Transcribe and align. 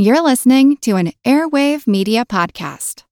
You're 0.00 0.22
listening 0.22 0.76
to 0.82 0.94
an 0.94 1.10
Airwave 1.24 1.88
Media 1.88 2.24
Podcast. 2.24 3.02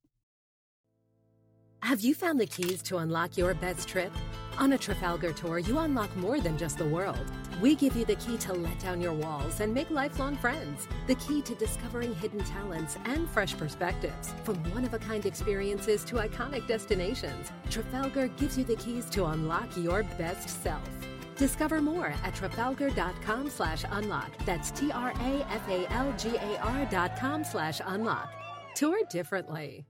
Have 1.82 2.00
you 2.00 2.14
found 2.14 2.38
the 2.38 2.46
keys 2.46 2.80
to 2.82 2.98
unlock 2.98 3.36
your 3.36 3.54
best 3.54 3.88
trip? 3.88 4.12
On 4.56 4.72
a 4.72 4.78
Trafalgar 4.78 5.32
tour, 5.32 5.58
you 5.58 5.80
unlock 5.80 6.16
more 6.16 6.38
than 6.38 6.56
just 6.56 6.78
the 6.78 6.86
world. 6.86 7.28
We 7.60 7.74
give 7.74 7.96
you 7.96 8.04
the 8.04 8.14
key 8.14 8.36
to 8.36 8.52
let 8.52 8.78
down 8.78 9.00
your 9.00 9.14
walls 9.14 9.58
and 9.58 9.74
make 9.74 9.90
lifelong 9.90 10.36
friends. 10.36 10.86
The 11.08 11.16
key 11.16 11.42
to 11.42 11.56
discovering 11.56 12.14
hidden 12.14 12.44
talents 12.44 12.96
and 13.04 13.28
fresh 13.30 13.56
perspectives. 13.56 14.32
From 14.44 14.54
one 14.72 14.84
of 14.84 14.94
a 14.94 15.00
kind 15.00 15.26
experiences 15.26 16.04
to 16.04 16.14
iconic 16.14 16.68
destinations, 16.68 17.50
Trafalgar 17.68 18.28
gives 18.28 18.56
you 18.56 18.62
the 18.62 18.76
keys 18.76 19.10
to 19.10 19.24
unlock 19.24 19.76
your 19.76 20.04
best 20.18 20.62
self. 20.62 20.88
Discover 21.36 21.82
more 21.82 22.14
at 22.24 22.34
trafalgar.com 22.34 23.50
slash 23.50 23.84
unlock. 23.90 24.30
That's 24.44 24.70
T 24.70 24.90
R 24.92 25.10
A 25.10 25.46
F 25.50 25.68
A 25.68 25.86
L 25.92 26.14
G 26.16 26.36
A 26.36 26.58
R 26.60 26.86
dot 26.86 27.18
com 27.18 27.44
slash 27.44 27.80
unlock. 27.84 28.32
Tour 28.74 29.00
differently. 29.10 29.86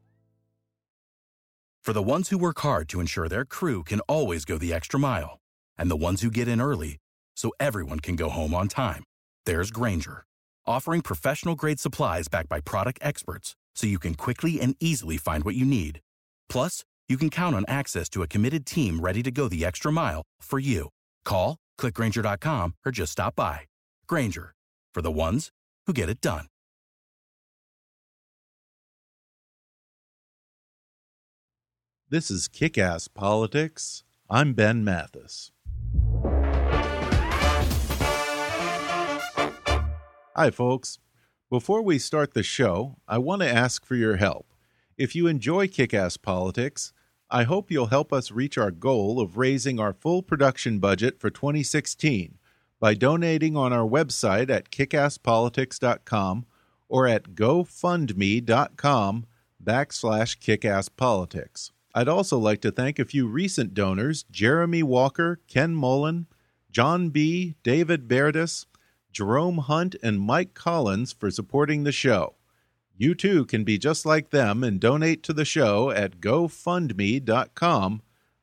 For 1.82 1.92
the 1.92 2.02
ones 2.02 2.30
who 2.30 2.38
work 2.38 2.58
hard 2.60 2.88
to 2.88 2.98
ensure 2.98 3.28
their 3.28 3.44
crew 3.44 3.84
can 3.84 4.00
always 4.08 4.44
go 4.44 4.58
the 4.58 4.74
extra 4.74 4.98
mile, 4.98 5.38
and 5.78 5.88
the 5.88 5.96
ones 5.96 6.20
who 6.20 6.32
get 6.32 6.48
in 6.48 6.60
early 6.60 6.96
so 7.36 7.52
everyone 7.60 8.00
can 8.00 8.16
go 8.16 8.28
home 8.28 8.54
on 8.54 8.66
time, 8.66 9.04
there's 9.44 9.70
Grainger, 9.70 10.24
offering 10.66 11.00
professional 11.00 11.54
grade 11.54 11.78
supplies 11.78 12.26
backed 12.26 12.48
by 12.48 12.60
product 12.60 12.98
experts 13.02 13.54
so 13.76 13.86
you 13.86 14.00
can 14.00 14.14
quickly 14.14 14.60
and 14.60 14.74
easily 14.80 15.16
find 15.16 15.44
what 15.44 15.54
you 15.54 15.64
need. 15.64 16.00
Plus, 16.48 16.82
you 17.08 17.16
can 17.16 17.30
count 17.30 17.54
on 17.54 17.64
access 17.68 18.08
to 18.08 18.22
a 18.22 18.26
committed 18.26 18.66
team 18.66 18.98
ready 18.98 19.22
to 19.22 19.30
go 19.30 19.46
the 19.46 19.64
extra 19.64 19.92
mile 19.92 20.22
for 20.40 20.58
you. 20.58 20.88
Call, 21.26 21.58
clickgrainger.com, 21.78 22.74
or 22.86 22.92
just 22.92 23.12
stop 23.12 23.36
by. 23.36 23.60
Grainger, 24.06 24.54
for 24.94 25.02
the 25.02 25.12
ones 25.12 25.50
who 25.86 25.92
get 25.92 26.08
it 26.08 26.22
done. 26.22 26.46
This 32.08 32.30
is 32.30 32.46
Kick 32.46 32.78
Ass 32.78 33.08
Politics. 33.08 34.04
I'm 34.30 34.52
Ben 34.52 34.84
Mathis. 34.84 35.50
Hi, 40.36 40.50
folks. 40.52 41.00
Before 41.50 41.82
we 41.82 41.98
start 41.98 42.34
the 42.34 42.44
show, 42.44 42.98
I 43.08 43.18
want 43.18 43.42
to 43.42 43.52
ask 43.52 43.84
for 43.84 43.96
your 43.96 44.16
help. 44.16 44.52
If 44.96 45.16
you 45.16 45.26
enjoy 45.26 45.66
Kick 45.66 45.92
Ass 45.92 46.16
Politics, 46.16 46.92
I 47.30 47.42
hope 47.42 47.72
you'll 47.72 47.86
help 47.86 48.12
us 48.12 48.30
reach 48.30 48.56
our 48.56 48.70
goal 48.70 49.20
of 49.20 49.36
raising 49.36 49.80
our 49.80 49.92
full 49.92 50.22
production 50.22 50.78
budget 50.78 51.18
for 51.18 51.28
2016 51.28 52.38
by 52.78 52.94
donating 52.94 53.56
on 53.56 53.72
our 53.72 53.86
website 53.86 54.48
at 54.48 54.70
kickasspolitics.com 54.70 56.46
or 56.88 57.08
at 57.08 57.34
gofundme.com 57.34 59.26
backslash 59.62 60.38
kickasspolitics. 60.38 61.72
I'd 61.92 62.08
also 62.08 62.38
like 62.38 62.60
to 62.60 62.70
thank 62.70 63.00
a 63.00 63.04
few 63.04 63.26
recent 63.26 63.74
donors 63.74 64.24
Jeremy 64.30 64.84
Walker, 64.84 65.40
Ken 65.48 65.74
Mullen, 65.74 66.28
John 66.70 67.08
B., 67.08 67.56
David 67.64 68.06
Berdis, 68.06 68.66
Jerome 69.10 69.58
Hunt, 69.58 69.96
and 70.00 70.20
Mike 70.20 70.54
Collins 70.54 71.12
for 71.12 71.30
supporting 71.32 71.82
the 71.82 71.92
show. 71.92 72.35
You 72.98 73.14
too 73.14 73.44
can 73.44 73.62
be 73.62 73.76
just 73.76 74.06
like 74.06 74.30
them 74.30 74.64
and 74.64 74.80
donate 74.80 75.22
to 75.24 75.34
the 75.34 75.44
show 75.44 75.90
at 75.90 76.18
gofundme.com 76.18 78.00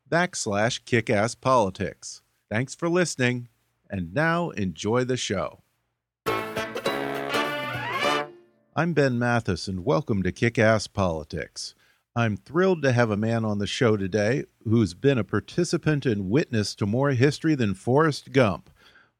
backslash 0.08 0.84
kickasspolitics. 0.84 2.22
Thanks 2.52 2.76
for 2.76 2.88
listening, 2.88 3.48
and 3.90 4.14
now 4.14 4.52
enjoy 4.52 5.06
the 5.06 5.18
show. 5.18 5.64
I'm 8.76 8.94
Ben 8.94 9.18
Mathis, 9.18 9.68
and 9.68 9.84
welcome 9.84 10.22
to 10.22 10.32
Kick 10.32 10.60
Ass 10.60 10.86
Politics. 10.86 11.74
I'm 12.16 12.38
thrilled 12.38 12.84
to 12.84 12.92
have 12.92 13.10
a 13.10 13.18
man 13.18 13.44
on 13.44 13.58
the 13.58 13.66
show 13.66 13.98
today 13.98 14.44
who's 14.66 14.94
been 14.94 15.18
a 15.18 15.24
participant 15.24 16.06
and 16.06 16.30
witness 16.30 16.76
to 16.76 16.86
more 16.86 17.10
history 17.10 17.56
than 17.56 17.74
Forrest 17.74 18.32
Gump. 18.32 18.70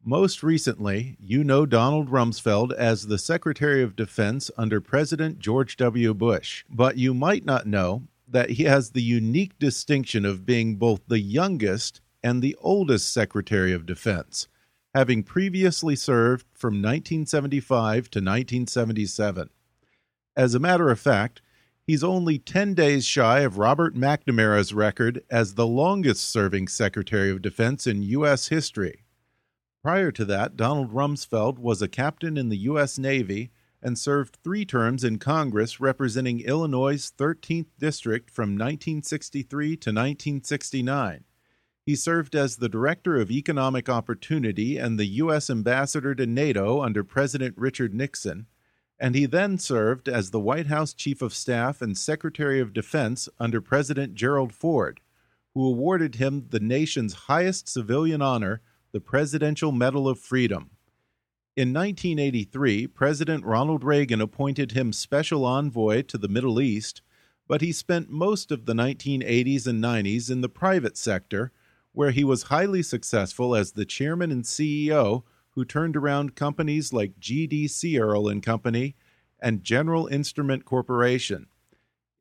Most 0.06 0.44
recently, 0.44 1.16
you 1.18 1.46
know 1.46 1.66
Donald 1.66 2.10
Rumsfeld 2.10 2.74
as 2.74 3.08
the 3.08 3.18
Secretary 3.18 3.82
of 3.82 3.96
Defense 3.96 4.52
under 4.58 4.82
President 4.82 5.40
George 5.40 5.78
W. 5.78 6.14
Bush, 6.14 6.66
but 6.70 6.98
you 6.98 7.14
might 7.14 7.46
not 7.46 7.66
know 7.66 8.04
that 8.28 8.50
he 8.50 8.64
has 8.64 8.90
the 8.90 9.02
unique 9.02 9.58
distinction 9.60 10.26
of 10.26 10.46
being 10.46 10.76
both 10.76 11.00
the 11.08 11.22
youngest 11.22 12.02
and 12.22 12.42
the 12.42 12.54
oldest 12.60 13.14
Secretary 13.14 13.72
of 13.72 13.86
Defense, 13.86 14.50
having 14.94 15.24
previously 15.24 15.96
served 15.96 16.46
from 16.54 16.82
1975 16.82 18.10
to 18.10 18.20
1977. 18.20 19.50
As 20.36 20.54
a 20.54 20.60
matter 20.60 20.92
of 20.92 21.00
fact, 21.00 21.42
he's 21.88 22.04
only 22.04 22.38
10 22.38 22.74
days 22.74 23.06
shy 23.06 23.40
of 23.40 23.58
Robert 23.58 23.96
McNamara's 23.96 24.74
record 24.74 25.24
as 25.30 25.54
the 25.54 25.66
longest 25.66 26.30
serving 26.30 26.68
Secretary 26.68 27.32
of 27.32 27.42
Defense 27.42 27.88
in 27.88 28.04
U.S. 28.04 28.50
history. 28.50 29.03
Prior 29.84 30.14
to 30.14 30.24
that, 30.24 30.56
Donald 30.56 30.94
Rumsfeld 30.94 31.60
was 31.60 31.82
a 31.82 31.90
captain 31.90 32.38
in 32.38 32.48
the 32.48 32.58
U.S. 32.60 32.98
Navy 32.98 33.52
and 33.82 34.00
served 34.00 34.38
three 34.42 34.64
terms 34.64 35.04
in 35.04 35.20
Congress 35.20 35.82
representing 35.82 36.40
Illinois' 36.40 37.12
13th 37.12 37.68
District 37.78 38.32
from 38.32 38.52
1963 38.52 39.68
to 39.68 39.90
1969. 39.90 41.26
He 41.86 41.98
served 41.98 42.34
as 42.34 42.56
the 42.56 42.70
Director 42.70 43.20
of 43.20 43.30
Economic 43.30 43.90
Opportunity 43.90 44.78
and 44.78 44.98
the 44.98 45.06
U.S. 45.06 45.50
Ambassador 45.50 46.16
to 46.16 46.26
NATO 46.26 46.82
under 46.82 47.04
President 47.04 47.54
Richard 47.58 47.94
Nixon, 47.94 48.46
and 48.98 49.16
he 49.16 49.26
then 49.26 49.58
served 49.58 50.08
as 50.08 50.32
the 50.32 50.40
White 50.40 50.68
House 50.68 50.94
Chief 50.94 51.22
of 51.22 51.34
Staff 51.34 51.82
and 51.82 51.98
Secretary 51.98 52.62
of 52.62 52.72
Defense 52.72 53.28
under 53.38 53.60
President 53.60 54.16
Gerald 54.16 54.54
Ford, 54.54 55.02
who 55.54 55.68
awarded 55.68 56.16
him 56.16 56.46
the 56.52 56.62
nation's 56.62 57.14
highest 57.28 57.68
civilian 57.68 58.22
honor 58.22 58.62
the 58.94 59.02
Presidential 59.02 59.72
Medal 59.72 60.08
of 60.08 60.20
Freedom. 60.20 60.70
In 61.56 61.74
1983, 61.74 62.86
President 62.86 63.44
Ronald 63.44 63.84
Reagan 63.84 64.22
appointed 64.22 64.74
him 64.74 64.94
special 64.94 65.46
envoy 65.46 66.04
to 66.04 66.18
the 66.20 66.28
Middle 66.28 66.62
East, 66.62 67.02
but 67.48 67.62
he 67.62 67.72
spent 67.72 68.12
most 68.12 68.52
of 68.52 68.68
the 68.68 68.74
1980s 68.74 69.66
and 69.66 69.84
90s 69.84 70.30
in 70.30 70.42
the 70.42 70.50
private 70.50 70.96
sector, 70.96 71.52
where 71.92 72.12
he 72.12 72.24
was 72.24 72.44
highly 72.44 72.84
successful 72.84 73.56
as 73.56 73.72
the 73.72 73.86
chairman 73.86 74.32
and 74.32 74.44
CEO 74.44 75.24
who 75.56 75.66
turned 75.66 75.98
around 75.98 76.36
companies 76.36 76.94
like 76.94 77.20
GD 77.20 77.72
Searle 77.72 78.28
and 78.28 78.44
Company 78.44 78.96
and 79.40 79.64
General 79.64 80.06
Instrument 80.06 80.66
Corporation. 80.66 81.48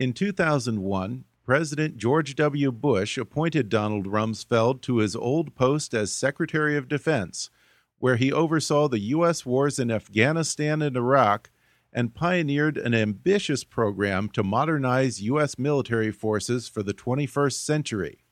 In 0.01 0.15
2001, 0.15 1.25
President 1.45 1.97
George 1.97 2.37
W. 2.37 2.71
Bush 2.71 3.19
appointed 3.19 3.69
Donald 3.69 4.07
Rumsfeld 4.07 4.81
to 4.83 4.99
his 4.99 5.17
old 5.17 5.57
post 5.57 5.93
as 5.93 6.13
Secretary 6.13 6.77
of 6.77 6.87
Defense, 6.87 7.51
where 7.99 8.15
he 8.15 8.33
oversaw 8.33 8.87
the 8.87 9.01
U.S. 9.01 9.45
wars 9.45 9.81
in 9.81 9.91
Afghanistan 9.91 10.81
and 10.81 10.97
Iraq 10.97 11.51
and 11.93 12.15
pioneered 12.15 12.79
an 12.79 12.95
ambitious 12.95 13.65
program 13.65 14.29
to 14.31 14.45
modernize 14.45 15.23
U.S. 15.23 15.59
military 15.59 16.13
forces 16.13 16.69
for 16.69 16.83
the 16.83 16.95
21st 16.95 17.55
century. 17.55 18.25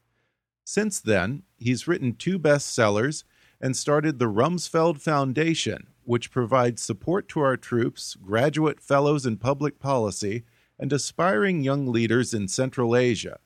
Since 0.65 1.01
then, 1.01 1.43
he's 1.59 1.89
written 1.89 2.15
two 2.15 2.39
bestsellers 2.39 3.25
and 3.61 3.77
started 3.77 4.19
the 4.19 4.31
Rumsfeld 4.31 5.01
Foundation, 5.01 5.89
which 6.05 6.31
provides 6.31 6.81
support 6.81 7.29
to 7.31 7.41
our 7.41 7.57
troops, 7.57 8.15
graduate 8.15 8.81
fellows 8.81 9.27
in 9.27 9.37
public 9.37 9.81
policy, 9.81 10.45
and 10.81 10.93
aspiring 10.95 11.63
young 11.63 11.87
leaders 11.87 12.33
in 12.33 12.49
Central 12.49 12.97
Asia. 12.97 13.39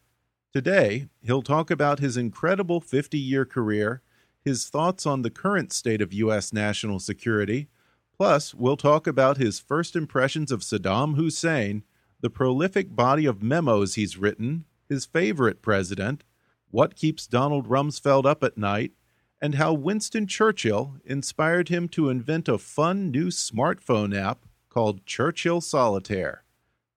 Today, 0.53 1.09
he'll 1.21 1.43
talk 1.43 1.69
about 1.69 1.99
his 1.99 2.17
incredible 2.17 2.81
50 2.81 3.19
year 3.19 3.45
career, 3.45 4.03
his 4.45 4.69
thoughts 4.69 5.05
on 5.05 5.23
the 5.23 5.31
current 5.31 5.73
state 5.73 6.01
of 6.01 6.13
U.S. 6.13 6.53
national 6.53 7.01
security, 7.01 7.69
plus, 8.17 8.55
we'll 8.55 8.77
talk 8.77 9.09
about 9.09 9.37
his 9.37 9.59
first 9.59 9.97
impressions 9.97 10.53
of 10.53 10.61
Saddam 10.61 11.17
Hussein, 11.17 11.83
the 12.21 12.31
prolific 12.31 12.95
body 12.95 13.27
of 13.27 13.43
memos 13.43 13.97
he's 13.97 14.17
written, 14.17 14.65
his 14.89 15.05
favorite 15.05 15.61
president, 15.61 16.23
what 16.71 16.95
keeps 16.95 17.27
Donald 17.27 17.69
Rumsfeld 17.69 18.25
up 18.25 18.45
at 18.45 18.57
night, 18.57 18.93
and 19.43 19.57
how 19.57 19.73
Winston 19.73 20.29
Churchill 20.29 20.99
inspired 21.05 21.69
him 21.69 21.89
to 21.89 22.11
invent 22.11 22.49
a 22.49 22.59
fun 22.59 23.11
new 23.11 23.27
smartphone 23.27 24.17
app 24.17 24.47
called 24.69 25.05
Churchill 25.05 25.61
Solitaire. 25.61 26.44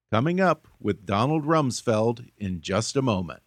Coming 0.09 0.39
up 0.39 0.69
with 0.79 1.05
Donald 1.05 1.43
Rumsfeld 1.43 2.29
in 2.37 2.61
just 2.61 2.95
a 2.95 3.01
moment. 3.01 3.41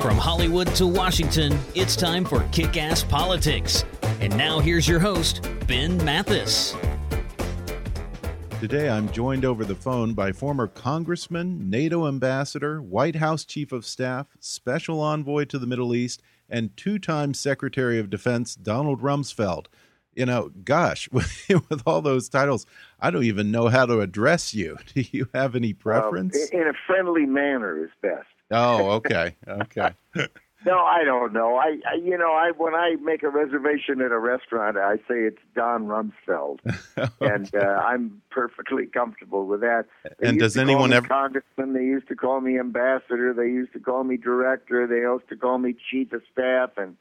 From 0.00 0.16
Hollywood 0.16 0.68
to 0.76 0.86
Washington, 0.86 1.58
it's 1.74 1.96
time 1.96 2.24
for 2.24 2.44
Kick 2.52 2.76
Ass 2.76 3.02
Politics. 3.02 3.84
And 4.20 4.36
now 4.36 4.60
here's 4.60 4.86
your 4.86 4.98
host, 5.00 5.47
Ben 5.68 6.02
Mathis. 6.02 6.74
Today 8.58 8.88
I'm 8.88 9.12
joined 9.12 9.44
over 9.44 9.66
the 9.66 9.74
phone 9.74 10.14
by 10.14 10.32
former 10.32 10.66
Congressman, 10.66 11.68
NATO 11.68 12.08
Ambassador, 12.08 12.80
White 12.80 13.16
House 13.16 13.44
Chief 13.44 13.70
of 13.70 13.84
Staff, 13.84 14.28
Special 14.40 14.98
Envoy 14.98 15.44
to 15.44 15.58
the 15.58 15.66
Middle 15.66 15.94
East, 15.94 16.22
and 16.48 16.74
two 16.78 16.98
time 16.98 17.34
Secretary 17.34 17.98
of 17.98 18.08
Defense 18.08 18.54
Donald 18.54 19.02
Rumsfeld. 19.02 19.66
You 20.14 20.24
know, 20.24 20.50
gosh, 20.64 21.06
with 21.12 21.82
all 21.84 22.00
those 22.00 22.30
titles, 22.30 22.64
I 22.98 23.10
don't 23.10 23.24
even 23.24 23.50
know 23.50 23.68
how 23.68 23.84
to 23.84 24.00
address 24.00 24.54
you. 24.54 24.78
Do 24.94 25.04
you 25.12 25.28
have 25.34 25.54
any 25.54 25.74
preference? 25.74 26.48
in 26.48 26.62
a 26.62 26.72
friendly 26.86 27.26
manner 27.26 27.84
is 27.84 27.90
best. 28.00 28.26
Oh, 28.50 28.92
okay. 28.92 29.36
Okay. 29.46 29.90
No, 30.66 30.78
I 30.80 31.04
don't 31.04 31.32
know. 31.32 31.56
I, 31.56 31.78
I, 31.88 31.94
you 32.02 32.18
know, 32.18 32.32
I 32.32 32.50
when 32.56 32.74
I 32.74 32.96
make 33.00 33.22
a 33.22 33.28
reservation 33.28 34.00
at 34.00 34.10
a 34.10 34.18
restaurant, 34.18 34.76
I 34.76 34.96
say 34.96 35.20
it's 35.20 35.38
Don 35.54 35.86
Rumsfeld, 35.86 36.58
okay. 36.98 37.10
and 37.20 37.54
uh, 37.54 37.58
I'm 37.58 38.20
perfectly 38.30 38.86
comfortable 38.86 39.46
with 39.46 39.60
that. 39.60 39.84
They 40.18 40.28
and 40.28 40.38
does 40.38 40.56
anyone 40.56 40.92
ever? 40.92 41.06
Congressman, 41.06 41.74
they 41.74 41.84
used 41.84 42.08
to 42.08 42.16
call 42.16 42.40
me 42.40 42.58
ambassador. 42.58 43.32
They 43.32 43.46
used 43.46 43.72
to 43.74 43.78
call 43.78 44.02
me 44.02 44.16
director. 44.16 44.86
They 44.88 44.96
used 44.96 45.28
to 45.28 45.36
call 45.36 45.58
me 45.58 45.76
chief 45.90 46.12
of 46.12 46.22
staff 46.32 46.70
and 46.76 46.96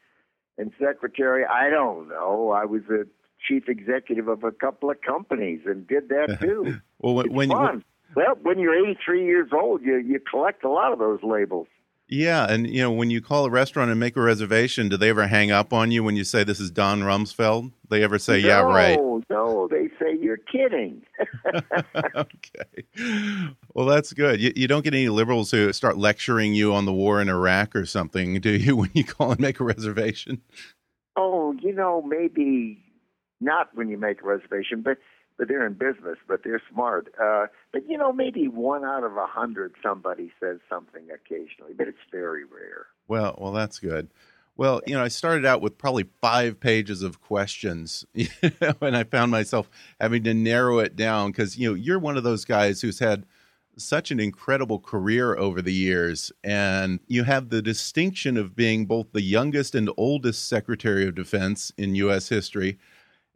and 0.59 0.71
secretary. 0.79 1.43
I 1.43 1.69
don't 1.71 2.09
know. 2.09 2.51
I 2.51 2.65
was 2.65 2.83
a 2.91 3.05
chief 3.47 3.67
executive 3.67 4.27
of 4.27 4.43
a 4.43 4.51
couple 4.51 4.91
of 4.91 5.01
companies 5.01 5.61
and 5.65 5.87
did 5.87 6.09
that 6.09 6.37
too. 6.41 6.79
well, 6.99 7.15
when, 7.15 7.33
when. 7.33 7.49
You, 7.49 7.83
well, 8.15 8.37
when 8.41 8.59
you're 8.59 8.75
83 8.75 9.25
years 9.25 9.49
old, 9.51 9.81
you 9.81 9.97
you 9.97 10.19
collect 10.19 10.63
a 10.63 10.69
lot 10.69 10.93
of 10.93 10.99
those 10.99 11.19
labels. 11.23 11.67
Yeah, 12.09 12.45
and 12.49 12.69
you 12.69 12.81
know 12.81 12.91
when 12.91 13.09
you 13.09 13.21
call 13.21 13.45
a 13.45 13.49
restaurant 13.49 13.91
and 13.91 13.99
make 13.99 14.15
a 14.15 14.21
reservation, 14.21 14.87
do 14.87 14.95
they 14.95 15.09
ever 15.09 15.27
hang 15.27 15.51
up 15.51 15.73
on 15.73 15.91
you 15.91 16.05
when 16.05 16.15
you 16.15 16.23
say 16.23 16.45
this 16.45 16.59
is 16.59 16.71
Don 16.71 17.01
Rumsfeld? 17.01 17.73
They 17.89 18.01
ever 18.01 18.17
say, 18.17 18.41
no, 18.41 18.47
"Yeah, 18.47 18.59
right"? 18.61 18.97
No, 19.29 19.67
they 19.69 19.89
say 19.99 20.15
you're 20.17 20.37
kidding. 20.37 21.01
okay, 22.15 22.85
well 23.73 23.85
that's 23.85 24.13
good. 24.13 24.39
You, 24.39 24.53
you 24.55 24.69
don't 24.69 24.85
get 24.85 24.93
any 24.93 25.09
liberals 25.09 25.51
who 25.51 25.73
start 25.73 25.97
lecturing 25.97 26.53
you 26.53 26.73
on 26.73 26.85
the 26.85 26.93
war 26.93 27.21
in 27.21 27.27
Iraq 27.27 27.75
or 27.75 27.85
something, 27.85 28.39
do 28.39 28.51
you? 28.51 28.77
When 28.77 28.91
you 28.93 29.03
call 29.03 29.31
and 29.31 29.41
make 29.41 29.59
a 29.59 29.65
reservation? 29.65 30.41
Oh, 31.17 31.53
you 31.59 31.73
know, 31.73 32.01
maybe 32.01 32.85
not 33.41 33.75
when 33.75 33.89
you 33.89 33.97
make 33.97 34.21
a 34.21 34.25
reservation, 34.25 34.81
but 34.81 34.97
but 35.37 35.47
they're 35.47 35.65
in 35.65 35.73
business, 35.73 36.17
but 36.27 36.43
they're 36.43 36.61
smart. 36.71 37.13
Uh, 37.21 37.47
but 37.71 37.87
you 37.87 37.97
know, 37.97 38.11
maybe 38.11 38.47
one 38.47 38.83
out 38.83 39.03
of 39.03 39.15
a 39.17 39.27
hundred 39.27 39.73
somebody 39.81 40.31
says 40.39 40.57
something 40.69 41.07
occasionally, 41.13 41.73
but 41.75 41.87
it's 41.87 41.97
very 42.11 42.43
rare. 42.43 42.87
Well, 43.07 43.35
well, 43.39 43.51
that's 43.51 43.79
good. 43.79 44.09
Well, 44.57 44.81
you 44.87 44.95
know, 44.95 45.03
I 45.03 45.07
started 45.09 45.45
out 45.45 45.61
with 45.61 45.77
probably 45.77 46.05
five 46.19 46.59
pages 46.59 47.03
of 47.03 47.21
questions, 47.21 48.05
you 48.13 48.27
know, 48.59 48.73
and 48.81 48.97
I 48.97 49.03
found 49.03 49.31
myself 49.31 49.69
having 50.01 50.23
to 50.23 50.33
narrow 50.33 50.79
it 50.79 50.95
down 50.95 51.31
because 51.31 51.57
you 51.57 51.69
know 51.69 51.75
you're 51.75 51.99
one 51.99 52.17
of 52.17 52.23
those 52.23 52.43
guys 52.43 52.81
who's 52.81 52.99
had 52.99 53.25
such 53.79 54.09
an 54.09 54.19
incredible 54.19 54.79
career 54.79 55.37
over 55.37 55.61
the 55.61 55.73
years, 55.73 56.31
and 56.43 56.99
you 57.07 57.23
have 57.23 57.49
the 57.49 57.61
distinction 57.61 58.35
of 58.35 58.55
being 58.55 58.87
both 58.87 59.11
the 59.11 59.21
youngest 59.21 59.75
and 59.75 59.91
oldest 59.97 60.49
Secretary 60.49 61.07
of 61.07 61.13
Defense 61.13 61.71
in 61.77 61.93
U.S. 61.93 62.29
history 62.29 62.79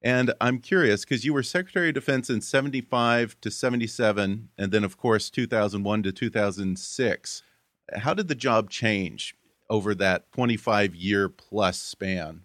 and 0.02 0.34
I'm 0.42 0.60
curious 0.60 1.06
because 1.06 1.24
you 1.26 1.34
were 1.34 1.44
Secretary 1.44 1.90
of 1.90 1.96
Defense 1.96 2.30
in 2.30 2.42
75 2.42 3.40
to 3.42 3.52
77, 3.52 4.50
and 4.58 4.72
then, 4.72 4.84
of 4.84 4.98
course, 4.98 5.30
2001 5.30 6.04
to 6.04 6.12
2006. 6.12 7.44
How 7.98 8.14
did 8.14 8.28
the 8.28 8.36
job 8.36 8.70
change 8.70 9.36
over 9.70 9.94
that 9.96 10.32
25 10.32 10.96
year 10.96 11.30
plus 11.30 11.80
span? 11.80 12.42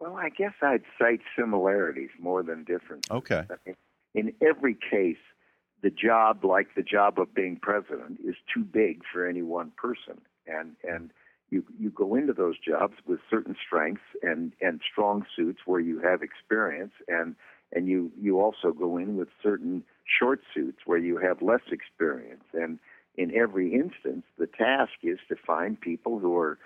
Well, 0.00 0.16
I 0.16 0.30
guess 0.30 0.54
I'd 0.62 0.82
cite 0.98 1.20
similarities 1.38 2.10
more 2.18 2.42
than 2.42 2.64
differences. 2.64 3.10
Okay. 3.10 3.44
In 4.14 4.32
every 4.40 4.76
case, 4.90 5.16
the 5.82 5.90
job, 5.90 6.44
like 6.44 6.74
the 6.74 6.82
job 6.82 7.18
of 7.18 7.34
being 7.34 7.56
president, 7.60 8.18
is 8.24 8.36
too 8.52 8.64
big 8.64 9.02
for 9.12 9.26
any 9.26 9.42
one 9.42 9.72
person. 9.76 10.20
And, 10.46 10.76
and 10.82 11.10
you 11.52 11.62
you 11.78 11.90
go 11.90 12.14
into 12.14 12.32
those 12.32 12.56
jobs 12.58 12.94
with 13.06 13.20
certain 13.30 13.54
strengths 13.64 14.02
and 14.22 14.52
and 14.60 14.80
strong 14.90 15.24
suits 15.36 15.60
where 15.66 15.80
you 15.80 16.00
have 16.00 16.22
experience 16.22 16.92
and 17.06 17.36
and 17.72 17.86
you 17.86 18.10
you 18.18 18.40
also 18.40 18.72
go 18.72 18.96
in 18.96 19.16
with 19.16 19.28
certain 19.42 19.84
short 20.18 20.40
suits 20.54 20.78
where 20.86 20.98
you 20.98 21.18
have 21.18 21.42
less 21.42 21.60
experience. 21.70 22.44
And 22.54 22.78
in 23.16 23.34
every 23.36 23.74
instance 23.74 24.24
the 24.38 24.46
task 24.46 24.92
is 25.02 25.18
to 25.28 25.36
find 25.36 25.78
people 25.78 26.18
who 26.18 26.36
are 26.36 26.58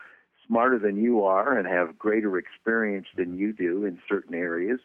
smarter 0.47 0.79
than 0.79 0.97
you 0.97 1.25
are 1.25 1.59
and 1.59 1.67
have 1.67 1.99
greater 1.99 2.39
experience 2.39 3.09
than 3.17 3.37
you 3.37 3.53
do 3.53 3.85
in 3.85 3.99
certain 4.09 4.35
areas 4.35 4.79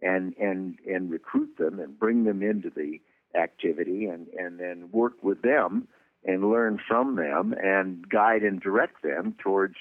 and 0.00 0.32
and 0.38 0.78
and 0.88 1.10
recruit 1.10 1.50
them 1.58 1.80
and 1.80 1.98
bring 1.98 2.22
them 2.22 2.40
into 2.40 2.70
the 2.70 3.00
activity 3.36 4.06
and 4.06 4.28
and 4.28 4.60
then 4.60 4.88
work 4.92 5.14
with 5.24 5.42
them 5.42 5.88
and 6.24 6.50
learn 6.50 6.78
from 6.86 7.16
them 7.16 7.54
and 7.62 8.08
guide 8.08 8.42
and 8.42 8.60
direct 8.60 9.02
them 9.02 9.34
towards 9.42 9.74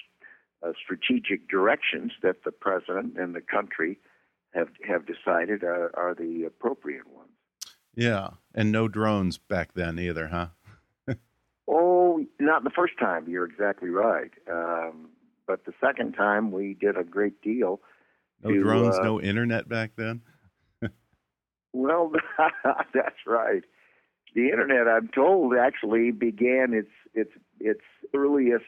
uh, 0.66 0.72
strategic 0.84 1.50
directions 1.50 2.12
that 2.22 2.44
the 2.44 2.52
president 2.52 3.18
and 3.18 3.36
the 3.36 3.42
country 3.42 4.00
have 4.54 4.70
have 4.88 5.06
decided 5.06 5.64
are, 5.64 5.92
are 5.96 6.16
the 6.16 6.44
appropriate 6.46 7.08
ones. 7.08 7.30
Yeah, 7.96 8.32
and 8.56 8.72
no 8.72 8.88
drones 8.88 9.38
back 9.38 9.74
then 9.74 10.00
either, 10.00 10.28
huh? 10.28 10.48
oh, 11.68 12.26
not 12.40 12.64
the 12.64 12.72
first 12.72 12.94
time. 13.00 13.28
You're 13.28 13.46
exactly 13.46 13.90
right. 13.90 14.32
Um, 14.52 15.10
but 15.46 15.66
the 15.66 15.74
second 15.82 16.14
time, 16.14 16.52
we 16.52 16.76
did 16.80 16.98
a 16.98 17.04
great 17.04 17.42
deal. 17.42 17.82
No 18.44 18.52
to, 18.52 18.64
drones, 18.64 18.96
uh, 18.96 19.04
no 19.04 19.22
internet 19.22 19.68
back 19.68 19.92
then. 19.98 20.22
well, 21.74 22.12
that's 22.94 23.26
right 23.28 23.64
the 24.36 24.50
internet, 24.50 24.88
I'm 24.88 25.08
told, 25.10 25.56
actually 25.56 26.12
began 26.12 26.74
its 26.74 26.92
its 27.14 27.32
its 27.60 27.82
earliest 28.14 28.66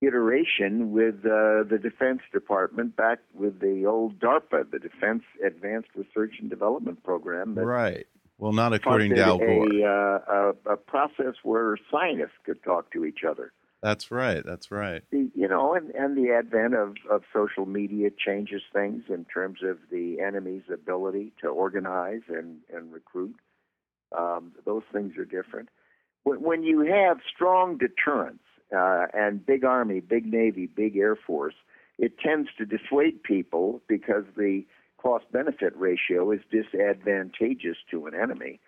iteration 0.00 0.92
with 0.92 1.16
uh, 1.24 1.64
the 1.68 1.78
Defense 1.82 2.20
Department 2.32 2.96
back 2.96 3.18
with 3.34 3.60
the 3.60 3.84
old 3.86 4.18
DARPA, 4.20 4.70
the 4.70 4.78
Defense 4.78 5.24
Advanced 5.44 5.88
Research 5.96 6.34
and 6.40 6.48
Development 6.48 7.02
Program. 7.02 7.54
right. 7.58 8.06
Well, 8.38 8.52
not 8.52 8.72
according 8.72 9.16
to 9.16 9.22
Al 9.22 9.38
Gore. 9.38 9.66
A, 9.66 9.84
uh, 9.84 10.52
a, 10.68 10.72
a, 10.74 10.76
process 10.76 11.34
where 11.42 11.76
scientists 11.90 12.38
could 12.46 12.62
talk 12.62 12.92
to 12.92 13.04
each 13.04 13.24
other. 13.28 13.52
That's 13.82 14.12
right. 14.12 14.44
That's 14.44 14.70
right. 14.70 15.02
The, 15.10 15.28
you 15.34 15.48
know, 15.48 15.74
and, 15.74 15.90
and 15.90 16.16
the 16.16 16.32
advent 16.32 16.74
of, 16.74 16.94
of 17.10 17.22
social 17.32 17.66
media 17.66 18.10
changes 18.16 18.62
things 18.72 19.04
in 19.08 19.24
terms 19.24 19.58
of 19.64 19.78
the 19.90 20.20
enemy's 20.20 20.62
ability 20.72 21.32
to 21.40 21.48
organize 21.48 22.22
and, 22.28 22.58
and 22.72 22.92
recruit. 22.92 23.34
Um, 24.16 24.52
those 24.64 24.82
things 24.92 25.16
are 25.16 25.24
different. 25.24 25.68
When, 26.24 26.42
when 26.42 26.62
you 26.62 26.80
have 26.80 27.18
strong 27.34 27.78
deterrence 27.78 28.42
uh, 28.74 29.06
and 29.14 29.44
big 29.44 29.64
army, 29.64 30.00
big 30.00 30.26
navy, 30.26 30.66
big 30.66 30.96
air 30.96 31.16
force, 31.16 31.54
it 31.98 32.18
tends 32.18 32.48
to 32.58 32.64
dissuade 32.64 33.22
people 33.22 33.82
because 33.88 34.24
the 34.36 34.64
cost 34.98 35.30
benefit 35.32 35.72
ratio 35.76 36.30
is 36.32 36.40
disadvantageous 36.50 37.76
to 37.90 38.06
an 38.06 38.14
enemy. 38.14 38.60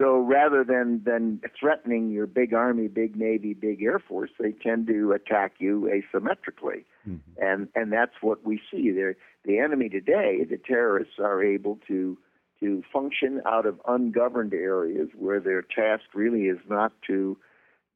So 0.00 0.18
rather 0.18 0.64
than, 0.64 1.02
than 1.04 1.40
threatening 1.58 2.10
your 2.10 2.26
big 2.26 2.52
army, 2.54 2.88
big 2.88 3.14
navy, 3.14 3.54
big 3.54 3.82
air 3.82 4.00
force, 4.00 4.30
they 4.38 4.50
tend 4.52 4.88
to 4.88 5.12
attack 5.12 5.54
you 5.58 5.88
asymmetrically. 5.92 6.84
Mm-hmm. 7.08 7.40
And 7.40 7.68
and 7.74 7.92
that's 7.92 8.14
what 8.20 8.44
we 8.44 8.60
see 8.70 8.90
there. 8.90 9.16
The 9.44 9.58
enemy 9.58 9.88
today, 9.88 10.44
the 10.48 10.56
terrorists 10.58 11.14
are 11.20 11.42
able 11.44 11.78
to 11.86 12.18
to 12.62 12.82
function 12.92 13.42
out 13.44 13.66
of 13.66 13.80
ungoverned 13.86 14.54
areas 14.54 15.08
where 15.18 15.40
their 15.40 15.62
task 15.62 16.04
really 16.14 16.42
is 16.42 16.58
not 16.68 16.92
to 17.08 17.36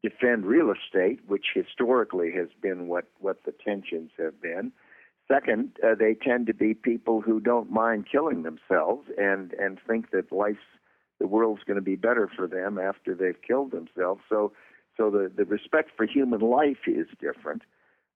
defend 0.03 0.45
real 0.45 0.73
estate, 0.73 1.21
which 1.27 1.47
historically 1.55 2.33
has 2.33 2.49
been 2.61 2.89
what, 2.89 3.07
what 3.19 3.45
the 3.45 3.53
tensions 3.65 4.11
have 4.19 4.41
been. 4.43 4.73
Second, 5.29 5.77
uh, 5.83 5.95
they 5.99 6.15
tend 6.15 6.47
to 6.47 6.55
be 6.55 6.75
people 6.75 7.21
who 7.21 7.41
don't 7.41 7.71
mind 7.71 8.07
killing 8.11 8.43
themselves 8.43 9.09
and, 9.17 9.53
and 9.55 9.79
think 9.87 10.11
that 10.11 10.31
life's 10.31 10.59
the 11.19 11.27
world's 11.27 11.63
going 11.65 11.77
to 11.77 11.83
be 11.83 11.97
better 11.97 12.29
for 12.37 12.47
them 12.47 12.79
after 12.79 13.15
they've 13.15 13.41
killed 13.41 13.71
themselves. 13.71 14.21
So, 14.29 14.53
so 14.97 15.11
the, 15.11 15.33
the 15.35 15.45
respect 15.47 15.91
for 15.97 16.05
human 16.07 16.41
life 16.41 16.87
is 16.87 17.07
different. 17.21 17.63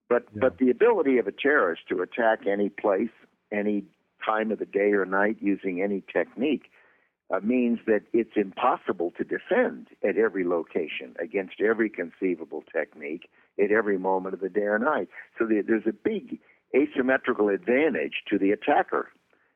But 0.08 0.24
yeah. 0.34 0.40
but 0.40 0.58
the 0.58 0.70
ability 0.70 1.18
of 1.18 1.26
a 1.26 1.32
terrorist 1.32 1.82
to 1.88 2.02
attack 2.02 2.40
any 2.46 2.68
place, 2.68 3.08
any 3.50 3.84
time 4.24 4.50
of 4.50 4.58
the 4.58 4.66
day 4.66 4.92
or 4.92 5.04
night 5.04 5.36
using 5.40 5.82
any 5.82 6.02
technique 6.12 6.70
uh, 7.32 7.40
means 7.42 7.78
that 7.86 8.02
it's 8.12 8.36
impossible 8.36 9.12
to 9.16 9.24
defend 9.24 9.88
at 10.06 10.16
every 10.16 10.44
location 10.44 11.14
against 11.20 11.60
every 11.60 11.88
conceivable 11.88 12.64
technique 12.72 13.28
at 13.62 13.70
every 13.70 13.98
moment 13.98 14.34
of 14.34 14.40
the 14.40 14.48
day 14.48 14.62
or 14.62 14.78
night. 14.78 15.08
So 15.38 15.46
the, 15.46 15.62
there's 15.66 15.86
a 15.86 15.92
big 15.92 16.40
asymmetrical 16.74 17.48
advantage 17.48 18.22
to 18.28 18.38
the 18.38 18.50
attacker. 18.50 19.08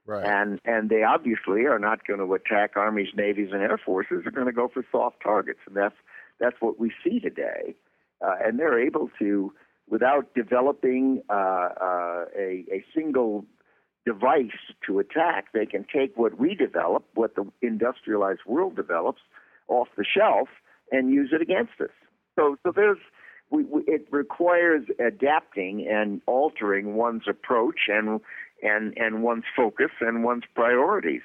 Right. 0.07 0.25
And 0.25 0.61
and 0.67 0.91
they 0.91 1.03
obviously 1.03 1.65
are 1.65 1.79
not 1.79 2.07
going 2.07 2.21
to 2.21 2.35
attack 2.35 2.73
armies, 2.77 3.09
navies, 3.17 3.49
and 3.53 3.63
air 3.63 3.81
forces. 3.83 4.21
They're 4.23 4.33
going 4.33 4.47
to 4.47 4.53
go 4.53 4.69
for 4.69 4.85
soft 4.93 5.17
targets, 5.23 5.61
and 5.67 5.75
that's 5.75 5.95
that's 6.39 6.57
what 6.61 6.79
we 6.79 6.93
see 7.03 7.21
today. 7.21 7.75
Uh, 8.21 8.35
and 8.45 8.59
they're 8.59 8.79
able 8.79 9.11
to, 9.19 9.53
without 9.89 10.35
developing 10.35 11.23
uh, 11.29 11.33
uh, 11.33 12.25
a, 12.37 12.65
a 12.71 12.85
single 12.95 13.45
device 14.07 14.59
to 14.87 14.99
attack. 14.99 15.47
They 15.53 15.67
can 15.67 15.85
take 15.93 16.17
what 16.17 16.39
we 16.39 16.55
develop, 16.55 17.05
what 17.15 17.35
the 17.35 17.51
industrialized 17.63 18.41
world 18.47 18.77
develops, 18.77 19.21
off 19.69 19.89
the 19.97 20.05
shelf 20.05 20.49
and 20.93 21.11
use 21.11 21.31
it 21.33 21.41
against 21.41 21.73
us. 21.81 21.91
So, 22.37 22.57
so 22.63 22.73
there's 22.75 22.99
we, 23.51 23.65
we, 23.65 23.83
it 23.87 24.07
requires 24.11 24.85
adapting 24.99 25.87
and 25.89 26.21
altering 26.27 26.95
one's 26.97 27.25
approach 27.29 27.89
and 27.89 28.21
and 28.63 28.97
and 28.97 29.23
one's 29.23 29.45
focus 29.57 29.91
and 30.01 30.25
one's 30.25 30.45
priorities. 30.55 31.23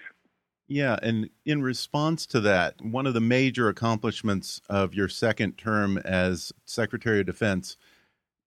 Yeah, 0.67 0.99
and 1.01 1.31
in 1.45 1.63
response 1.63 2.27
to 2.27 2.39
that, 2.41 2.79
one 2.79 3.07
of 3.07 3.15
the 3.15 3.21
major 3.21 3.69
accomplishments 3.69 4.61
of 4.69 4.93
your 4.93 5.07
second 5.09 5.57
term 5.57 5.97
as 5.97 6.53
Secretary 6.63 7.21
of 7.21 7.25
Defense, 7.25 7.75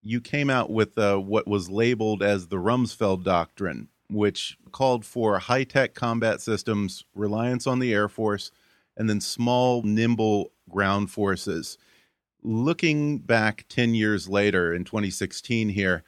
you 0.03 0.21
came 0.21 0.49
out 0.49 0.71
with 0.71 0.97
uh, 0.97 1.17
what 1.17 1.49
was 1.49 1.69
labeled 1.69 2.23
as 2.23 2.47
the 2.47 2.59
Rumsfeld 2.59 3.25
Doctrine, 3.25 3.89
which 4.11 4.57
called 4.73 5.05
for 5.05 5.39
high 5.39 5.65
tech 5.65 5.95
combat 5.95 6.41
systems, 6.41 7.05
reliance 7.15 7.67
on 7.67 7.79
the 7.79 7.93
Air 7.93 8.09
Force, 8.09 8.51
and 8.97 9.09
then 9.09 9.21
small, 9.21 9.83
nimble 9.83 10.53
ground 10.69 11.11
forces. 11.11 11.79
Looking 12.43 13.19
back 13.19 13.67
10 13.69 13.95
years 13.95 14.29
later 14.29 14.75
in 14.75 14.85
2016 14.85 15.71
here, 15.71 16.03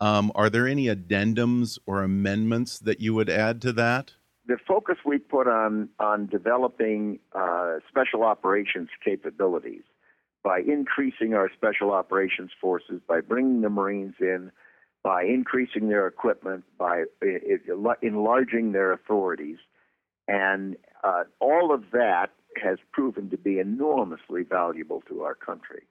um, 0.00 0.32
are 0.34 0.50
there 0.50 0.66
any 0.66 0.86
addendums 0.86 1.78
or 1.86 2.02
amendments 2.02 2.78
that 2.80 3.00
you 3.00 3.14
would 3.14 3.30
add 3.30 3.62
to 3.62 3.72
that? 3.74 4.12
The 4.46 4.58
focus 4.66 4.96
we 5.04 5.18
put 5.18 5.46
on, 5.46 5.88
on 5.98 6.26
developing 6.26 7.18
uh, 7.32 7.76
special 7.88 8.22
operations 8.22 8.88
capabilities 9.02 9.82
by 10.42 10.60
increasing 10.60 11.32
our 11.32 11.50
special 11.56 11.90
operations 11.90 12.50
forces, 12.60 13.00
by 13.08 13.20
bringing 13.22 13.62
the 13.62 13.70
Marines 13.70 14.14
in, 14.20 14.52
by 15.04 15.22
increasing 15.22 15.88
their 15.90 16.06
equipment, 16.06 16.64
by 16.78 17.04
enlarging 18.02 18.72
their 18.72 18.90
authorities, 18.92 19.58
and 20.26 20.76
uh, 21.04 21.24
all 21.40 21.72
of 21.72 21.84
that 21.92 22.30
has 22.60 22.78
proven 22.90 23.28
to 23.28 23.36
be 23.36 23.58
enormously 23.58 24.42
valuable 24.42 25.02
to 25.08 25.22
our 25.22 25.34
country. 25.34 25.82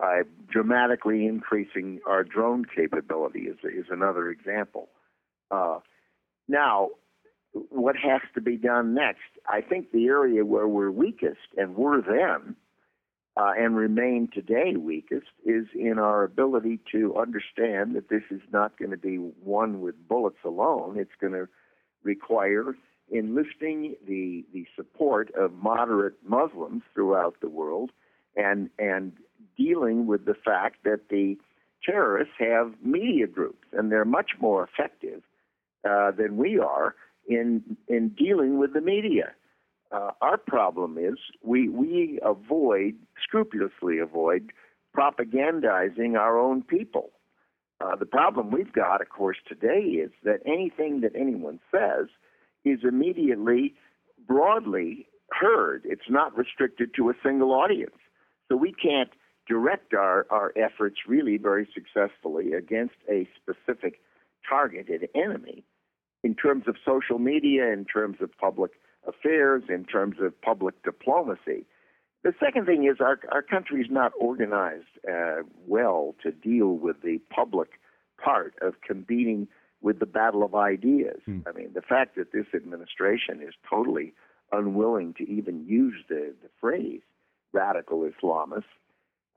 Uh, 0.00 0.22
dramatically 0.48 1.26
increasing 1.26 2.00
our 2.06 2.22
drone 2.24 2.64
capability 2.64 3.42
is, 3.42 3.56
is 3.64 3.86
another 3.90 4.30
example. 4.30 4.88
Uh, 5.50 5.78
now, 6.48 6.90
what 7.52 7.96
has 7.96 8.20
to 8.34 8.40
be 8.40 8.56
done 8.56 8.94
next? 8.94 9.30
I 9.48 9.60
think 9.60 9.92
the 9.92 10.06
area 10.06 10.44
where 10.44 10.68
we're 10.68 10.90
weakest, 10.90 11.48
and 11.56 11.76
were 11.76 12.00
then, 12.00 12.56
uh, 13.38 13.52
and 13.56 13.76
remain 13.76 14.28
today 14.32 14.74
weakest, 14.76 15.28
is 15.44 15.66
in 15.72 15.96
our 15.98 16.24
ability 16.24 16.80
to 16.90 17.16
understand 17.16 17.94
that 17.94 18.08
this 18.08 18.24
is 18.30 18.40
not 18.52 18.76
going 18.76 18.90
to 18.90 18.96
be 18.96 19.18
won 19.44 19.80
with 19.80 19.94
bullets 20.08 20.38
alone. 20.44 20.98
It's 20.98 21.14
going 21.20 21.34
to 21.34 21.48
require 22.02 22.74
enlisting 23.10 23.94
the 24.06 24.44
the 24.52 24.66
support 24.76 25.30
of 25.34 25.52
moderate 25.54 26.14
Muslims 26.26 26.82
throughout 26.94 27.36
the 27.40 27.48
world, 27.48 27.92
and 28.36 28.70
and 28.78 29.12
dealing 29.56 30.06
with 30.08 30.24
the 30.24 30.34
fact 30.34 30.82
that 30.82 31.08
the 31.08 31.36
terrorists 31.84 32.34
have 32.38 32.72
media 32.82 33.28
groups, 33.28 33.66
and 33.72 33.92
they're 33.92 34.04
much 34.04 34.32
more 34.40 34.68
effective 34.68 35.22
uh, 35.88 36.10
than 36.10 36.36
we 36.36 36.58
are 36.58 36.96
in 37.28 37.76
in 37.86 38.08
dealing 38.08 38.58
with 38.58 38.72
the 38.72 38.80
media. 38.80 39.32
Uh, 39.90 40.10
our 40.20 40.36
problem 40.36 40.98
is 40.98 41.14
we 41.42 41.68
we 41.68 42.18
avoid 42.22 42.94
scrupulously 43.22 43.98
avoid 43.98 44.50
propagandizing 44.96 46.18
our 46.18 46.38
own 46.38 46.62
people. 46.62 47.10
Uh, 47.80 47.94
the 47.96 48.06
problem 48.06 48.50
we've 48.50 48.72
got, 48.72 49.00
of 49.00 49.08
course, 49.08 49.36
today 49.46 49.80
is 49.80 50.10
that 50.24 50.40
anything 50.44 51.00
that 51.00 51.12
anyone 51.14 51.60
says 51.70 52.08
is 52.64 52.80
immediately 52.82 53.74
broadly 54.26 55.06
heard. 55.30 55.82
It's 55.84 56.10
not 56.10 56.36
restricted 56.36 56.90
to 56.96 57.10
a 57.10 57.14
single 57.22 57.52
audience. 57.52 57.94
So 58.48 58.56
we 58.56 58.72
can't 58.72 59.10
direct 59.46 59.94
our, 59.94 60.26
our 60.30 60.52
efforts 60.56 60.96
really 61.06 61.38
very 61.38 61.68
successfully 61.72 62.52
against 62.52 62.96
a 63.08 63.28
specific 63.40 64.00
targeted 64.48 65.08
enemy 65.14 65.64
in 66.24 66.34
terms 66.34 66.64
of 66.66 66.76
social 66.84 67.18
media, 67.18 67.72
in 67.72 67.84
terms 67.84 68.16
of 68.20 68.30
public 68.38 68.72
affairs, 69.06 69.64
in 69.68 69.84
terms 69.84 70.16
of 70.20 70.40
public 70.42 70.82
diplomacy. 70.82 71.66
The 72.24 72.32
second 72.40 72.66
thing 72.66 72.84
is 72.84 73.00
our, 73.00 73.20
our 73.30 73.42
country 73.42 73.80
is 73.80 73.86
not 73.90 74.12
organized 74.18 74.84
uh, 75.10 75.42
well 75.66 76.14
to 76.22 76.32
deal 76.32 76.72
with 76.72 77.02
the 77.02 77.20
public 77.30 77.80
part 78.22 78.54
of 78.60 78.80
competing 78.86 79.46
with 79.80 80.00
the 80.00 80.06
battle 80.06 80.42
of 80.42 80.54
ideas. 80.54 81.20
Hmm. 81.24 81.40
I 81.46 81.52
mean, 81.52 81.70
the 81.74 81.82
fact 81.82 82.16
that 82.16 82.32
this 82.32 82.46
administration 82.54 83.40
is 83.40 83.54
totally 83.68 84.12
unwilling 84.50 85.14
to 85.14 85.30
even 85.30 85.64
use 85.66 86.02
the, 86.08 86.34
the 86.42 86.48
phrase 86.60 87.00
radical 87.52 88.08
Islamists 88.08 88.64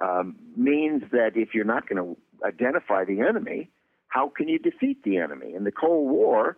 um, 0.01 0.35
means 0.55 1.03
that 1.11 1.31
if 1.35 1.49
you're 1.53 1.63
not 1.63 1.87
going 1.87 2.03
to 2.03 2.45
identify 2.45 3.05
the 3.05 3.21
enemy, 3.21 3.69
how 4.07 4.29
can 4.35 4.47
you 4.47 4.59
defeat 4.59 5.03
the 5.03 5.17
enemy? 5.17 5.53
In 5.53 5.63
the 5.63 5.71
Cold 5.71 6.09
War, 6.09 6.57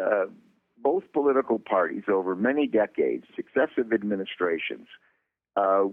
uh, 0.00 0.26
both 0.82 1.04
political 1.12 1.58
parties 1.58 2.04
over 2.08 2.34
many 2.34 2.66
decades, 2.66 3.24
successive 3.36 3.92
administrations, 3.92 4.88
uh, 5.56 5.84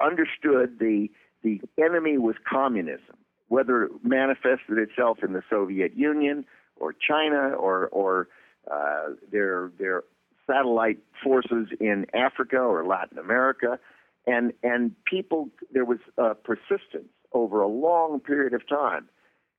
understood 0.00 0.78
the 0.78 1.08
the 1.42 1.60
enemy 1.76 2.18
was 2.18 2.36
communism, 2.48 3.16
whether 3.48 3.84
it 3.84 3.92
manifested 4.04 4.78
itself 4.78 5.18
in 5.22 5.32
the 5.32 5.42
Soviet 5.50 5.96
Union 5.96 6.44
or 6.76 6.92
China 6.92 7.50
or 7.54 7.88
or 7.88 8.28
uh, 8.70 9.10
their 9.30 9.70
their 9.78 10.04
satellite 10.46 10.98
forces 11.22 11.68
in 11.80 12.06
Africa 12.14 12.58
or 12.58 12.86
Latin 12.86 13.18
America. 13.18 13.78
And 14.26 14.52
and 14.62 14.94
people 15.04 15.48
there 15.72 15.84
was 15.84 15.98
persistence 16.44 17.10
over 17.32 17.60
a 17.60 17.68
long 17.68 18.20
period 18.20 18.54
of 18.54 18.68
time, 18.68 19.08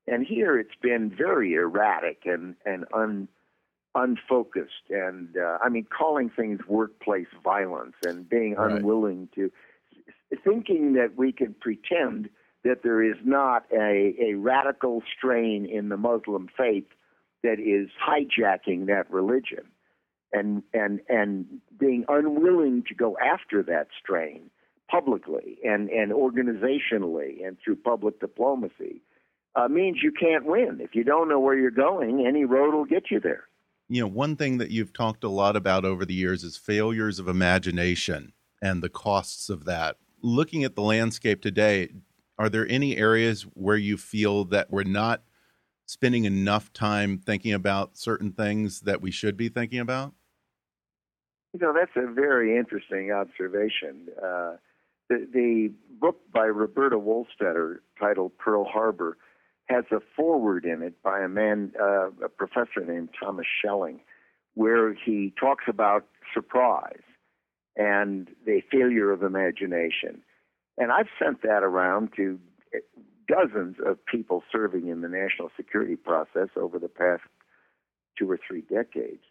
and 0.08 0.26
here 0.26 0.58
it's 0.58 0.76
been 0.82 1.10
very 1.10 1.54
erratic 1.54 2.22
and 2.26 2.56
and 2.66 2.86
un 2.94 3.28
unfocused 3.96 4.90
and 4.90 5.38
uh, 5.38 5.60
I 5.64 5.70
mean 5.70 5.86
calling 5.86 6.30
things 6.30 6.60
workplace 6.68 7.28
violence 7.44 7.96
and 8.06 8.28
being 8.28 8.56
right. 8.56 8.72
unwilling 8.72 9.30
to 9.36 9.52
thinking 10.44 10.94
that 10.94 11.16
we 11.16 11.32
can 11.32 11.54
pretend 11.60 12.30
that 12.64 12.82
there 12.82 13.04
is 13.04 13.18
not 13.24 13.66
a, 13.72 14.16
a 14.20 14.34
radical 14.36 15.04
strain 15.16 15.66
in 15.66 15.90
the 15.90 15.98
Muslim 15.98 16.50
faith 16.58 16.88
that 17.44 17.60
is 17.60 17.90
hijacking 18.02 18.88
that 18.88 19.12
religion 19.12 19.66
and 20.32 20.64
and 20.74 21.02
and 21.08 21.46
being 21.78 22.06
unwilling 22.08 22.84
to 22.88 22.96
go 22.96 23.18
after 23.18 23.62
that 23.62 23.88
strain 24.02 24.50
publicly 24.90 25.58
and 25.64 25.90
and 25.90 26.12
organizationally 26.12 27.46
and 27.46 27.58
through 27.64 27.76
public 27.76 28.20
diplomacy 28.20 29.02
uh, 29.56 29.68
means 29.68 30.00
you 30.02 30.12
can't 30.12 30.46
win. 30.46 30.80
If 30.82 30.96
you 30.96 31.04
don't 31.04 31.30
know 31.30 31.40
where 31.40 31.56
you're 31.56 31.70
going, 31.70 32.26
any 32.26 32.44
road 32.46 32.74
will 32.74 32.86
get 32.86 33.12
you 33.12 33.20
there. 33.20 33.44
You 33.90 34.02
know, 34.02 34.08
one 34.08 34.36
thing 34.36 34.58
that 34.58 34.72
you've 34.72 34.94
talked 34.94 35.24
a 35.24 35.30
lot 35.30 35.56
about 35.56 35.86
over 35.86 36.06
the 36.06 36.14
years 36.14 36.44
is 36.44 36.58
failures 36.58 37.20
of 37.20 37.28
imagination 37.28 38.34
and 38.62 38.82
the 38.82 38.90
costs 38.90 39.50
of 39.50 39.66
that. 39.66 39.98
Looking 40.22 40.64
at 40.64 40.76
the 40.76 40.82
landscape 40.82 41.42
today, 41.42 41.90
are 42.38 42.50
there 42.50 42.68
any 42.70 42.98
areas 42.98 43.44
where 43.54 43.78
you 43.78 43.98
feel 43.98 44.46
that 44.46 44.72
we're 44.72 44.84
not 44.84 45.24
spending 45.86 46.26
enough 46.26 46.72
time 46.74 47.18
thinking 47.18 47.54
about 47.54 47.98
certain 47.98 48.32
things 48.32 48.82
that 48.82 49.02
we 49.02 49.12
should 49.12 49.38
be 49.38 49.50
thinking 49.50 49.80
about? 49.80 50.14
You 51.54 51.60
know, 51.60 51.74
that's 51.74 51.92
a 51.96 52.12
very 52.12 52.58
interesting 52.58 53.12
observation. 53.12 54.08
Uh, 54.18 54.56
the, 55.10 55.28
the 55.32 55.72
book 56.00 56.22
by 56.34 56.46
Roberta 56.46 56.98
Wohlstetter 56.98 57.80
titled 58.00 58.38
Pearl 58.38 58.64
Harbor 58.64 59.18
has 59.66 59.86
a 59.92 60.00
foreword 60.16 60.66
in 60.66 60.82
it 60.82 61.02
by 61.04 61.22
a 61.22 61.28
man, 61.28 61.72
uh, 61.80 62.10
a 62.24 62.30
professor 62.30 62.86
named 62.86 63.10
Thomas 63.20 63.46
Schelling, 63.62 64.02
where 64.56 64.94
he 64.94 65.34
talks 65.40 65.66
about 65.68 66.06
surprise 66.34 67.02
and 67.76 68.30
the 68.46 68.62
failure 68.72 69.12
of 69.12 69.24
imagination. 69.24 70.22
And 70.78 70.92
I've 70.92 71.08
sent 71.24 71.42
that 71.44 71.64
around 71.64 72.10
to 72.18 72.40
dozens 73.28 73.78
of 73.86 74.04
people 74.06 74.44
serving 74.52 74.88
in 74.88 75.02
the 75.02 75.08
national 75.08 75.50
security 75.56 75.96
process 75.96 76.50
over 76.56 76.78
the 76.80 76.90
past 76.90 77.24
two 78.18 78.30
or 78.30 78.40
three 78.48 78.62
decades. 78.62 79.24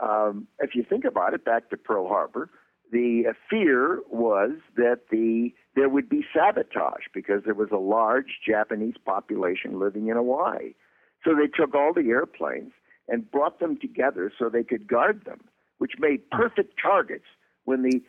Um, 0.00 0.46
if 0.58 0.74
you 0.74 0.84
think 0.88 1.04
about 1.04 1.34
it, 1.34 1.44
back 1.44 1.70
to 1.70 1.76
Pearl 1.76 2.08
Harbor, 2.08 2.48
the 2.92 3.24
uh, 3.30 3.32
fear 3.50 4.00
was 4.10 4.50
that 4.76 5.00
the 5.10 5.50
there 5.74 5.88
would 5.88 6.08
be 6.08 6.24
sabotage 6.32 7.04
because 7.14 7.42
there 7.44 7.54
was 7.54 7.70
a 7.72 7.78
large 7.78 8.40
Japanese 8.46 8.96
population 9.04 9.80
living 9.80 10.08
in 10.08 10.16
Hawaii. 10.16 10.74
So 11.24 11.34
they 11.34 11.46
took 11.48 11.74
all 11.74 11.92
the 11.94 12.10
airplanes 12.10 12.72
and 13.08 13.30
brought 13.30 13.58
them 13.58 13.78
together 13.80 14.30
so 14.38 14.48
they 14.48 14.62
could 14.62 14.86
guard 14.86 15.24
them, 15.24 15.40
which 15.78 15.92
made 15.98 16.20
ah. 16.32 16.36
perfect 16.36 16.74
targets 16.80 17.24
when 17.64 17.82
the 17.82 18.02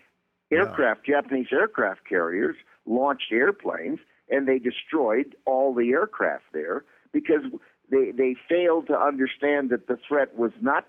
aircraft, 0.51 1.07
yeah. 1.07 1.21
Japanese 1.21 1.47
aircraft 1.51 2.01
carriers, 2.07 2.57
launched 2.85 3.31
airplanes 3.31 3.99
and 4.29 4.47
they 4.47 4.59
destroyed 4.59 5.35
all 5.45 5.73
the 5.73 5.91
aircraft 5.91 6.43
there 6.53 6.83
because 7.11 7.43
they 7.89 8.11
they 8.11 8.35
failed 8.49 8.87
to 8.87 8.97
understand 8.97 9.69
that 9.69 9.87
the 9.87 9.97
threat 10.07 10.35
was 10.37 10.51
not 10.61 10.85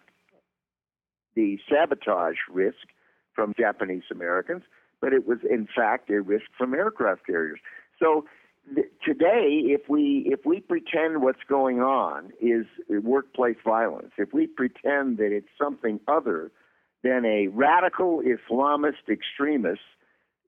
the 1.34 1.58
sabotage 1.68 2.36
risk 2.50 2.88
from 3.34 3.54
Japanese 3.58 4.04
Americans, 4.10 4.62
but 5.00 5.12
it 5.12 5.26
was 5.26 5.38
in 5.48 5.66
fact 5.74 6.10
a 6.10 6.20
risk 6.20 6.46
from 6.56 6.74
aircraft 6.74 7.26
carriers. 7.26 7.60
So 7.98 8.24
th- 8.74 8.86
today, 9.04 9.62
if 9.66 9.88
we 9.88 10.26
if 10.26 10.40
we 10.44 10.60
pretend 10.60 11.22
what's 11.22 11.42
going 11.48 11.80
on 11.80 12.32
is 12.40 12.66
workplace 12.88 13.56
violence, 13.64 14.12
if 14.18 14.32
we 14.32 14.46
pretend 14.46 15.18
that 15.18 15.32
it's 15.32 15.48
something 15.58 16.00
other 16.08 16.50
than 17.02 17.24
a 17.24 17.48
radical 17.48 18.22
Islamist 18.22 19.08
extremist 19.10 19.82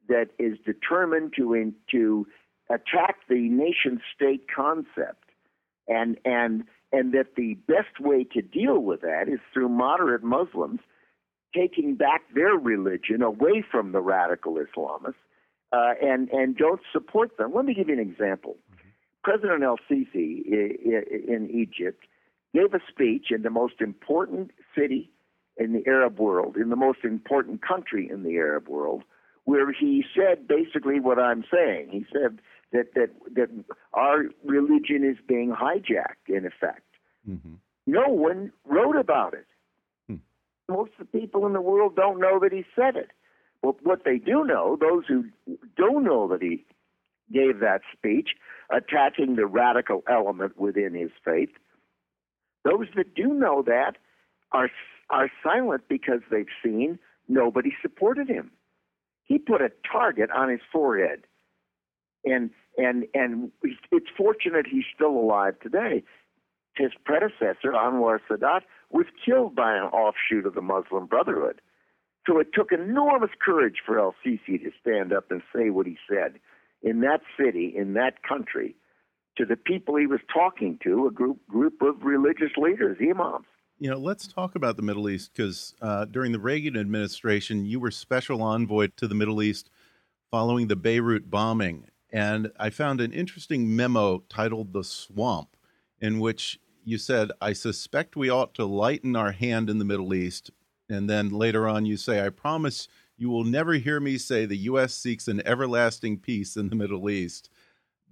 that 0.09 0.29
is 0.39 0.57
determined 0.65 1.35
to 1.37 1.53
in, 1.55 1.75
to 1.91 2.27
attack 2.71 3.17
the 3.29 3.49
nation 3.49 4.01
state 4.15 4.47
concept 4.55 5.25
and 5.89 6.19
and 6.25 6.65
and 6.93 7.13
that 7.13 7.35
the 7.37 7.55
best 7.67 8.01
way 8.01 8.25
to 8.25 8.41
deal 8.41 8.79
with 8.79 9.01
that 9.03 9.29
is 9.29 9.41
through 9.53 9.69
moderate 9.69 10.23
Muslims 10.23 10.81
taking 11.57 11.95
back 11.95 12.23
their 12.35 12.55
religion 12.55 13.23
away 13.23 13.65
from 13.71 13.93
the 13.93 14.01
radical 14.01 14.55
Islamists 14.55 15.15
uh, 15.73 15.95
and 16.03 16.29
and 16.31 16.57
don't 16.57 16.81
support 16.93 17.37
them. 17.39 17.53
Let 17.55 17.65
me 17.65 17.75
give 17.75 17.89
you 17.89 17.95
an 17.95 18.01
example. 18.01 18.57
Mm-hmm. 18.73 18.89
President 19.25 19.63
El 19.63 19.79
Sisi 19.91 20.43
in 20.47 21.49
Egypt 21.53 22.05
gave 22.55 22.73
a 22.75 22.81
speech 22.89 23.27
in 23.31 23.43
the 23.43 23.51
most 23.51 23.81
important 23.81 24.51
city 24.77 25.11
in 25.57 25.73
the 25.73 25.83
Arab 25.87 26.19
world, 26.19 26.57
in 26.57 26.69
the 26.69 26.77
most 26.77 26.99
important 27.03 27.67
country 27.67 28.09
in 28.11 28.23
the 28.23 28.37
Arab 28.37 28.69
world, 28.69 29.03
where 29.45 29.73
he 29.73 30.05
said 30.15 30.47
basically 30.47 31.01
what 31.01 31.19
I'm 31.19 31.45
saying. 31.53 31.89
He 31.91 32.07
said 32.13 32.39
that 32.73 32.95
that 32.95 33.11
that 33.35 33.49
our 33.95 34.25
religion 34.45 35.05
is 35.05 35.17
being 35.27 35.51
hijacked 35.51 36.29
in 36.29 36.47
effect. 36.47 36.83
Mm-hmm. 37.29 37.55
No 37.87 38.09
one 38.09 38.53
wrote 38.65 38.97
about 38.97 39.35
it. 39.35 39.47
Most 40.69 40.93
of 40.99 41.07
the 41.11 41.21
people 41.21 41.47
in 41.47 41.53
the 41.53 41.61
world 41.61 41.97
don't 41.97 42.21
know 42.21 42.39
that 42.41 42.53
he 42.53 42.65
said 42.75 42.97
it. 42.97 43.11
But 43.63 43.85
what 43.85 44.05
they 44.05 44.19
do 44.19 44.45
know, 44.45 44.77
those 44.81 45.05
who 45.07 45.27
don't 45.77 46.05
know 46.05 46.29
that 46.29 46.43
he 46.43 46.65
gave 47.33 47.61
that 47.61 47.81
speech, 47.93 48.31
attacking 48.71 49.37
the 49.37 49.47
radical 49.47 50.03
element 50.09 50.59
within 50.59 50.95
his 50.95 51.11
faith, 51.25 51.51
those 52.65 52.87
that 52.97 53.15
do 53.15 53.29
know 53.29 53.63
that 53.67 53.97
are 54.53 54.71
are 55.09 55.31
silent 55.43 55.83
because 55.89 56.21
they've 56.31 56.47
seen 56.65 56.99
nobody 57.29 57.73
supported 57.81 58.29
him. 58.29 58.51
He 59.25 59.39
put 59.39 59.61
a 59.61 59.71
target 59.91 60.31
on 60.31 60.49
his 60.49 60.61
forehead 60.73 61.25
and 62.27 62.51
and 62.77 63.07
and 63.15 63.51
it's 63.91 64.11
fortunate 64.17 64.67
he's 64.67 64.85
still 64.95 65.17
alive 65.17 65.59
today. 65.61 66.03
His 66.77 66.93
predecessor 67.05 67.73
Anwar 67.73 68.19
Sadat 68.29 68.61
was 68.91 69.07
killed 69.25 69.55
by 69.55 69.75
an 69.77 69.85
offshoot 69.85 70.47
of 70.47 70.55
the 70.55 70.63
Muslim 70.63 71.07
Brotherhood. 71.07 71.61
So 72.27 72.39
it 72.39 72.49
took 72.53 72.73
enormous 72.73 73.31
courage 73.45 73.77
for 73.85 73.99
El 73.99 74.15
Sisi 74.25 74.63
to 74.63 74.71
stand 74.81 75.13
up 75.13 75.31
and 75.31 75.43
say 75.55 75.71
what 75.71 75.87
he 75.87 75.97
said 76.09 76.41
in 76.83 77.01
that 77.01 77.21
city, 77.39 77.73
in 77.75 77.95
that 77.95 78.23
country, 78.23 78.77
to 79.37 79.45
the 79.45 79.57
people 79.57 79.97
he 79.97 80.07
was 80.07 80.21
talking 80.33 80.79
to, 80.83 81.07
a 81.07 81.11
group 81.11 81.39
group 81.49 81.83
of 81.83 82.03
religious 82.03 82.53
leaders, 82.57 82.97
imams. 83.01 83.47
You 83.79 83.91
know, 83.91 83.99
let's 83.99 84.27
talk 84.27 84.55
about 84.55 84.77
the 84.77 84.83
Middle 84.83 85.09
East 85.09 85.33
because 85.35 85.75
uh, 85.83 86.07
during 86.07 86.33
the 86.33 86.39
Reagan 86.39 86.77
administration, 86.77 87.67
you 87.67 87.79
were 87.79 87.91
special 87.91 88.43
envoy 88.43 88.89
to 88.97 89.07
the 89.07 89.15
Middle 89.15 89.43
East 89.43 89.71
following 90.31 90.69
the 90.69 90.77
Beirut 90.77 91.31
bombing, 91.31 91.89
and 92.11 92.51
I 92.59 92.71
found 92.71 93.01
an 93.01 93.13
interesting 93.13 93.77
memo 93.77 94.25
titled 94.29 94.73
The 94.73 94.83
Swamp, 94.83 95.57
in 96.01 96.19
which 96.19 96.59
you 96.87 96.99
said, 96.99 97.33
I 97.41 97.53
suspect 97.53 98.15
we 98.15 98.31
ought 98.31 98.55
to 98.55 98.65
lighten 98.65 99.17
our 99.17 99.33
hand 99.33 99.69
in 99.69 99.79
the 99.79 99.85
Middle 99.85 100.15
East. 100.15 100.53
And 100.89 101.11
then 101.11 101.31
later 101.31 101.69
on, 101.69 101.85
you 101.85 101.97
say, 101.97 102.25
I 102.25 102.29
promise 102.29 102.87
you 103.17 103.29
will 103.29 103.43
never 103.43 103.73
hear 103.73 103.99
me 103.99 104.19
say 104.19 104.47
the 104.47 104.57
U.S. 104.57 104.95
seeks 104.95 105.27
an 105.27 105.45
everlasting 105.45 106.19
peace 106.19 106.57
in 106.57 106.69
the 106.69 106.77
Middle 106.77 107.11
East. 107.11 107.51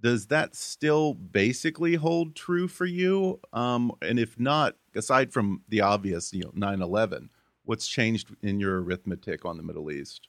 Does 0.01 0.27
that 0.27 0.55
still 0.55 1.13
basically 1.13 1.95
hold 1.95 2.35
true 2.35 2.67
for 2.67 2.85
you? 2.85 3.39
Um, 3.53 3.93
and 4.01 4.19
if 4.19 4.37
not, 4.37 4.75
aside 4.93 5.31
from 5.31 5.61
the 5.69 5.79
obvious, 5.79 6.33
you 6.33 6.43
know, 6.43 6.51
9 6.53 6.81
11, 6.81 7.29
what's 7.63 7.87
changed 7.87 8.35
in 8.41 8.59
your 8.59 8.83
arithmetic 8.83 9.45
on 9.45 9.55
the 9.55 9.63
Middle 9.63 9.89
East? 9.89 10.27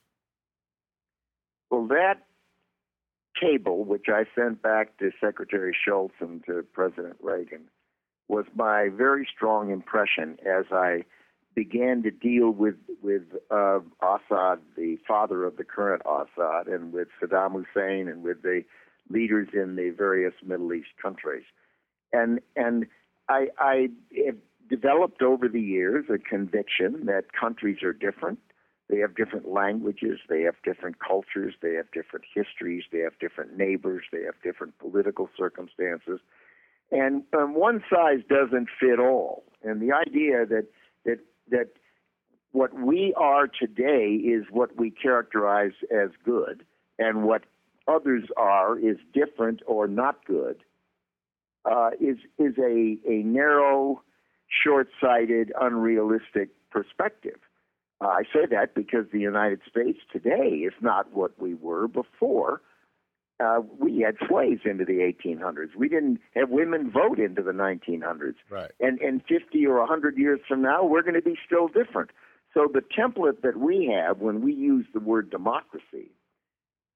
Well, 1.68 1.88
that 1.88 2.26
cable, 3.38 3.84
which 3.84 4.06
I 4.08 4.24
sent 4.36 4.62
back 4.62 4.96
to 4.98 5.10
Secretary 5.20 5.76
Shultz 5.84 6.14
and 6.20 6.44
to 6.46 6.64
President 6.72 7.16
Reagan, 7.20 7.64
was 8.28 8.44
my 8.54 8.88
very 8.88 9.26
strong 9.34 9.70
impression 9.70 10.38
as 10.44 10.66
I 10.72 11.04
began 11.54 12.02
to 12.02 12.10
deal 12.10 12.50
with 12.50 12.76
with 13.02 13.22
uh, 13.50 13.80
Assad, 14.02 14.58
the 14.76 14.98
father 15.06 15.44
of 15.44 15.56
the 15.56 15.64
current 15.64 16.02
Assad, 16.04 16.66
and 16.66 16.92
with 16.92 17.08
Saddam 17.20 17.52
Hussein, 17.52 18.08
and 18.08 18.22
with 18.22 18.42
the 18.42 18.62
leaders 19.08 19.48
in 19.52 19.76
the 19.76 19.90
various 19.90 20.34
Middle 20.44 20.72
East 20.74 20.90
countries, 21.00 21.44
and 22.12 22.40
and 22.56 22.86
I, 23.28 23.48
I 23.58 23.88
have 24.26 24.36
developed 24.68 25.22
over 25.22 25.48
the 25.48 25.60
years 25.60 26.06
a 26.12 26.18
conviction 26.18 27.06
that 27.06 27.32
countries 27.32 27.82
are 27.82 27.92
different, 27.92 28.38
they 28.88 28.98
have 28.98 29.16
different 29.16 29.48
languages, 29.48 30.20
they 30.28 30.42
have 30.42 30.54
different 30.64 30.96
cultures, 31.00 31.54
they 31.60 31.74
have 31.74 31.90
different 31.92 32.24
histories, 32.32 32.84
they 32.92 33.00
have 33.00 33.18
different 33.18 33.56
neighbors, 33.56 34.04
they 34.12 34.22
have 34.22 34.34
different 34.44 34.78
political 34.78 35.28
circumstances. 35.36 36.20
And 36.90 37.24
um, 37.36 37.54
one 37.54 37.82
size 37.90 38.20
doesn't 38.28 38.68
fit 38.78 38.98
all. 38.98 39.44
And 39.62 39.80
the 39.80 39.92
idea 39.92 40.46
that 40.46 40.66
that 41.04 41.18
that 41.50 41.68
what 42.52 42.72
we 42.74 43.12
are 43.16 43.48
today 43.48 44.14
is 44.14 44.44
what 44.50 44.76
we 44.76 44.90
characterize 44.90 45.72
as 45.90 46.10
good, 46.24 46.64
and 46.98 47.24
what 47.24 47.42
others 47.88 48.24
are 48.36 48.78
is 48.78 48.96
different 49.12 49.62
or 49.66 49.88
not 49.88 50.24
good, 50.24 50.62
uh, 51.64 51.90
is 52.00 52.18
is 52.38 52.56
a 52.58 52.98
a 53.08 53.22
narrow, 53.24 54.02
short-sighted, 54.48 55.52
unrealistic 55.60 56.50
perspective. 56.70 57.40
Uh, 58.00 58.08
I 58.08 58.22
say 58.32 58.46
that 58.50 58.74
because 58.74 59.06
the 59.12 59.20
United 59.20 59.60
States 59.68 59.98
today 60.12 60.62
is 60.68 60.74
not 60.80 61.12
what 61.12 61.40
we 61.40 61.54
were 61.54 61.88
before. 61.88 62.60
Uh, 63.38 63.60
we 63.78 64.00
had 64.00 64.16
slaves 64.28 64.62
into 64.64 64.84
the 64.84 65.12
1800s. 65.24 65.76
We 65.76 65.88
didn't 65.88 66.20
have 66.34 66.48
women 66.48 66.90
vote 66.90 67.18
into 67.18 67.42
the 67.42 67.52
1900s. 67.52 68.34
Right. 68.48 68.70
And 68.80 68.98
and 69.00 69.22
50 69.28 69.66
or 69.66 69.78
100 69.80 70.16
years 70.16 70.40
from 70.48 70.62
now, 70.62 70.84
we're 70.84 71.02
going 71.02 71.14
to 71.14 71.22
be 71.22 71.36
still 71.44 71.68
different. 71.68 72.10
So 72.54 72.66
the 72.72 72.80
template 72.80 73.42
that 73.42 73.58
we 73.58 73.92
have 73.94 74.18
when 74.18 74.40
we 74.40 74.54
use 74.54 74.86
the 74.94 75.00
word 75.00 75.30
democracy 75.30 76.10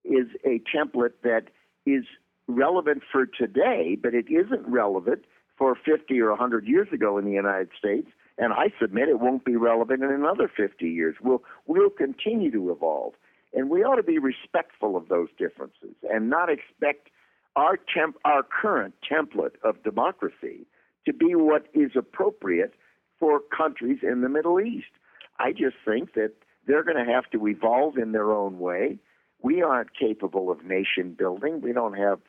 is 0.04 0.28
a 0.44 0.62
template 0.74 1.12
that 1.22 1.48
is 1.84 2.04
relevant 2.48 3.02
for 3.12 3.26
today, 3.26 3.98
but 4.02 4.14
it 4.14 4.26
isn't 4.30 4.66
relevant 4.66 5.26
for 5.58 5.74
50 5.74 6.18
or 6.20 6.30
100 6.30 6.66
years 6.66 6.88
ago 6.90 7.18
in 7.18 7.26
the 7.26 7.32
United 7.32 7.68
States 7.78 8.08
and 8.40 8.54
I 8.54 8.72
submit 8.80 9.08
it 9.08 9.20
won't 9.20 9.44
be 9.44 9.54
relevant 9.54 10.02
in 10.02 10.10
another 10.10 10.50
50 10.54 10.88
years. 10.88 11.14
We'll, 11.22 11.42
we'll 11.66 11.90
continue 11.90 12.50
to 12.50 12.72
evolve. 12.72 13.12
And 13.52 13.68
we 13.68 13.82
ought 13.82 13.96
to 13.96 14.02
be 14.02 14.18
respectful 14.18 14.96
of 14.96 15.08
those 15.08 15.28
differences 15.38 15.94
and 16.08 16.30
not 16.30 16.48
expect 16.50 17.08
our, 17.56 17.76
temp, 17.76 18.16
our 18.24 18.42
current 18.42 18.94
template 19.10 19.56
of 19.64 19.82
democracy 19.82 20.66
to 21.06 21.12
be 21.12 21.34
what 21.34 21.66
is 21.74 21.92
appropriate 21.96 22.74
for 23.18 23.40
countries 23.56 23.98
in 24.02 24.20
the 24.20 24.28
Middle 24.28 24.60
East. 24.60 24.90
I 25.38 25.52
just 25.52 25.76
think 25.84 26.14
that 26.14 26.32
they're 26.66 26.84
going 26.84 27.04
to 27.04 27.12
have 27.12 27.28
to 27.30 27.48
evolve 27.48 27.96
in 27.96 28.12
their 28.12 28.32
own 28.32 28.58
way. 28.58 28.98
We 29.42 29.62
aren't 29.62 29.96
capable 29.98 30.50
of 30.50 30.64
nation 30.64 31.14
building. 31.18 31.60
We 31.60 31.72
don't 31.72 31.94
have 31.94 32.20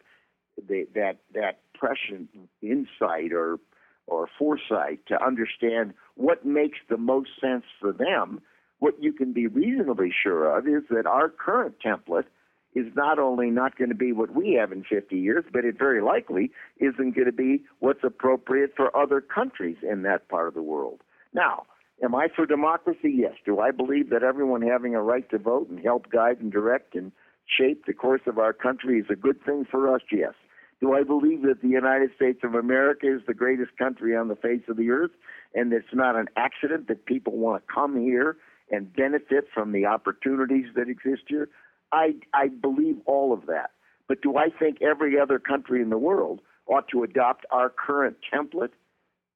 the, 0.68 0.88
that 0.96 1.18
that 1.34 1.60
prescient 1.74 2.30
insight 2.62 3.34
or 3.34 3.60
or 4.08 4.28
foresight 4.38 5.00
to 5.08 5.24
understand 5.24 5.94
what 6.16 6.46
makes 6.46 6.80
the 6.90 6.98
most 6.98 7.30
sense 7.40 7.64
for 7.80 7.92
them, 7.94 8.42
what 8.82 8.96
you 9.02 9.14
can 9.14 9.32
be 9.32 9.46
reasonably 9.46 10.12
sure 10.12 10.58
of 10.58 10.68
is 10.68 10.84
that 10.90 11.06
our 11.06 11.30
current 11.30 11.76
template 11.86 12.26
is 12.74 12.88
not 12.96 13.20
only 13.20 13.52
not 13.52 13.78
going 13.78 13.90
to 13.90 13.96
be 13.96 14.12
what 14.12 14.34
we 14.34 14.54
have 14.60 14.72
in 14.72 14.84
50 14.84 15.16
years, 15.16 15.46
but 15.54 15.66
it 15.66 15.78
very 15.78 16.02
likely 16.02 16.52
isn't 16.78 17.16
going 17.16 17.26
to 17.26 17.32
be 17.32 17.64
what's 17.80 18.04
appropriate 18.04 18.74
for 18.76 18.96
other 18.98 19.22
countries 19.22 19.78
in 19.88 20.02
that 20.02 20.28
part 20.30 20.48
of 20.48 20.56
the 20.56 20.64
world. 20.64 21.02
Now, 21.32 21.66
am 22.04 22.16
I 22.16 22.28
for 22.36 22.48
democracy? 22.48 23.14
Yes. 23.14 23.34
Do 23.46 23.60
I 23.60 23.70
believe 23.70 24.10
that 24.10 24.24
everyone 24.24 24.64
having 24.64 24.96
a 24.96 25.04
right 25.04 25.30
to 25.30 25.38
vote 25.38 25.70
and 25.70 25.80
help 25.80 26.10
guide 26.10 26.40
and 26.40 26.52
direct 26.52 26.96
and 26.96 27.12
shape 27.46 27.86
the 27.86 27.94
course 27.94 28.22
of 28.26 28.40
our 28.40 28.54
country 28.54 29.00
is 29.00 29.06
a 29.12 29.16
good 29.16 29.44
thing 29.46 29.68
for 29.70 29.94
us? 29.94 30.02
Yes. 30.12 30.34
Do 30.80 30.96
I 30.96 31.04
believe 31.04 31.44
that 31.44 31.62
the 31.62 31.68
United 31.68 32.10
States 32.16 32.40
of 32.44 32.56
America 32.56 33.06
is 33.06 33.22
the 33.28 33.36
greatest 33.36 33.78
country 33.78 34.16
on 34.16 34.28
the 34.28 34.36
face 34.36 34.64
of 34.68 34.78
the 34.78 34.90
earth 34.90 35.12
and 35.54 35.72
it's 35.72 35.94
not 35.94 36.16
an 36.16 36.30
accident 36.36 36.88
that 36.88 37.06
people 37.06 37.38
want 37.38 37.62
to 37.62 37.74
come 37.74 38.02
here 38.02 38.38
and 38.72 38.92
benefit 38.94 39.46
from 39.54 39.72
the 39.72 39.86
opportunities 39.86 40.66
that 40.76 40.90
exist 40.90 41.24
here? 41.28 41.50
I, 41.92 42.16
I 42.34 42.48
believe 42.48 42.98
all 43.06 43.34
of 43.34 43.46
that. 43.48 43.72
But 44.08 44.22
do 44.22 44.38
I 44.38 44.50
think 44.50 44.82
every 44.82 45.20
other 45.20 45.40
country 45.40 45.82
in 45.82 45.90
the 45.90 45.98
world 45.98 46.42
ought 46.68 46.88
to 46.90 47.04
adopt 47.04 47.46
our 47.52 47.70
current 47.70 48.18
template? 48.34 48.72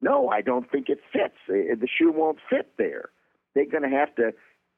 No, 0.02 0.30
I 0.30 0.42
don't 0.42 0.70
think 0.70 0.90
it 0.90 1.00
fits. 1.12 1.36
The 1.48 1.88
shoe 1.88 2.12
won't 2.12 2.40
fit 2.50 2.74
there. 2.78 3.10
They're 3.54 3.66
going 3.66 3.90
to 3.90 3.90
have 3.90 4.14
to 4.16 4.34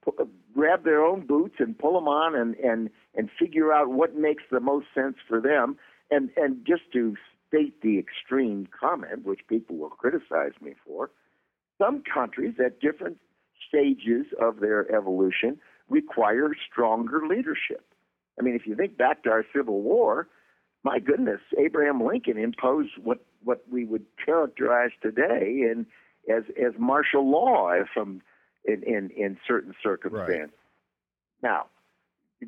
uh, 0.08 0.26
grab 0.54 0.84
their 0.84 1.04
own 1.04 1.26
boots 1.26 1.56
and 1.60 1.78
pull 1.78 1.93
them 1.93 2.08
on 2.08 2.36
and, 2.36 2.56
and, 2.56 2.89
and 3.15 3.30
figure 3.39 3.74
out 3.74 3.89
what 3.89 4.15
makes 4.15 4.43
the 4.52 4.60
most 4.60 4.88
sense 4.93 5.15
for 5.28 5.41
them. 5.41 5.78
And, 6.12 6.30
and 6.38 6.65
just 6.65 6.84
to 6.93 7.15
state 7.48 7.82
the 7.82 7.98
extreme 7.98 8.67
comment, 8.80 9.26
which 9.26 9.41
people 9.48 9.78
will 9.78 9.89
criticize 9.89 10.54
me 10.62 10.74
for, 10.86 11.10
some 11.78 12.02
countries 12.02 12.56
at 12.63 12.80
different 12.80 13.17
stages 13.67 14.26
of 14.41 14.60
their 14.60 14.93
evolution 14.93 15.58
require 15.89 16.52
stronger 16.70 17.22
leadership. 17.28 17.86
I 18.39 18.43
mean, 18.43 18.56
if 18.56 18.67
you 18.67 18.76
think 18.76 18.98
back 18.98 19.24
to 19.24 19.30
our 19.30 19.46
Civil 19.56 19.82
War, 19.82 20.28
my 20.84 21.00
goodness, 21.00 21.39
Abraham 21.58 22.04
Lincoln 22.04 22.38
imposed 22.38 22.91
what, 23.04 23.26
what 23.43 23.63
we 23.72 23.86
would 23.86 24.06
characterize 24.24 24.91
today 25.02 25.62
in, 25.62 25.86
as, 26.30 26.43
as 26.58 26.74
martial 26.78 27.30
law 27.30 27.74
from 27.93 28.22
in, 28.65 28.84
in, 28.84 29.10
in 29.12 29.38
certain 29.48 29.74
circumstances. 29.82 30.39
Right. 30.39 30.50
Now, 31.41 31.67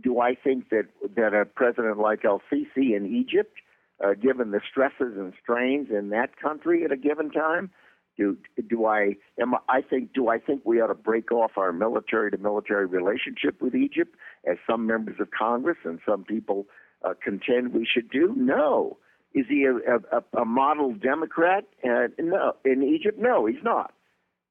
do 0.04 0.20
I 0.20 0.36
think 0.36 0.70
that, 0.70 0.88
that 1.16 1.34
a 1.34 1.46
president 1.46 1.98
like 1.98 2.26
El 2.26 2.42
Sisi 2.52 2.96
in 2.96 3.06
Egypt, 3.06 3.56
uh, 4.04 4.14
given 4.14 4.52
the 4.52 4.62
stresses 4.70 5.18
and 5.18 5.34
strains 5.42 5.88
in 5.90 6.10
that 6.10 6.38
country 6.38 6.84
at 6.84 6.92
a 6.92 6.98
given 6.98 7.32
time, 7.32 7.72
do 8.20 8.38
do 8.68 8.86
I 8.86 9.16
am 9.42 9.56
I 9.68 9.82
think 9.82 10.14
do 10.14 10.28
I 10.28 10.38
think 10.38 10.62
we 10.66 10.82
ought 10.82 10.88
to 10.88 10.94
break 10.94 11.32
off 11.32 11.52
our 11.58 11.72
military 11.72 12.30
to 12.32 12.38
military 12.38 12.86
relationship 12.86 13.62
with 13.62 13.74
Egypt 13.74 14.16
as 14.46 14.58
some 14.70 14.86
members 14.86 15.16
of 15.20 15.30
Congress 15.32 15.78
and 15.84 16.00
some 16.08 16.24
people 16.24 16.68
uh, 17.04 17.14
contend 17.24 17.74
we 17.74 17.88
should 17.92 18.12
do? 18.12 18.34
No. 18.38 18.98
Is 19.34 19.46
he 19.48 19.66
a, 19.66 19.76
a, 19.76 20.42
a 20.42 20.46
model 20.46 20.94
Democrat? 20.94 21.64
Uh, 21.84 22.08
no. 22.20 22.54
In 22.66 22.84
Egypt, 22.84 23.20
no, 23.20 23.46
he's 23.46 23.64
not. 23.64 23.94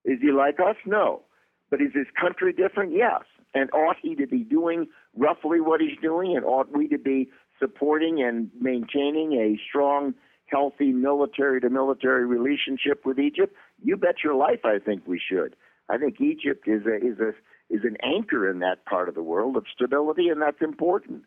Is 0.04 0.18
he 0.22 0.30
like 0.30 0.58
us? 0.60 0.76
No. 0.86 1.22
But 1.70 1.82
is 1.82 1.92
his 1.94 2.06
country 2.18 2.52
different? 2.52 2.92
Yes. 2.94 3.22
And 3.54 3.70
ought 3.72 3.96
he 4.00 4.14
to 4.14 4.26
be 4.26 4.44
doing 4.44 4.86
roughly 5.16 5.60
what 5.60 5.80
he's 5.80 5.98
doing? 6.00 6.36
And 6.36 6.44
ought 6.44 6.74
we 6.74 6.86
to 6.88 6.98
be 6.98 7.28
supporting 7.58 8.22
and 8.22 8.50
maintaining 8.60 9.32
a 9.32 9.58
strong, 9.68 10.14
healthy 10.50 10.92
military 10.92 11.60
to 11.60 11.70
military 11.70 12.26
relationship 12.26 13.04
with 13.04 13.18
Egypt? 13.18 13.54
You 13.82 13.96
bet 13.96 14.16
your 14.24 14.34
life 14.34 14.64
I 14.64 14.78
think 14.78 15.06
we 15.06 15.20
should. 15.20 15.56
I 15.88 15.98
think 15.98 16.20
Egypt 16.20 16.66
is 16.66 16.82
a 16.86 16.96
is 16.96 17.18
a 17.18 17.32
is 17.70 17.84
an 17.84 17.96
anchor 18.02 18.50
in 18.50 18.60
that 18.60 18.84
part 18.86 19.08
of 19.08 19.14
the 19.14 19.22
world 19.22 19.56
of 19.56 19.64
stability, 19.74 20.28
and 20.28 20.40
that's 20.40 20.60
important. 20.60 21.22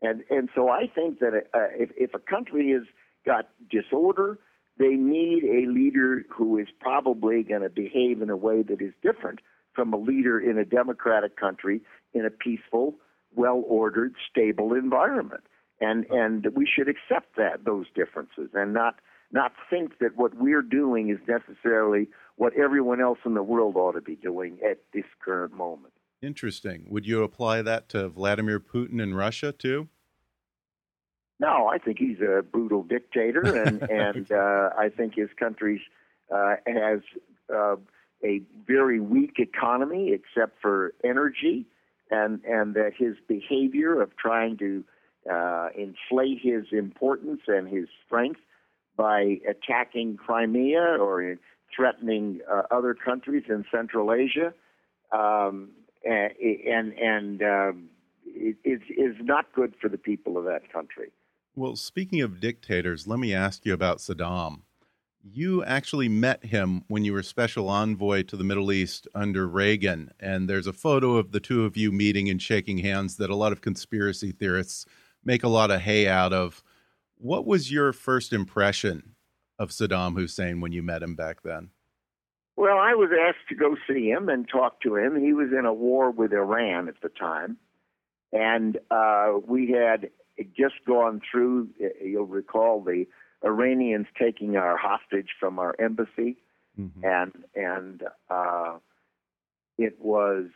And 0.00 0.22
and 0.30 0.48
so 0.54 0.68
I 0.68 0.86
think 0.92 1.20
that 1.20 1.32
uh, 1.54 1.68
if 1.74 1.90
if 1.96 2.14
a 2.14 2.18
country 2.18 2.72
has 2.72 2.82
got 3.24 3.48
disorder, 3.70 4.38
they 4.78 4.94
need 4.94 5.44
a 5.44 5.70
leader 5.70 6.24
who 6.30 6.58
is 6.58 6.68
probably 6.80 7.42
going 7.42 7.62
to 7.62 7.70
behave 7.70 8.22
in 8.22 8.30
a 8.30 8.36
way 8.36 8.62
that 8.62 8.80
is 8.80 8.92
different 9.02 9.40
from 9.74 9.92
a 9.92 9.96
leader 9.96 10.38
in 10.38 10.58
a 10.58 10.64
democratic 10.64 11.36
country 11.36 11.80
in 12.12 12.26
a 12.26 12.30
peaceful, 12.30 12.96
well-ordered, 13.34 14.14
stable 14.30 14.74
environment. 14.74 15.42
And 15.82 16.06
and 16.10 16.46
we 16.54 16.66
should 16.66 16.88
accept 16.88 17.36
that 17.36 17.64
those 17.64 17.86
differences 17.94 18.50
and 18.54 18.72
not 18.72 18.96
not 19.32 19.52
think 19.68 19.98
that 19.98 20.16
what 20.16 20.34
we're 20.36 20.62
doing 20.62 21.10
is 21.10 21.18
necessarily 21.26 22.08
what 22.36 22.52
everyone 22.54 23.00
else 23.00 23.18
in 23.24 23.34
the 23.34 23.42
world 23.42 23.76
ought 23.76 23.92
to 23.92 24.00
be 24.00 24.16
doing 24.16 24.58
at 24.68 24.78
this 24.92 25.04
current 25.24 25.54
moment. 25.54 25.92
Interesting. 26.20 26.86
Would 26.88 27.06
you 27.06 27.22
apply 27.24 27.62
that 27.62 27.88
to 27.90 28.08
Vladimir 28.08 28.60
Putin 28.60 29.02
in 29.02 29.14
Russia 29.14 29.50
too? 29.50 29.88
No, 31.40 31.66
I 31.66 31.78
think 31.78 31.98
he's 31.98 32.20
a 32.20 32.42
brutal 32.42 32.84
dictator, 32.84 33.64
and 33.64 33.82
and 33.90 34.30
uh, 34.30 34.70
I 34.78 34.88
think 34.88 35.14
his 35.16 35.30
country 35.36 35.82
uh, 36.32 36.56
has 36.66 37.00
uh, 37.52 37.76
a 38.24 38.40
very 38.66 39.00
weak 39.00 39.36
economy 39.38 40.12
except 40.12 40.60
for 40.62 40.94
energy, 41.02 41.66
and 42.12 42.40
and 42.44 42.74
that 42.74 42.92
his 42.96 43.16
behavior 43.26 44.00
of 44.00 44.16
trying 44.16 44.56
to 44.58 44.84
uh, 45.30 45.68
inflate 45.76 46.38
his 46.42 46.64
importance 46.72 47.42
and 47.46 47.68
his 47.68 47.88
strength 48.04 48.40
by 48.96 49.38
attacking 49.48 50.16
Crimea 50.16 50.96
or 51.00 51.36
threatening 51.74 52.40
uh, 52.50 52.62
other 52.70 52.94
countries 52.94 53.44
in 53.48 53.64
Central 53.70 54.12
Asia, 54.12 54.52
um, 55.10 55.70
and 56.04 56.92
and 56.92 57.42
um, 57.42 57.88
is 58.26 58.80
is 58.88 59.16
not 59.20 59.46
good 59.54 59.74
for 59.80 59.88
the 59.88 59.98
people 59.98 60.36
of 60.36 60.44
that 60.44 60.72
country. 60.72 61.10
Well, 61.54 61.76
speaking 61.76 62.20
of 62.20 62.40
dictators, 62.40 63.06
let 63.06 63.18
me 63.18 63.34
ask 63.34 63.64
you 63.64 63.74
about 63.74 63.98
Saddam 63.98 64.62
you 65.22 65.62
actually 65.64 66.08
met 66.08 66.44
him 66.44 66.84
when 66.88 67.04
you 67.04 67.12
were 67.12 67.22
special 67.22 67.68
envoy 67.68 68.22
to 68.24 68.36
the 68.36 68.44
Middle 68.44 68.72
East 68.72 69.06
under 69.14 69.46
Reagan. 69.46 70.12
And 70.18 70.48
there's 70.48 70.66
a 70.66 70.72
photo 70.72 71.16
of 71.16 71.32
the 71.32 71.40
two 71.40 71.64
of 71.64 71.76
you 71.76 71.92
meeting 71.92 72.28
and 72.28 72.42
shaking 72.42 72.78
hands 72.78 73.16
that 73.16 73.30
a 73.30 73.36
lot 73.36 73.52
of 73.52 73.60
conspiracy 73.60 74.32
theorists 74.32 74.84
make 75.24 75.42
a 75.42 75.48
lot 75.48 75.70
of 75.70 75.80
hay 75.80 76.06
out 76.06 76.32
of. 76.32 76.62
What 77.16 77.46
was 77.46 77.70
your 77.70 77.92
first 77.92 78.32
impression 78.32 79.14
of 79.58 79.70
Saddam 79.70 80.14
Hussein 80.14 80.60
when 80.60 80.72
you 80.72 80.82
met 80.82 81.02
him 81.02 81.14
back 81.14 81.42
then? 81.42 81.70
Well, 82.56 82.78
I 82.78 82.94
was 82.94 83.10
asked 83.28 83.48
to 83.48 83.54
go 83.54 83.76
see 83.88 84.08
him 84.08 84.28
and 84.28 84.48
talk 84.48 84.80
to 84.82 84.96
him. 84.96 85.20
He 85.20 85.32
was 85.32 85.48
in 85.56 85.64
a 85.64 85.72
war 85.72 86.10
with 86.10 86.32
Iran 86.32 86.88
at 86.88 87.00
the 87.02 87.08
time. 87.08 87.56
And 88.32 88.78
uh, 88.90 89.34
we 89.46 89.70
had 89.70 90.10
just 90.56 90.74
gone 90.86 91.20
through, 91.30 91.68
you'll 92.02 92.26
recall, 92.26 92.82
the 92.82 93.06
Iranians 93.44 94.06
taking 94.18 94.56
our 94.56 94.76
hostage 94.76 95.30
from 95.38 95.58
our 95.58 95.74
embassy, 95.78 96.38
mm-hmm. 96.78 97.04
and 97.04 97.32
and 97.54 98.02
uh, 98.30 98.78
it 99.78 100.00
was 100.00 100.46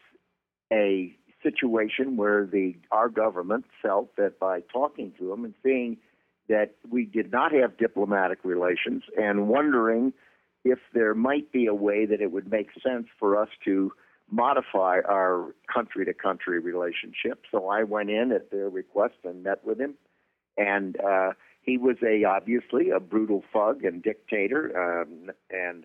a 0.73 1.17
situation 1.49 2.17
where 2.17 2.47
the 2.47 2.75
our 2.91 3.09
government 3.09 3.65
felt 3.83 4.15
that 4.17 4.39
by 4.39 4.61
talking 4.73 5.13
to 5.19 5.29
them 5.29 5.45
and 5.45 5.55
seeing 5.63 5.97
that 6.49 6.75
we 6.89 7.05
did 7.05 7.33
not 7.33 7.53
have 7.53 7.77
diplomatic 7.77 8.39
relations 8.45 9.03
and 9.17 9.49
wondering 9.49 10.13
if 10.65 10.79
there 10.95 11.15
might 11.15 11.53
be 11.53 11.67
a 11.67 11.75
way 11.75 12.07
that 12.07 12.21
it 12.21 12.33
would 12.33 12.51
make 12.51 12.69
sense 12.83 13.07
for 13.19 13.41
us 13.41 13.49
to 13.65 13.93
modify 14.31 14.99
our 15.09 15.55
country 15.73 16.05
to 16.05 16.13
country 16.13 16.59
relationship. 16.59 17.43
So 17.51 17.69
I 17.69 17.85
went 17.85 18.11
in 18.11 18.33
at 18.33 18.51
their 18.51 18.69
request 18.69 19.15
and 19.25 19.45
met 19.45 19.65
with 19.65 19.81
him. 19.81 19.95
And 20.57 20.97
uh, 21.01 21.33
he 21.63 21.77
was 21.79 21.97
a 22.03 22.25
obviously 22.25 22.91
a 22.91 23.01
brutal 23.01 23.45
thug 23.53 23.85
and 23.85 24.03
dictator, 24.03 25.03
um, 25.03 25.31
and 25.51 25.85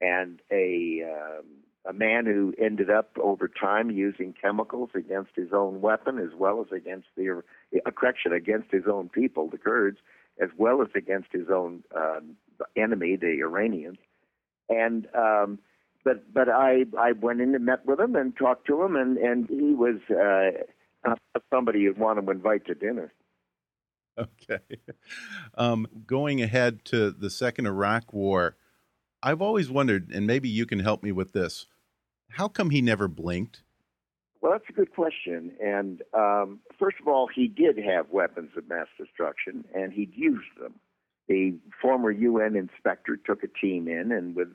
and 0.00 0.40
a 0.50 1.02
um, 1.02 1.44
a 1.84 1.92
man 1.92 2.26
who 2.26 2.54
ended 2.58 2.90
up 2.90 3.10
over 3.20 3.48
time 3.48 3.90
using 3.90 4.34
chemicals 4.40 4.90
against 4.94 5.30
his 5.34 5.52
own 5.52 5.80
weapon 5.80 6.18
as 6.18 6.30
well 6.36 6.60
as 6.60 6.70
against 6.72 7.08
the 7.16 7.42
uh, 7.74 7.90
correction 7.90 8.32
against 8.32 8.70
his 8.70 8.84
own 8.86 9.08
people, 9.08 9.48
the 9.48 9.58
Kurds, 9.58 9.98
as 10.40 10.50
well 10.56 10.80
as 10.80 10.88
against 10.94 11.32
his 11.32 11.48
own 11.52 11.82
uh, 11.96 12.20
enemy, 12.76 13.16
the 13.16 13.40
Iranians. 13.40 13.98
And 14.68 15.08
um, 15.14 15.58
but 16.04 16.32
but 16.32 16.48
I 16.48 16.84
I 16.98 17.12
went 17.12 17.40
in 17.40 17.54
and 17.54 17.66
met 17.66 17.84
with 17.84 17.98
him 17.98 18.14
and 18.16 18.36
talked 18.36 18.66
to 18.68 18.82
him, 18.82 18.96
and 18.96 19.18
and 19.18 19.48
he 19.48 19.74
was 19.74 19.96
uh, 20.10 21.14
somebody 21.52 21.80
you'd 21.80 21.98
want 21.98 22.24
to 22.24 22.30
invite 22.30 22.66
to 22.66 22.74
dinner. 22.74 23.12
Okay. 24.18 24.58
Um, 25.56 25.86
going 26.06 26.42
ahead 26.42 26.84
to 26.86 27.10
the 27.10 27.30
second 27.30 27.66
Iraq 27.66 28.12
War, 28.12 28.56
I've 29.22 29.40
always 29.40 29.70
wondered, 29.70 30.10
and 30.12 30.26
maybe 30.26 30.48
you 30.48 30.66
can 30.66 30.80
help 30.80 31.02
me 31.02 31.12
with 31.12 31.32
this. 31.32 31.66
How 32.32 32.48
come 32.48 32.70
he 32.70 32.82
never 32.82 33.08
blinked? 33.08 33.62
Well, 34.40 34.52
that's 34.52 34.68
a 34.68 34.72
good 34.72 34.92
question. 34.92 35.52
And 35.62 36.02
um, 36.14 36.60
first 36.78 36.96
of 37.00 37.06
all, 37.06 37.28
he 37.32 37.46
did 37.46 37.78
have 37.78 38.10
weapons 38.10 38.50
of 38.56 38.68
mass 38.68 38.88
destruction, 38.98 39.64
and 39.74 39.92
he'd 39.92 40.14
used 40.14 40.58
them. 40.60 40.74
The 41.28 41.54
former 41.80 42.10
UN 42.10 42.56
inspector 42.56 43.16
took 43.16 43.44
a 43.44 43.48
team 43.48 43.86
in, 43.86 44.10
and 44.10 44.34
with 44.34 44.48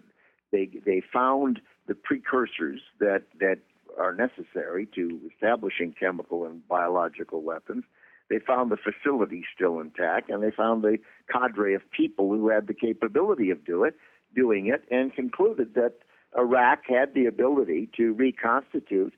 they 0.52 0.70
they 0.86 1.02
found 1.14 1.62
the 1.88 1.96
precursors 1.96 2.82
that 3.00 3.24
that 3.40 3.60
are 3.98 4.14
necessary 4.14 4.88
to 4.96 5.20
establishing 5.34 5.94
chemical 5.98 6.46
and 6.46 6.68
biological 6.68 7.42
weapons 7.42 7.84
they 8.30 8.40
found 8.40 8.72
the 8.72 8.78
facility 8.78 9.46
still 9.56 9.80
intact, 9.80 10.30
and 10.30 10.44
they 10.44 10.52
found 10.52 10.84
the 10.84 10.98
cadre 11.32 11.74
of 11.74 11.90
people 11.92 12.30
who 12.30 12.50
had 12.50 12.68
the 12.68 12.74
capability 12.74 13.50
of 13.52 13.66
do 13.66 13.84
it, 13.84 13.96
doing 14.36 14.68
it, 14.68 14.84
and 14.92 15.14
concluded 15.14 15.74
that 15.76 16.00
Iraq 16.38 16.84
had 16.88 17.14
the 17.14 17.26
ability 17.26 17.90
to 17.98 18.14
reconstitute 18.14 19.14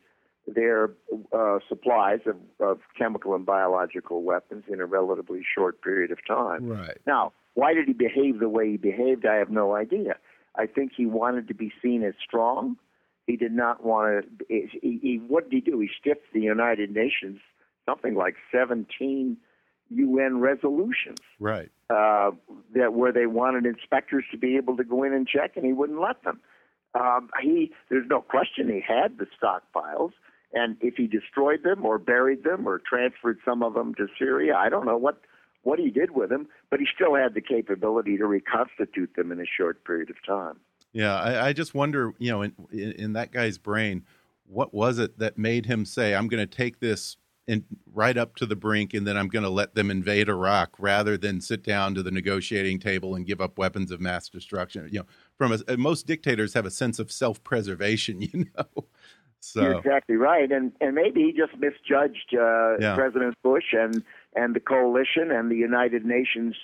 their 0.48 0.92
uh, 1.32 1.60
supplies 1.68 2.20
of, 2.26 2.38
of 2.60 2.80
chemical 2.98 3.36
and 3.36 3.46
biological 3.46 4.24
weapons 4.24 4.64
in 4.72 4.80
a 4.80 4.86
relatively 4.86 5.42
short 5.56 5.82
period 5.82 6.12
of 6.12 6.18
time. 6.26 6.68
Right. 6.68 6.98
Now, 7.06 7.34
why 7.54 7.74
did 7.74 7.88
he 7.88 7.94
behave 7.94 8.40
the 8.40 8.50
way 8.50 8.72
he 8.72 8.78
behaved? 8.78 9.26
I 9.26 9.36
have 9.36 9.50
no 9.50 9.76
idea. 9.76 10.16
I 10.56 10.66
think 10.66 10.94
he 10.96 11.06
wanted 11.06 11.48
to 11.50 11.54
be 11.54 11.72
seen 11.82 12.04
as 12.04 12.14
strong. 12.26 12.78
He 13.28 13.36
did 13.36 13.52
not 13.52 13.86
want 13.86 14.26
to. 14.40 14.46
He, 14.50 15.00
he, 15.02 15.22
what 15.28 15.50
did 15.50 15.64
he 15.64 15.72
do? 15.72 15.80
He 15.80 15.90
stiffed 16.00 16.34
the 16.34 16.42
United 16.42 16.90
Nations 16.92 17.40
something 17.86 18.16
like 18.16 18.36
17 18.52 19.38
UN 19.90 20.40
resolutions. 20.40 21.20
Right. 21.40 21.70
uh, 21.90 22.32
that 22.76 22.94
where 22.94 23.12
they 23.12 23.26
wanted 23.26 23.66
inspectors 23.66 24.24
to 24.32 24.38
be 24.38 24.58
able 24.58 24.78
to 24.78 24.84
go 24.84 25.04
in 25.04 25.14
and 25.14 25.28
check, 25.28 25.54
and 25.56 25.66
he 25.66 25.74
wouldn't 25.74 26.00
let 26.00 26.24
them. 26.24 26.40
Um, 26.96 27.30
he, 27.42 27.72
there's 27.90 28.08
no 28.10 28.22
question 28.22 28.68
he 28.70 28.82
had 28.82 29.18
the 29.18 29.28
stockpiles, 29.42 30.12
and 30.54 30.78
if 30.82 30.96
he 30.96 31.08
destroyed 31.08 31.64
them 31.64 31.86
or 31.86 32.00
buried 32.00 32.44
them 32.44 32.68
or 32.68 32.80
transferred 32.80 33.38
some 33.46 33.62
of 33.62 33.74
them 33.74 33.94
to 33.96 34.08
Syria, 34.18 34.56
I 34.56 34.70
don't 34.70 34.86
know 34.86 34.98
what 34.98 35.22
what 35.64 35.78
he 35.78 35.90
did 35.90 36.12
with 36.12 36.30
them, 36.30 36.48
but 36.70 36.80
he 36.80 36.88
still 36.94 37.16
had 37.16 37.34
the 37.34 37.42
capability 37.42 38.18
to 38.18 38.26
reconstitute 38.26 39.14
them 39.18 39.30
in 39.30 39.42
a 39.42 39.46
short 39.46 39.84
period 39.84 40.10
of 40.10 40.16
time. 40.26 40.56
Yeah, 40.94 41.20
I, 41.20 41.48
I 41.48 41.54
just 41.54 41.76
wonder, 41.76 42.14
you 42.18 42.32
know, 42.32 42.44
in, 42.44 42.54
in, 42.72 42.92
in 42.94 43.14
that 43.14 43.32
guy's 43.32 43.58
brain, 43.58 44.06
what 44.48 44.74
was 44.74 45.00
it 45.00 45.20
that 45.20 45.38
made 45.38 45.66
him 45.66 45.86
say, 45.86 46.16
"I'm 46.16 46.28
going 46.28 46.48
to 46.48 46.56
take 46.56 46.80
this 46.80 47.18
and 47.50 47.64
right 47.94 48.16
up 48.16 48.36
to 48.36 48.46
the 48.46 48.56
brink, 48.56 48.94
and 48.94 49.08
then 49.08 49.18
I'm 49.18 49.28
going 49.28 49.44
to 49.44 49.50
let 49.50 49.74
them 49.74 49.90
invade 49.90 50.30
Iraq 50.30 50.76
rather 50.78 51.18
than 51.18 51.42
sit 51.42 51.64
down 51.64 51.96
to 51.96 52.04
the 52.04 52.12
negotiating 52.12 52.80
table 52.80 53.16
and 53.16 53.26
give 53.26 53.42
up 53.42 53.58
weapons 53.58 53.90
of 53.90 54.00
mass 54.00 54.30
destruction. 54.30 54.88
You 54.92 55.00
know, 55.00 55.06
from 55.40 55.58
a, 55.68 55.78
most 55.78 56.06
dictators 56.06 56.54
have 56.54 56.68
a 56.68 56.72
sense 56.72 57.00
of 57.00 57.12
self-preservation. 57.12 58.22
You 58.32 58.46
know, 58.56 58.86
so 59.40 59.62
you're 59.62 59.78
exactly 59.80 60.18
right, 60.18 60.52
and 60.52 60.74
and 60.82 60.94
maybe 60.94 61.22
he 61.22 61.32
just 61.32 61.54
misjudged 61.58 62.36
uh, 62.36 62.78
yeah. 62.78 62.94
President 62.94 63.36
Bush 63.42 63.74
and 63.74 64.04
and 64.36 64.54
the 64.54 64.60
coalition 64.60 65.32
and 65.32 65.50
the 65.50 65.56
United 65.56 66.06
Nations 66.06 66.56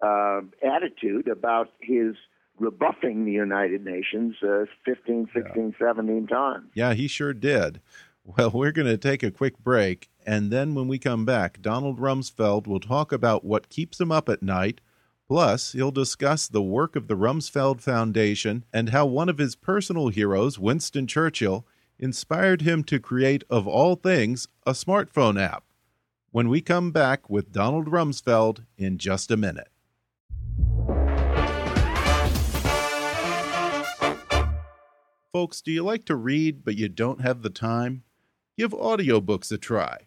uh, 0.00 0.40
attitude 0.62 1.28
about 1.28 1.70
his 1.80 2.14
rebuffing 2.58 3.24
the 3.24 3.32
United 3.32 3.84
Nations 3.84 4.36
uh, 4.42 4.64
15, 4.84 5.28
16, 5.34 5.74
yeah. 5.80 5.86
17 5.86 6.28
times. 6.28 6.66
Yeah, 6.74 6.94
he 6.94 7.08
sure 7.08 7.34
did. 7.34 7.80
Well, 8.24 8.50
we're 8.50 8.72
going 8.72 8.86
to 8.86 8.96
take 8.96 9.22
a 9.22 9.30
quick 9.30 9.58
break, 9.58 10.08
and 10.24 10.50
then 10.50 10.74
when 10.74 10.86
we 10.88 10.98
come 10.98 11.24
back, 11.24 11.60
Donald 11.60 11.98
Rumsfeld 11.98 12.66
will 12.66 12.80
talk 12.80 13.12
about 13.12 13.44
what 13.44 13.68
keeps 13.68 14.00
him 14.00 14.12
up 14.12 14.28
at 14.28 14.42
night. 14.42 14.80
Plus, 15.26 15.72
he'll 15.72 15.90
discuss 15.90 16.48
the 16.48 16.62
work 16.62 16.96
of 16.96 17.08
the 17.08 17.16
Rumsfeld 17.16 17.80
Foundation 17.80 18.64
and 18.72 18.90
how 18.90 19.06
one 19.06 19.28
of 19.28 19.38
his 19.38 19.56
personal 19.56 20.08
heroes, 20.08 20.58
Winston 20.58 21.06
Churchill, 21.06 21.66
inspired 21.98 22.62
him 22.62 22.84
to 22.84 22.98
create, 22.98 23.44
of 23.48 23.66
all 23.66 23.96
things, 23.96 24.48
a 24.66 24.72
smartphone 24.72 25.40
app. 25.40 25.64
When 26.30 26.48
we 26.48 26.60
come 26.60 26.90
back 26.90 27.30
with 27.30 27.52
Donald 27.52 27.86
Rumsfeld 27.86 28.64
in 28.76 28.98
just 28.98 29.30
a 29.30 29.36
minute. 29.36 29.68
Folks, 35.32 35.62
do 35.62 35.72
you 35.72 35.82
like 35.82 36.04
to 36.04 36.14
read 36.14 36.64
but 36.64 36.76
you 36.76 36.88
don't 36.88 37.20
have 37.20 37.42
the 37.42 37.50
time? 37.50 38.02
give 38.56 38.70
audiobooks 38.70 39.50
a 39.50 39.58
try. 39.58 40.06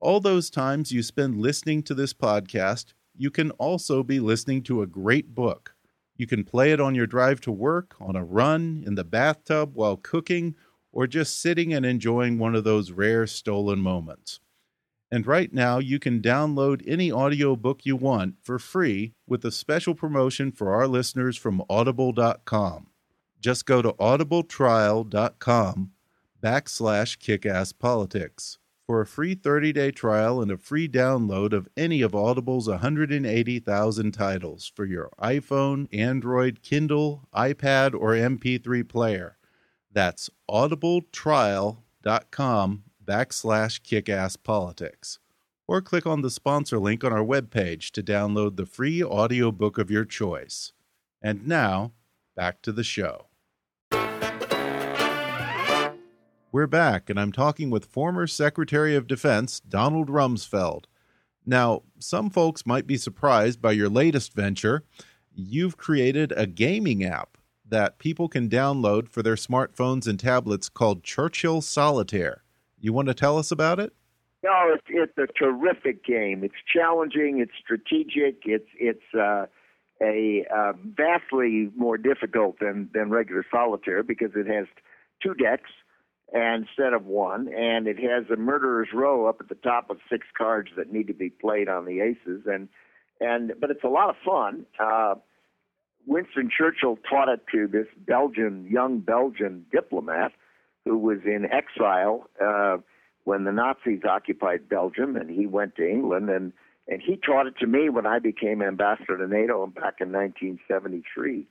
All 0.00 0.20
those 0.20 0.50
times 0.50 0.92
you 0.92 1.02
spend 1.02 1.40
listening 1.40 1.82
to 1.84 1.94
this 1.94 2.12
podcast, 2.12 2.92
you 3.16 3.30
can 3.30 3.50
also 3.52 4.02
be 4.02 4.20
listening 4.20 4.62
to 4.64 4.82
a 4.82 4.86
great 4.86 5.34
book. 5.34 5.74
You 6.16 6.26
can 6.26 6.44
play 6.44 6.72
it 6.72 6.80
on 6.80 6.94
your 6.94 7.06
drive 7.06 7.40
to 7.42 7.52
work, 7.52 7.96
on 8.00 8.16
a 8.16 8.24
run, 8.24 8.84
in 8.86 8.94
the 8.94 9.04
bathtub, 9.04 9.72
while 9.74 9.96
cooking, 9.96 10.54
or 10.92 11.06
just 11.06 11.40
sitting 11.40 11.72
and 11.72 11.84
enjoying 11.84 12.38
one 12.38 12.54
of 12.54 12.64
those 12.64 12.92
rare 12.92 13.26
stolen 13.26 13.80
moments. 13.80 14.40
And 15.10 15.26
right 15.26 15.52
now, 15.52 15.78
you 15.78 15.98
can 15.98 16.20
download 16.20 16.82
any 16.86 17.12
audiobook 17.12 17.84
you 17.84 17.96
want 17.96 18.36
for 18.42 18.58
free 18.58 19.14
with 19.26 19.44
a 19.44 19.52
special 19.52 19.94
promotion 19.94 20.50
for 20.50 20.74
our 20.74 20.88
listeners 20.88 21.36
from 21.36 21.62
audible.com. 21.68 22.88
Just 23.40 23.66
go 23.66 23.82
to 23.82 23.92
audibletrial.com 23.92 25.90
backslash 26.42 27.18
kickasspolitics 27.18 28.58
for 28.86 29.00
a 29.00 29.06
free 29.06 29.34
30-day 29.34 29.90
trial 29.90 30.42
and 30.42 30.50
a 30.50 30.58
free 30.58 30.88
download 30.88 31.52
of 31.52 31.68
any 31.76 32.02
of 32.02 32.14
Audible's 32.14 32.68
180,000 32.68 34.12
titles 34.12 34.70
for 34.74 34.84
your 34.84 35.10
iPhone, 35.20 35.88
Android, 35.92 36.62
Kindle, 36.62 37.26
iPad, 37.34 37.94
or 37.94 38.12
MP3 38.12 38.88
player. 38.88 39.38
That's 39.90 40.30
audibletrial.com 40.50 42.84
backslash 43.04 43.80
kickasspolitics. 43.80 45.18
Or 45.66 45.80
click 45.80 46.06
on 46.06 46.20
the 46.20 46.30
sponsor 46.30 46.78
link 46.78 47.02
on 47.04 47.12
our 47.12 47.24
webpage 47.24 47.90
to 47.92 48.02
download 48.02 48.56
the 48.56 48.66
free 48.66 49.02
audiobook 49.02 49.78
of 49.78 49.90
your 49.90 50.04
choice. 50.04 50.72
And 51.22 51.46
now, 51.46 51.92
back 52.36 52.60
to 52.62 52.72
the 52.72 52.84
show. 52.84 53.28
We're 56.54 56.68
back, 56.68 57.10
and 57.10 57.18
I'm 57.18 57.32
talking 57.32 57.68
with 57.68 57.84
former 57.84 58.28
Secretary 58.28 58.94
of 58.94 59.08
Defense 59.08 59.58
Donald 59.58 60.06
Rumsfeld. 60.06 60.84
Now, 61.44 61.82
some 61.98 62.30
folks 62.30 62.64
might 62.64 62.86
be 62.86 62.96
surprised 62.96 63.60
by 63.60 63.72
your 63.72 63.88
latest 63.88 64.34
venture. 64.34 64.84
You've 65.34 65.76
created 65.76 66.32
a 66.36 66.46
gaming 66.46 67.02
app 67.02 67.38
that 67.68 67.98
people 67.98 68.28
can 68.28 68.48
download 68.48 69.08
for 69.08 69.20
their 69.20 69.34
smartphones 69.34 70.06
and 70.06 70.16
tablets 70.16 70.68
called 70.68 71.02
Churchill 71.02 71.60
Solitaire. 71.60 72.44
You 72.78 72.92
want 72.92 73.08
to 73.08 73.14
tell 73.14 73.36
us 73.36 73.50
about 73.50 73.80
it? 73.80 73.92
No, 74.44 74.74
it's, 74.74 74.86
it's 74.88 75.18
a 75.18 75.26
terrific 75.36 76.04
game. 76.04 76.44
It's 76.44 76.54
challenging. 76.72 77.40
It's 77.40 77.58
strategic. 77.60 78.42
It's 78.44 78.68
it's 78.78 79.12
uh, 79.12 79.46
a 80.00 80.44
uh, 80.54 80.74
vastly 80.96 81.72
more 81.74 81.98
difficult 81.98 82.60
than 82.60 82.90
than 82.94 83.10
regular 83.10 83.44
solitaire 83.50 84.04
because 84.04 84.30
it 84.36 84.46
has 84.46 84.66
two 85.20 85.34
decks 85.34 85.70
instead 86.32 86.92
of 86.92 87.06
one, 87.06 87.48
and 87.48 87.86
it 87.86 87.98
has 87.98 88.24
a 88.30 88.36
murderer's 88.36 88.88
row 88.92 89.26
up 89.26 89.36
at 89.40 89.48
the 89.48 89.54
top 89.54 89.90
of 89.90 89.98
six 90.10 90.26
cards 90.36 90.70
that 90.76 90.92
need 90.92 91.06
to 91.06 91.14
be 91.14 91.30
played 91.30 91.68
on 91.68 91.84
the 91.84 92.00
aces, 92.00 92.42
and 92.46 92.68
and 93.20 93.52
but 93.60 93.70
it's 93.70 93.84
a 93.84 93.88
lot 93.88 94.10
of 94.10 94.16
fun. 94.24 94.66
Uh, 94.78 95.14
Winston 96.06 96.50
Churchill 96.56 96.98
taught 97.08 97.28
it 97.28 97.40
to 97.52 97.66
this 97.66 97.86
Belgian 97.96 98.66
young 98.70 99.00
Belgian 99.00 99.64
diplomat 99.72 100.32
who 100.84 100.98
was 100.98 101.18
in 101.24 101.46
exile 101.50 102.28
uh, 102.44 102.76
when 103.24 103.44
the 103.44 103.52
Nazis 103.52 104.02
occupied 104.08 104.68
Belgium, 104.68 105.16
and 105.16 105.30
he 105.30 105.46
went 105.46 105.76
to 105.76 105.88
England 105.88 106.30
and 106.30 106.52
and 106.86 107.00
he 107.00 107.16
taught 107.16 107.46
it 107.46 107.56
to 107.60 107.66
me 107.66 107.88
when 107.88 108.06
I 108.06 108.18
became 108.18 108.60
ambassador 108.60 109.16
to 109.16 109.26
NATO 109.26 109.66
back 109.66 109.94
in 110.00 110.12
1973, 110.12 111.46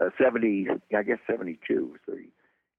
uh, 0.00 0.10
70, 0.16 0.68
I 0.96 1.02
guess 1.02 1.18
72. 1.26 1.96
So 2.06 2.12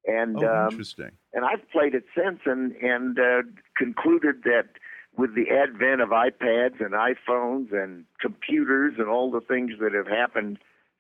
and 0.06 0.44
oh, 0.44 0.66
um, 0.66 0.72
interesting. 0.72 1.12
And 1.34 1.46
I've 1.46 1.70
played 1.72 1.96
it 1.96 2.06
since, 2.16 2.40
and 2.46 2.74
and 2.78 3.20
uh, 3.20 3.42
concluded 3.78 4.44
that 4.44 4.70
with 5.18 5.36
the 5.36 5.50
advent 5.52 6.02
of 6.02 6.10
iPads 6.10 6.80
and 6.80 6.94
iPhones 6.94 7.72
and 7.74 8.06
computers 8.20 8.96
and 8.98 9.08
all 9.08 9.30
the 9.30 9.42
things 9.42 9.74
that 9.80 9.94
have 9.94 10.08
happened 10.08 10.58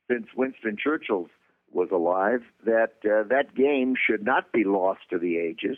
since 0.09 0.27
Winston 0.35 0.77
Churchill 0.81 1.27
was 1.71 1.89
alive, 1.91 2.41
that 2.65 2.95
uh, 3.05 3.23
that 3.29 3.55
game 3.55 3.95
should 3.95 4.23
not 4.23 4.51
be 4.51 4.63
lost 4.63 5.01
to 5.09 5.17
the 5.17 5.37
ages. 5.37 5.77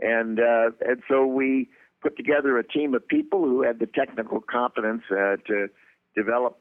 And 0.00 0.38
uh, 0.38 0.70
and 0.80 1.02
so 1.08 1.26
we 1.26 1.68
put 2.02 2.16
together 2.16 2.58
a 2.58 2.66
team 2.66 2.94
of 2.94 3.06
people 3.08 3.44
who 3.44 3.62
had 3.62 3.78
the 3.78 3.86
technical 3.86 4.40
competence 4.40 5.02
uh, 5.10 5.36
to 5.46 5.68
develop 6.14 6.58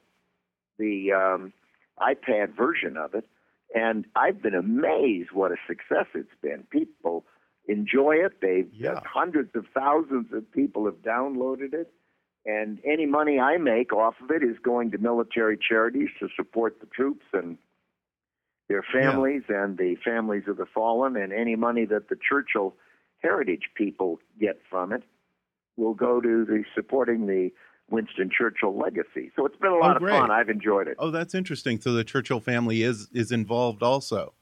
the 0.80 1.12
um, 1.12 1.54
iPad 2.00 2.56
version 2.56 2.98
of 2.98 3.14
it. 3.14 3.26
And 3.74 4.06
I've 4.16 4.42
been 4.42 4.54
amazed 4.54 5.32
what 5.32 5.52
a 5.52 5.56
success 5.68 6.06
it's 6.14 6.30
been. 6.42 6.64
People 6.70 7.26
enjoy 7.68 8.16
it. 8.18 8.34
They've 8.42 8.70
yeah. 8.74 8.94
Uh, 8.94 9.02
hundreds 9.06 9.56
of 9.56 9.66
thousands 9.74 10.28
of 10.34 10.52
people 10.52 10.86
have 10.86 11.02
downloaded 11.02 11.74
it. 11.74 11.92
And 12.46 12.80
any 12.86 13.06
money 13.06 13.40
I 13.40 13.58
make 13.58 13.94
off 13.94 14.16
of 14.22 14.30
it 14.30 14.44
is 14.44 14.58
going 14.62 14.92
to 14.92 14.98
military 14.98 15.58
charities 15.58 16.10
to 16.20 16.28
support 16.36 16.80
the 16.82 16.88
troops 16.88 17.26
and 17.32 17.58
their 18.68 18.84
families 18.84 19.44
yeah. 19.50 19.64
and 19.64 19.78
the 19.78 19.96
families 20.04 20.44
of 20.48 20.58
the 20.58 20.66
fallen. 20.66 21.16
And 21.16 21.32
any 21.32 21.56
money 21.56 21.86
that 21.86 22.10
the 22.10 22.18
Churchill 22.18 22.76
heritage 23.20 23.70
people 23.76 24.20
get 24.40 24.60
from 24.70 24.92
it 24.92 25.04
will 25.78 25.94
go 25.94 26.20
to 26.22 26.46
the 26.46 26.64
supporting 26.76 27.28
the 27.28 27.52
Winston 27.90 28.30
Churchill 28.36 28.78
legacy. 28.78 29.32
So 29.36 29.46
it's 29.46 29.58
been 29.58 29.72
a 29.72 29.78
lot 29.78 30.02
oh, 30.02 30.06
of 30.06 30.12
fun. 30.12 30.32
I've 30.32 30.50
enjoyed 30.50 30.88
it. 30.88 30.96
Oh, 31.00 31.12
that's 31.12 31.36
interesting. 31.36 31.80
So 31.80 31.94
the 31.94 32.04
Churchill 32.04 32.40
family 32.40 32.84
is 32.84 33.10
is 33.14 33.32
involved 33.32 33.84
also. 33.84 34.34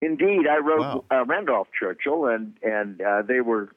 Indeed, 0.00 0.46
I 0.48 0.58
wrote 0.58 0.80
wow. 0.80 1.04
uh, 1.10 1.24
Randolph 1.24 1.68
Churchill, 1.78 2.26
and 2.26 2.54
and 2.62 3.00
uh, 3.00 3.22
they 3.22 3.40
were 3.40 3.70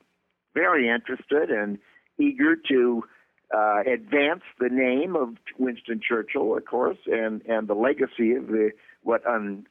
very 0.53 0.89
interested 0.89 1.49
and 1.49 1.79
eager 2.19 2.55
to 2.69 3.03
uh, 3.55 3.81
advance 3.91 4.43
the 4.59 4.69
name 4.69 5.15
of 5.15 5.35
Winston 5.57 5.99
Churchill, 6.07 6.55
of 6.55 6.65
course, 6.65 6.97
and 7.07 7.41
and 7.47 7.67
the 7.67 7.73
legacy 7.73 8.33
of 8.33 8.47
the 8.47 8.71
what 9.03 9.25
un, 9.25 9.65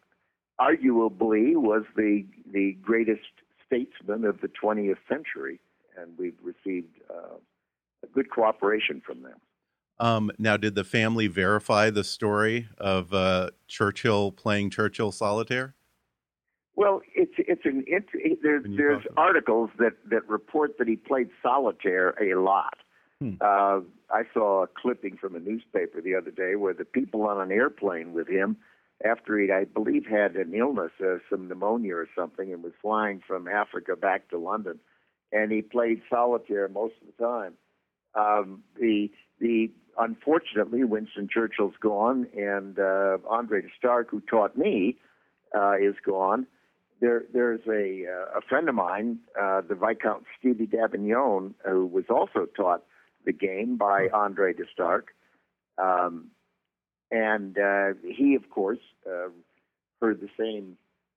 arguably 0.61 1.55
was 1.55 1.85
the 1.97 2.27
the 2.53 2.77
greatest 2.83 3.31
statesman 3.67 4.25
of 4.25 4.41
the 4.41 4.49
20th 4.49 4.99
century, 5.09 5.61
and 5.97 6.19
we've 6.19 6.39
received 6.43 6.95
uh, 7.09 7.37
good 8.09 8.31
cooperation 8.31 9.03
from 9.05 9.23
them. 9.23 9.39
Um, 9.99 10.31
now, 10.39 10.57
did 10.57 10.75
the 10.75 10.85
family 10.85 11.27
verify 11.27 11.91
the 11.91 12.05
story 12.05 12.69
of 12.79 13.13
uh, 13.13 13.51
Churchill 13.69 14.33
playing 14.33 14.71
Churchill 14.71 15.13
solitaire? 15.13 15.75
Well, 16.75 17.03
it's 17.15 17.35
it's 17.37 17.67
an 17.67 17.85
it, 17.87 18.07
there's 18.43 18.65
there's 18.67 19.03
articles 19.19 19.69
that 19.79 19.93
that 20.09 20.27
report 20.27 20.79
that 20.79 20.89
he 20.89 20.97
played 20.97 21.29
solitaire 21.43 22.15
a 22.23 22.41
lot, 22.41 22.79
Hmm. 23.21 23.35
Uh, 23.41 23.81
I 24.11 24.23
saw 24.33 24.65
a 24.65 24.67
clipping 24.67 25.17
from 25.19 25.37
a 25.37 25.41
newspaper 25.41 26.01
the 26.01 26.15
other 26.15 26.31
day 26.31 26.57
where 26.57 26.75
the 26.75 26.85
people 26.85 27.23
on 27.23 27.41
an 27.41 27.53
airplane 27.53 28.13
with 28.13 28.29
him, 28.29 28.57
after 29.05 29.39
he, 29.39 29.53
I 29.53 29.65
believe, 29.65 30.07
had 30.07 30.37
an 30.37 30.55
illness, 30.55 30.93
uh, 31.03 31.19
some 31.29 31.49
pneumonia 31.49 31.95
or 31.95 32.09
something, 32.17 32.53
and 32.53 32.63
was 32.63 32.73
flying 32.81 33.23
from 33.27 33.47
Africa 33.47 33.95
back 33.95 34.29
to 34.31 34.39
London, 34.39 34.81
and 35.33 35.53
he 35.53 35.63
played 35.63 36.03
solitaire 36.09 36.69
most 36.69 36.95
of 37.01 37.07
the 37.07 37.25
time. 37.25 37.55
Um, 38.15 38.63
the 38.79 39.11
the 39.41 39.71
unfortunately, 39.99 40.85
Winston 40.85 41.29
Churchill's 41.33 41.75
gone, 41.81 42.27
and 42.37 42.79
uh, 42.79 43.19
Andre 43.29 43.63
Staercke, 43.79 44.11
who 44.11 44.21
taught 44.21 44.57
me, 44.57 44.97
uh, 45.57 45.75
is 45.75 45.95
gone. 46.05 46.47
There, 47.01 47.25
there's 47.33 47.61
a 47.67 48.07
uh, 48.07 48.39
a 48.39 48.41
friend 48.43 48.69
of 48.69 48.75
mine, 48.75 49.21
uh, 49.41 49.63
the 49.63 49.75
Viscount 49.75 50.25
Stevie 50.39 50.67
Davignon, 50.67 51.55
who 51.67 51.87
was 51.87 52.05
also 52.11 52.47
taught 52.57 52.83
the 53.25 53.33
game 53.33 53.77
by 53.77 54.09
Andre 54.13 54.53
de 54.53 54.65
Staercke, 54.75 55.09
um, 55.79 56.31
and 57.11 57.57
uh, 57.59 57.95
he, 58.03 58.35
of 58.35 58.51
course, 58.51 58.79
heard 60.01 60.21
the 60.21 60.29
same 60.39 60.77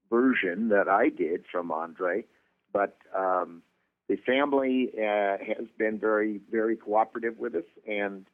version 0.09 0.69
that 0.69 0.87
I 0.87 1.09
did 1.09 1.43
from 1.51 1.71
Andre, 1.71 2.25
but 2.71 2.97
um, 3.17 3.61
the 4.09 4.17
family 4.17 4.91
uh, 4.97 5.37
has 5.37 5.67
been 5.77 5.99
very, 5.99 6.41
very 6.51 6.75
cooperative 6.75 7.37
with 7.37 7.55
us, 7.55 7.63
and 7.87 8.25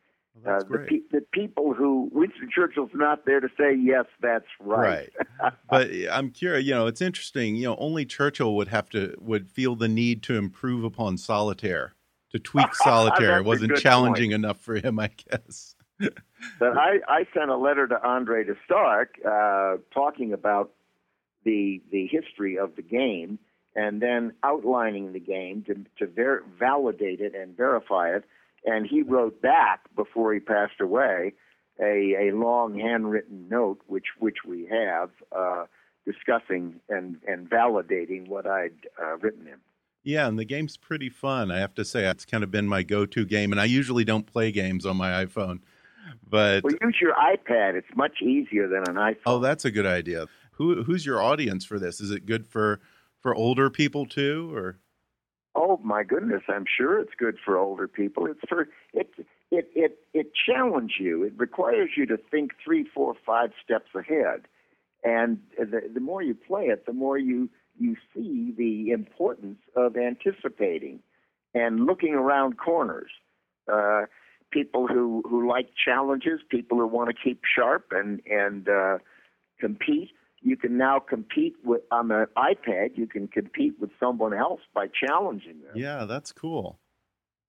well, 0.43 0.55
uh, 0.55 0.59
the, 0.69 0.77
pe- 0.79 1.07
the 1.11 1.21
people 1.31 1.73
who 1.73 2.09
Winston 2.11 2.49
Churchill's 2.53 2.91
not 2.93 3.25
there 3.25 3.39
to 3.39 3.49
say 3.57 3.75
yes, 3.75 4.05
that's 4.21 4.45
right. 4.59 5.09
Right. 5.41 5.53
but 5.69 5.89
I'm 6.11 6.31
curious. 6.31 6.65
You 6.65 6.73
know, 6.73 6.87
it's 6.87 7.01
interesting. 7.01 7.55
You 7.55 7.69
know, 7.69 7.75
only 7.77 8.05
Churchill 8.05 8.55
would 8.55 8.69
have 8.69 8.89
to 8.91 9.15
would 9.19 9.49
feel 9.49 9.75
the 9.75 9.87
need 9.87 10.23
to 10.23 10.37
improve 10.37 10.83
upon 10.83 11.17
solitaire, 11.17 11.95
to 12.31 12.39
tweak 12.39 12.73
solitaire. 12.83 13.37
it 13.37 13.45
wasn't 13.45 13.75
challenging 13.77 14.31
point. 14.31 14.45
enough 14.45 14.59
for 14.59 14.75
him, 14.75 14.99
I 14.99 15.09
guess. 15.29 15.75
but 15.99 16.77
I, 16.77 16.99
I 17.07 17.25
sent 17.33 17.49
a 17.49 17.57
letter 17.57 17.87
to 17.87 18.01
Andre 18.07 18.45
de 18.45 18.53
Staercke 18.67 19.25
uh, 19.25 19.77
talking 19.93 20.33
about 20.33 20.71
the 21.43 21.81
the 21.91 22.07
history 22.07 22.57
of 22.57 22.75
the 22.75 22.81
game 22.81 23.39
and 23.75 24.01
then 24.01 24.33
outlining 24.43 25.13
the 25.13 25.19
game 25.19 25.63
to 25.67 25.75
to 25.97 26.11
ver- 26.11 26.43
validate 26.57 27.21
it 27.21 27.35
and 27.35 27.55
verify 27.55 28.09
it 28.15 28.23
and 28.65 28.85
he 28.85 29.01
wrote 29.01 29.41
back 29.41 29.81
before 29.95 30.33
he 30.33 30.39
passed 30.39 30.81
away 30.81 31.33
a, 31.79 32.29
a 32.29 32.35
long 32.35 32.77
handwritten 32.77 33.47
note, 33.49 33.79
which 33.87 34.07
which 34.19 34.37
we 34.45 34.67
have, 34.67 35.09
uh, 35.31 35.65
discussing 36.05 36.79
and, 36.89 37.17
and 37.27 37.49
validating 37.49 38.27
what 38.27 38.45
I'd 38.45 38.87
uh, 39.01 39.17
written 39.17 39.45
him. 39.45 39.61
Yeah, 40.03 40.27
and 40.27 40.39
the 40.39 40.45
game's 40.45 40.77
pretty 40.77 41.09
fun. 41.09 41.51
I 41.51 41.59
have 41.59 41.75
to 41.75 41.85
say, 41.85 42.05
it's 42.05 42.25
kind 42.25 42.43
of 42.43 42.51
been 42.51 42.67
my 42.67 42.83
go-to 42.83 43.25
game, 43.25 43.51
and 43.51 43.59
I 43.59 43.65
usually 43.65 44.05
don't 44.05 44.25
play 44.25 44.51
games 44.51 44.85
on 44.85 44.97
my 44.97 45.25
iPhone. 45.25 45.59
But 46.27 46.63
well, 46.63 46.73
use 46.81 46.97
your 47.01 47.13
iPad. 47.13 47.75
It's 47.75 47.95
much 47.95 48.21
easier 48.21 48.67
than 48.67 48.83
an 48.87 48.95
iPhone. 48.95 49.17
Oh, 49.25 49.39
that's 49.39 49.65
a 49.65 49.71
good 49.71 49.85
idea. 49.85 50.25
Who 50.53 50.83
who's 50.83 51.05
your 51.05 51.21
audience 51.21 51.65
for 51.65 51.79
this? 51.79 52.01
Is 52.01 52.11
it 52.11 52.25
good 52.25 52.47
for 52.47 52.79
for 53.21 53.35
older 53.35 53.69
people 53.69 54.05
too, 54.05 54.53
or? 54.55 54.79
Oh 55.55 55.79
my 55.83 56.03
goodness, 56.03 56.43
I'm 56.47 56.65
sure 56.65 56.99
it's 56.99 57.13
good 57.17 57.37
for 57.43 57.57
older 57.57 57.87
people. 57.87 58.27
It's 58.27 58.39
for 58.47 58.69
it 58.93 59.09
it 59.51 59.69
it 59.75 59.99
it 60.13 60.31
challenges 60.33 60.97
you. 60.99 61.23
It 61.23 61.33
requires 61.37 61.91
you 61.97 62.05
to 62.07 62.17
think 62.17 62.51
three, 62.63 62.85
four, 62.93 63.15
five 63.25 63.51
steps 63.63 63.89
ahead. 63.95 64.47
And 65.03 65.39
the 65.57 65.89
the 65.93 65.99
more 65.99 66.21
you 66.21 66.35
play 66.35 66.65
it, 66.65 66.85
the 66.85 66.93
more 66.93 67.17
you 67.17 67.49
you 67.79 67.95
see 68.13 68.53
the 68.57 68.91
importance 68.91 69.59
of 69.75 69.97
anticipating 69.97 70.99
and 71.53 71.85
looking 71.85 72.13
around 72.13 72.57
corners. 72.57 73.09
Uh, 73.71 74.03
people 74.51 74.87
who 74.87 75.23
who 75.27 75.47
like 75.47 75.69
challenges, 75.83 76.41
people 76.49 76.77
who 76.77 76.87
want 76.87 77.09
to 77.09 77.15
keep 77.15 77.41
sharp 77.43 77.87
and 77.91 78.21
and 78.29 78.69
uh, 78.69 78.97
compete 79.59 80.11
you 80.41 80.55
can 80.55 80.77
now 80.77 80.99
compete 80.99 81.55
with 81.63 81.81
on 81.91 82.07
the 82.07 82.27
iPad. 82.37 82.97
You 82.97 83.07
can 83.07 83.27
compete 83.27 83.73
with 83.79 83.91
someone 83.99 84.33
else 84.33 84.61
by 84.73 84.87
challenging 84.87 85.61
them. 85.61 85.73
Yeah, 85.75 86.05
that's 86.05 86.31
cool. 86.31 86.79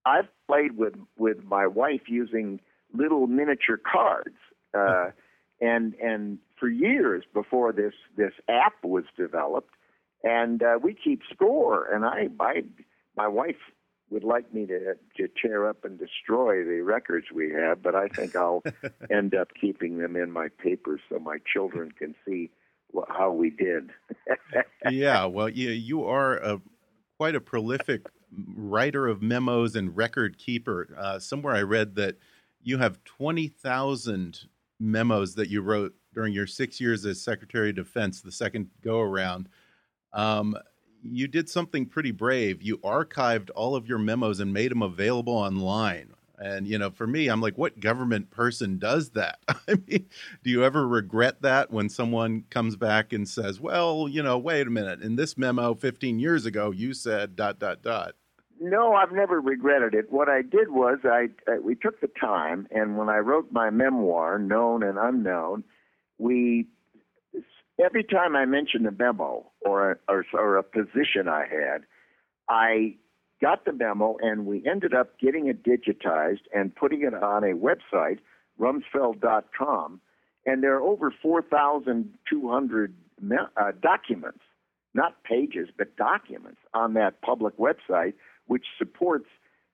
I've 0.04 0.28
played 0.48 0.76
with 0.76 0.94
with 1.18 1.44
my 1.44 1.66
wife 1.66 2.02
using 2.08 2.60
little 2.92 3.26
miniature 3.26 3.78
cards, 3.78 4.36
uh, 4.76 5.10
and 5.60 5.94
and 5.94 6.38
for 6.58 6.68
years 6.68 7.24
before 7.32 7.72
this 7.72 7.94
this 8.16 8.32
app 8.48 8.74
was 8.82 9.04
developed, 9.16 9.74
and 10.24 10.62
uh, 10.62 10.78
we 10.82 10.94
keep 10.94 11.20
score. 11.32 11.92
And 11.92 12.04
I, 12.04 12.28
I 12.40 12.62
my 13.16 13.28
wife 13.28 13.56
would 14.10 14.24
like 14.24 14.52
me 14.52 14.66
to 14.66 14.94
to 15.16 15.28
tear 15.40 15.68
up 15.68 15.84
and 15.84 15.98
destroy 15.98 16.64
the 16.64 16.80
records 16.80 17.26
we 17.32 17.52
have, 17.52 17.82
but 17.82 17.94
I 17.94 18.08
think 18.08 18.34
I'll 18.34 18.62
end 19.10 19.34
up 19.34 19.48
keeping 19.60 19.98
them 19.98 20.16
in 20.16 20.32
my 20.32 20.48
papers 20.48 21.00
so 21.08 21.18
my 21.18 21.38
children 21.52 21.92
can 21.92 22.14
see 22.26 22.50
how 23.08 23.32
we 23.32 23.50
did. 23.50 23.90
yeah, 24.90 25.24
well, 25.24 25.48
you 25.48 25.70
you 25.70 26.04
are 26.04 26.36
a 26.36 26.60
quite 27.16 27.34
a 27.34 27.40
prolific 27.40 28.06
writer 28.54 29.08
of 29.08 29.22
memos 29.22 29.76
and 29.76 29.96
record 29.96 30.38
keeper. 30.38 30.88
Uh, 30.98 31.18
somewhere 31.18 31.54
I 31.54 31.62
read 31.62 31.94
that 31.96 32.16
you 32.62 32.78
have 32.78 33.02
twenty 33.04 33.48
thousand 33.48 34.40
memos 34.78 35.34
that 35.34 35.48
you 35.48 35.62
wrote 35.62 35.94
during 36.14 36.32
your 36.32 36.46
six 36.46 36.80
years 36.80 37.04
as 37.06 37.22
Secretary 37.22 37.70
of 37.70 37.76
Defense, 37.76 38.20
the 38.20 38.32
second 38.32 38.68
go 38.82 39.00
around. 39.00 39.48
Um, 40.12 40.56
you 41.02 41.28
did 41.28 41.48
something 41.48 41.86
pretty 41.86 42.10
brave. 42.10 42.62
You 42.62 42.78
archived 42.78 43.50
all 43.54 43.74
of 43.74 43.88
your 43.88 43.98
memos 43.98 44.40
and 44.40 44.52
made 44.52 44.70
them 44.70 44.82
available 44.82 45.34
online. 45.34 46.14
And 46.40 46.66
you 46.66 46.78
know, 46.78 46.90
for 46.90 47.06
me, 47.06 47.28
I'm 47.28 47.42
like, 47.42 47.58
what 47.58 47.80
government 47.80 48.30
person 48.30 48.78
does 48.78 49.10
that? 49.10 49.40
I 49.48 49.78
mean, 49.86 50.06
do 50.42 50.50
you 50.50 50.64
ever 50.64 50.88
regret 50.88 51.42
that 51.42 51.70
when 51.70 51.90
someone 51.90 52.44
comes 52.48 52.76
back 52.76 53.12
and 53.12 53.28
says, 53.28 53.60
"Well, 53.60 54.08
you 54.08 54.22
know, 54.22 54.38
wait 54.38 54.66
a 54.66 54.70
minute, 54.70 55.02
in 55.02 55.16
this 55.16 55.36
memo 55.36 55.74
15 55.74 56.18
years 56.18 56.46
ago, 56.46 56.70
you 56.70 56.94
said 56.94 57.36
dot 57.36 57.58
dot 57.58 57.82
dot." 57.82 58.14
No, 58.58 58.94
I've 58.94 59.12
never 59.12 59.40
regretted 59.40 59.94
it. 59.94 60.10
What 60.10 60.28
I 60.28 60.42
did 60.42 60.70
was 60.70 60.98
I, 61.04 61.28
I 61.46 61.58
we 61.58 61.74
took 61.74 62.00
the 62.00 62.10
time, 62.20 62.66
and 62.70 62.96
when 62.96 63.10
I 63.10 63.18
wrote 63.18 63.52
my 63.52 63.68
memoir, 63.68 64.38
Known 64.38 64.82
and 64.82 64.98
Unknown, 64.98 65.62
we 66.18 66.68
every 67.82 68.04
time 68.04 68.34
I 68.34 68.46
mentioned 68.46 68.86
a 68.86 68.92
memo 68.92 69.50
or 69.60 69.92
a, 69.92 69.96
or, 70.08 70.24
or 70.34 70.56
a 70.56 70.62
position 70.62 71.28
I 71.28 71.44
had, 71.50 71.82
I 72.48 72.96
got 73.40 73.64
the 73.64 73.72
memo, 73.72 74.16
and 74.20 74.46
we 74.46 74.64
ended 74.66 74.94
up 74.94 75.18
getting 75.18 75.48
it 75.48 75.62
digitized 75.62 76.42
and 76.54 76.74
putting 76.74 77.02
it 77.02 77.14
on 77.14 77.44
a 77.44 77.54
website, 77.54 78.18
rumsfeld.com. 78.60 80.00
And 80.46 80.62
there 80.62 80.74
are 80.76 80.82
over 80.82 81.12
4,200 81.22 82.94
uh, 83.56 83.72
documents, 83.82 84.40
not 84.94 85.22
pages, 85.24 85.68
but 85.76 85.96
documents 85.96 86.60
on 86.74 86.94
that 86.94 87.20
public 87.22 87.56
website, 87.58 88.14
which 88.46 88.64
supports 88.78 89.26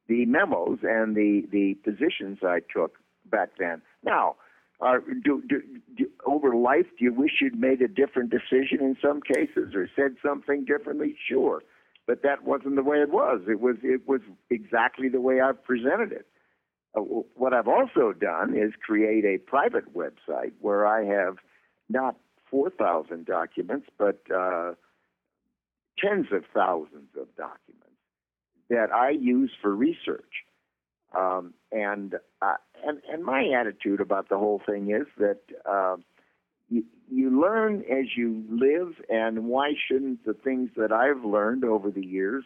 the 0.09 0.25
memos 0.27 0.79
and 0.83 1.17
the, 1.17 1.43
the 1.51 1.75
positions 1.83 2.39
I 2.43 2.61
took 2.73 2.97
back 3.25 3.51
then. 3.59 3.83
Now, 4.05 4.37
uh, 4.81 4.99
do, 5.25 5.43
do, 5.49 5.63
do, 5.97 6.07
over 6.27 6.55
life, 6.55 6.87
do 6.99 7.05
you 7.05 7.13
wish 7.13 7.41
you'd 7.41 7.59
made 7.59 7.81
a 7.81 7.89
different 7.89 8.31
decision 8.31 8.81
in 8.81 8.97
some 9.01 9.21
cases 9.23 9.75
or 9.75 9.89
said 9.97 10.17
something 10.23 10.65
differently? 10.65 11.17
Sure 11.29 11.63
but 12.07 12.23
that 12.23 12.45
wasn't 12.45 12.77
the 12.77 12.83
way 12.83 12.99
it 12.99 13.11
was. 13.11 13.42
It 13.49 13.61
was 13.61 13.77
it 13.83 14.07
was 14.07 14.21
exactly 14.51 15.09
the 15.09 15.21
way 15.21 15.40
I've 15.40 15.62
presented 15.62 16.12
it. 16.12 16.27
Uh, 16.97 17.01
what 17.35 17.53
I've 17.53 17.69
also 17.69 18.12
done 18.12 18.57
is 18.57 18.73
create 18.81 19.25
a 19.25 19.38
private 19.38 19.95
website 19.95 20.53
where 20.61 20.87
I 20.87 21.05
have 21.05 21.37
not 21.88 22.16
4,000 22.51 23.27
documents, 23.27 23.88
but 23.99 24.21
uh, 24.35 24.73
tens 25.99 26.27
of 26.33 26.45
thousands 26.55 27.11
of 27.21 27.35
documents 27.37 27.83
that 28.71 28.92
I 28.92 29.11
use 29.11 29.51
for 29.61 29.75
research. 29.75 30.45
Um, 31.16 31.55
and, 31.73 32.14
uh, 32.42 32.57
and 32.85 33.01
and 33.11 33.25
my 33.25 33.49
attitude 33.59 34.01
about 34.01 34.28
the 34.28 34.39
whole 34.39 34.61
thing 34.66 34.91
is 34.91 35.07
that 35.18 35.39
uh, 35.64 35.97
you, 36.69 37.41
learn 37.41 37.81
as 37.91 38.17
you 38.17 38.45
live, 38.51 38.95
and 39.09 39.45
why 39.45 39.73
shouldn't 39.87 40.25
the 40.25 40.35
things 40.35 40.71
that 40.77 40.93
I've 40.93 41.25
learned 41.25 41.64
over 41.64 41.91
the 41.91 42.05
years 42.05 42.45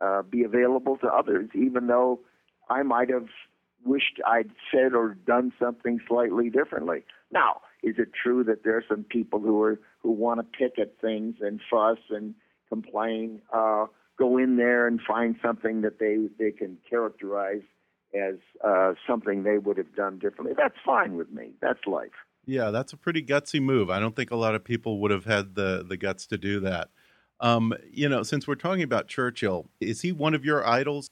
uh, 0.00 0.22
be 0.22 0.44
available 0.44 0.96
to 0.98 1.08
others, 1.08 1.50
even 1.54 1.86
though 1.86 2.20
I 2.70 2.82
might 2.82 3.10
have 3.10 3.28
wished 3.84 4.20
I'd 4.26 4.50
said 4.72 4.94
or 4.94 5.14
done 5.26 5.52
something 5.58 6.00
slightly 6.06 6.50
differently. 6.50 7.04
Now, 7.30 7.62
is 7.82 7.96
it 7.98 8.08
true 8.12 8.44
that 8.44 8.64
there 8.64 8.76
are 8.76 8.84
some 8.88 9.04
people 9.04 9.40
who 9.40 9.62
are 9.62 9.78
who 10.02 10.12
want 10.12 10.40
to 10.40 10.58
pick 10.58 10.78
at 10.78 11.00
things 11.00 11.36
and 11.40 11.60
fuss 11.70 11.98
and 12.10 12.34
complain? 12.68 13.40
Uh, 13.52 13.86
go 14.18 14.36
in 14.36 14.56
there 14.56 14.86
and 14.86 15.00
find 15.06 15.36
something 15.42 15.82
that 15.82 15.98
they 15.98 16.28
they 16.38 16.50
can 16.50 16.78
characterize 16.88 17.62
as 18.14 18.36
uh, 18.64 18.94
something 19.06 19.42
they 19.42 19.58
would 19.58 19.76
have 19.76 19.94
done 19.94 20.18
differently. 20.18 20.54
That's 20.56 20.78
fine 20.84 21.16
with 21.16 21.30
me. 21.30 21.52
That's 21.60 21.86
life. 21.86 22.10
Yeah, 22.48 22.70
that's 22.70 22.94
a 22.94 22.96
pretty 22.96 23.22
gutsy 23.22 23.60
move. 23.60 23.90
I 23.90 24.00
don't 24.00 24.16
think 24.16 24.30
a 24.30 24.36
lot 24.36 24.54
of 24.54 24.64
people 24.64 25.00
would 25.00 25.10
have 25.10 25.26
had 25.26 25.54
the 25.54 25.84
the 25.86 25.98
guts 25.98 26.26
to 26.28 26.38
do 26.38 26.60
that. 26.60 26.88
Um, 27.40 27.74
you 27.92 28.08
know, 28.08 28.22
since 28.22 28.48
we're 28.48 28.54
talking 28.54 28.82
about 28.82 29.06
Churchill, 29.06 29.68
is 29.82 30.00
he 30.00 30.12
one 30.12 30.34
of 30.34 30.46
your 30.46 30.66
idols? 30.66 31.10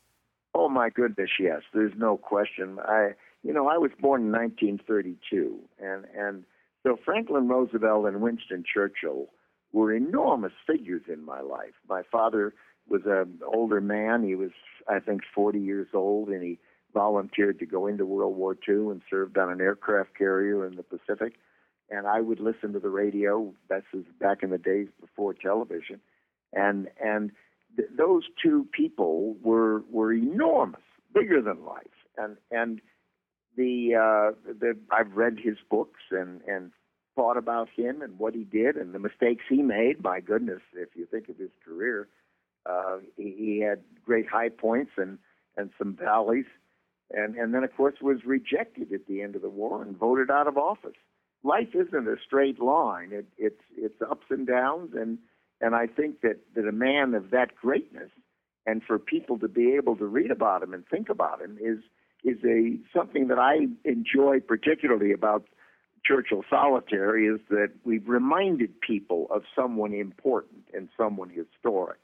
Oh 0.54 0.70
my 0.70 0.88
goodness, 0.88 1.28
yes. 1.38 1.60
There's 1.74 1.92
no 1.98 2.16
question. 2.16 2.78
I, 2.82 3.10
you 3.42 3.52
know, 3.52 3.68
I 3.68 3.76
was 3.76 3.90
born 4.00 4.22
in 4.22 4.32
1932, 4.32 5.60
and 5.78 6.06
and 6.16 6.44
so 6.82 6.96
Franklin 7.04 7.48
Roosevelt 7.48 8.06
and 8.06 8.22
Winston 8.22 8.64
Churchill 8.64 9.26
were 9.72 9.92
enormous 9.92 10.52
figures 10.66 11.02
in 11.06 11.22
my 11.22 11.42
life. 11.42 11.74
My 11.86 12.00
father 12.10 12.54
was 12.88 13.02
an 13.04 13.40
older 13.46 13.82
man. 13.82 14.24
He 14.24 14.36
was, 14.36 14.52
I 14.88 15.00
think, 15.00 15.20
40 15.34 15.60
years 15.60 15.88
old, 15.92 16.30
and 16.30 16.42
he 16.42 16.58
volunteered 16.96 17.58
to 17.58 17.66
go 17.66 17.86
into 17.86 18.06
World 18.06 18.36
War 18.36 18.56
II 18.66 18.90
and 18.90 19.02
served 19.10 19.36
on 19.36 19.52
an 19.52 19.60
aircraft 19.60 20.16
carrier 20.16 20.66
in 20.66 20.76
the 20.76 20.82
Pacific. 20.82 21.34
And 21.90 22.06
I 22.06 22.22
would 22.22 22.40
listen 22.40 22.72
to 22.72 22.80
the 22.80 22.88
radio. 22.88 23.52
This 23.68 23.82
is 23.92 24.06
back 24.18 24.42
in 24.42 24.48
the 24.48 24.58
days 24.58 24.88
before 24.98 25.34
television, 25.34 26.00
and 26.52 26.88
and 27.00 27.30
th- 27.76 27.90
those 27.96 28.24
two 28.42 28.66
people 28.72 29.36
were 29.42 29.82
were 29.90 30.12
enormous, 30.12 30.80
bigger 31.14 31.40
than 31.40 31.64
life, 31.64 31.98
and 32.16 32.38
and 32.50 32.80
the 33.56 33.94
uh, 33.94 34.52
the 34.52 34.76
I've 34.90 35.12
read 35.12 35.38
his 35.38 35.58
books 35.70 36.00
and 36.10 36.40
and 36.48 36.72
thought 37.14 37.36
about 37.36 37.68
him 37.74 38.02
and 38.02 38.18
what 38.18 38.34
he 38.34 38.42
did 38.42 38.76
and 38.76 38.92
the 38.92 38.98
mistakes 38.98 39.44
he 39.48 39.62
made. 39.62 40.02
My 40.02 40.18
goodness, 40.20 40.62
if 40.74 40.88
you 40.96 41.06
think 41.06 41.28
of 41.28 41.38
his 41.38 41.50
career, 41.64 42.08
uh, 42.68 42.98
he, 43.16 43.34
he 43.38 43.60
had 43.60 43.82
great 44.04 44.28
high 44.28 44.48
points 44.48 44.92
and 44.96 45.18
and 45.56 45.70
some 45.78 45.94
valleys, 45.94 46.46
and 47.10 47.36
and 47.36 47.54
then 47.54 47.64
of 47.64 47.74
course 47.76 47.94
was 48.00 48.24
rejected 48.24 48.92
at 48.92 49.06
the 49.06 49.22
end 49.22 49.36
of 49.36 49.42
the 49.42 49.48
war 49.48 49.82
and 49.82 49.96
voted 49.96 50.30
out 50.30 50.46
of 50.46 50.56
office. 50.56 50.96
Life 51.42 51.74
isn't 51.74 52.08
a 52.08 52.16
straight 52.24 52.60
line. 52.60 53.10
It, 53.12 53.26
it's 53.38 53.62
it's 53.76 54.00
ups 54.02 54.26
and 54.30 54.46
downs, 54.46 54.92
and 54.94 55.18
and 55.60 55.74
I 55.74 55.86
think 55.86 56.20
that 56.22 56.38
that 56.54 56.66
a 56.66 56.72
man 56.72 57.14
of 57.14 57.30
that 57.30 57.54
greatness, 57.54 58.10
and 58.66 58.82
for 58.82 58.98
people 58.98 59.38
to 59.38 59.48
be 59.48 59.74
able 59.74 59.96
to 59.96 60.06
read 60.06 60.30
about 60.30 60.62
him 60.62 60.74
and 60.74 60.84
think 60.86 61.08
about 61.08 61.40
him 61.40 61.58
is 61.60 61.78
is 62.24 62.38
a 62.44 62.78
something 62.96 63.28
that 63.28 63.38
I 63.38 63.66
enjoy 63.84 64.40
particularly 64.40 65.12
about 65.12 65.44
Churchill 66.04 66.44
Solitaire 66.48 67.18
is 67.18 67.40
that 67.50 67.70
we've 67.84 68.08
reminded 68.08 68.80
people 68.80 69.26
of 69.30 69.42
someone 69.54 69.92
important 69.92 70.64
and 70.72 70.88
someone 70.96 71.30
historic. 71.30 71.98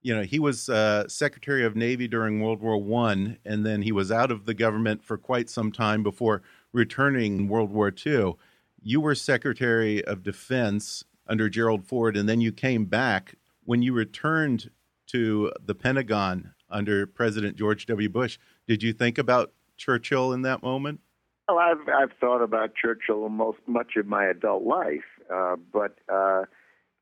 You 0.00 0.14
know, 0.14 0.22
he 0.22 0.38
was 0.38 0.68
uh, 0.68 1.08
Secretary 1.08 1.64
of 1.64 1.74
Navy 1.74 2.06
during 2.06 2.40
World 2.40 2.60
War 2.60 2.78
One, 2.78 3.38
and 3.44 3.66
then 3.66 3.82
he 3.82 3.92
was 3.92 4.12
out 4.12 4.30
of 4.30 4.46
the 4.46 4.54
government 4.54 5.02
for 5.02 5.18
quite 5.18 5.50
some 5.50 5.72
time 5.72 6.02
before 6.02 6.42
returning 6.72 7.36
in 7.36 7.48
World 7.48 7.70
War 7.70 7.90
Two. 7.90 8.38
You 8.80 9.00
were 9.00 9.14
Secretary 9.14 10.04
of 10.04 10.22
Defense 10.22 11.04
under 11.26 11.48
Gerald 11.48 11.84
Ford, 11.84 12.16
and 12.16 12.28
then 12.28 12.40
you 12.40 12.52
came 12.52 12.84
back. 12.84 13.34
When 13.64 13.82
you 13.82 13.92
returned 13.92 14.70
to 15.08 15.52
the 15.64 15.74
Pentagon 15.74 16.52
under 16.70 17.06
President 17.06 17.56
George 17.56 17.86
W. 17.86 18.08
Bush, 18.08 18.38
did 18.66 18.82
you 18.82 18.92
think 18.92 19.18
about 19.18 19.52
Churchill 19.76 20.32
in 20.32 20.42
that 20.42 20.62
moment? 20.62 21.00
Well, 21.48 21.58
I've 21.58 21.88
I've 21.88 22.12
thought 22.20 22.42
about 22.42 22.74
Churchill 22.74 23.28
most 23.28 23.58
much 23.66 23.96
of 23.96 24.06
my 24.06 24.26
adult 24.26 24.64
life, 24.64 25.04
uh, 25.32 25.56
but 25.72 25.98
uh, 26.12 26.44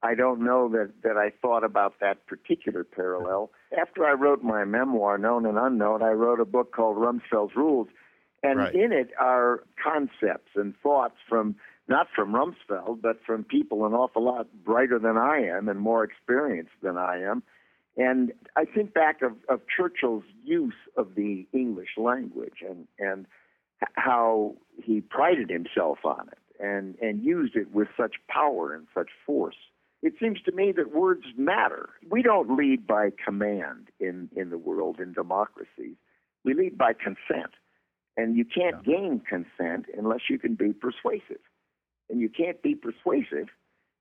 I 0.03 0.14
don't 0.14 0.40
know 0.44 0.68
that 0.68 0.92
that 1.03 1.16
I 1.16 1.30
thought 1.42 1.64
about 1.64 1.94
that 2.01 2.26
particular 2.26 2.84
parallel. 2.84 3.51
After 3.78 4.05
I 4.05 4.12
wrote 4.12 4.42
my 4.42 4.64
memoir, 4.64 5.18
Known 5.18 5.47
and 5.47 5.59
Unknown, 5.59 6.03
I 6.03 6.11
wrote 6.11 6.40
a 6.40 6.44
book 6.44 6.72
called 6.72 6.97
Rumsfeld's 6.97 7.57
Rules, 7.57 7.88
and 8.42 8.59
right. 8.59 8.74
in 8.74 8.92
it 8.92 9.11
are 9.18 9.64
concepts 9.82 10.51
and 10.55 10.74
thoughts 10.82 11.16
from 11.28 11.57
not 11.88 12.09
from 12.14 12.32
Rumsfeld, 12.32 13.01
but 13.01 13.18
from 13.24 13.44
people 13.44 13.86
an 13.86 13.94
awful 13.94 14.24
lot 14.24 14.49
brighter 14.64 14.99
than 14.99 15.16
I 15.16 15.38
am 15.38 15.68
and 15.68 15.78
more 15.78 16.05
experienced 16.05 16.72
than 16.82 16.97
I 16.97 17.20
am. 17.22 17.42
And 17.97 18.32
I 18.57 18.64
think 18.64 18.92
back 18.92 19.22
of, 19.22 19.32
of 19.49 19.61
Churchill's 19.74 20.24
use 20.44 20.74
of 20.97 21.14
the 21.14 21.47
English 21.53 21.90
language 21.97 22.62
and, 22.68 22.86
and 22.99 23.26
how 23.94 24.57
he 24.82 25.01
prided 25.01 25.49
himself 25.49 25.99
on 26.05 26.28
it 26.30 26.62
and, 26.62 26.97
and 27.01 27.22
used 27.22 27.57
it 27.57 27.72
with 27.72 27.88
such 27.97 28.16
power 28.28 28.74
and 28.74 28.86
such 28.94 29.11
force. 29.24 29.57
It 30.07 30.14
seems 30.20 30.40
to 30.42 30.52
me 30.52 30.70
that 30.76 30.94
words 30.94 31.24
matter. 31.36 31.88
We 32.09 32.22
don't 32.22 32.57
lead 32.57 32.86
by 32.86 33.11
command 33.24 33.88
in, 33.98 34.28
in 34.36 34.50
the 34.50 34.57
world 34.57 35.00
in 35.00 35.12
democracies. 35.12 35.96
We 36.44 36.54
lead 36.54 36.78
by 36.78 36.92
consent. 36.92 37.54
And 38.16 38.36
you 38.36 38.44
can't 38.44 38.86
yeah. 38.86 38.94
gain 38.94 39.20
consent 39.28 39.86
unless 39.98 40.20
you 40.30 40.38
can 40.38 40.54
be 40.54 40.72
persuasive. 40.72 41.42
And 42.09 42.20
you 42.20 42.28
can't 42.28 42.62
be 42.62 42.76
persuasive 42.76 43.48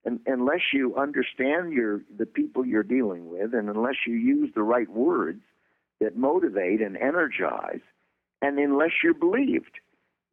and, 0.06 0.20
unless 0.28 0.62
you 0.72 0.96
understand 0.96 1.74
your 1.74 2.02
the 2.16 2.28
people 2.28 2.64
you're 2.64 2.84
dealing 2.84 3.28
with 3.32 3.56
and 3.56 3.68
unless 3.68 3.96
you 4.06 4.14
use 4.14 4.52
the 4.54 4.62
right 4.62 4.90
words 4.92 5.42
that 6.00 6.16
motivate 6.16 6.82
and 6.82 6.96
energize 6.98 7.82
and 8.44 8.60
unless 8.60 8.92
you're 9.04 9.16
believed, 9.16 9.80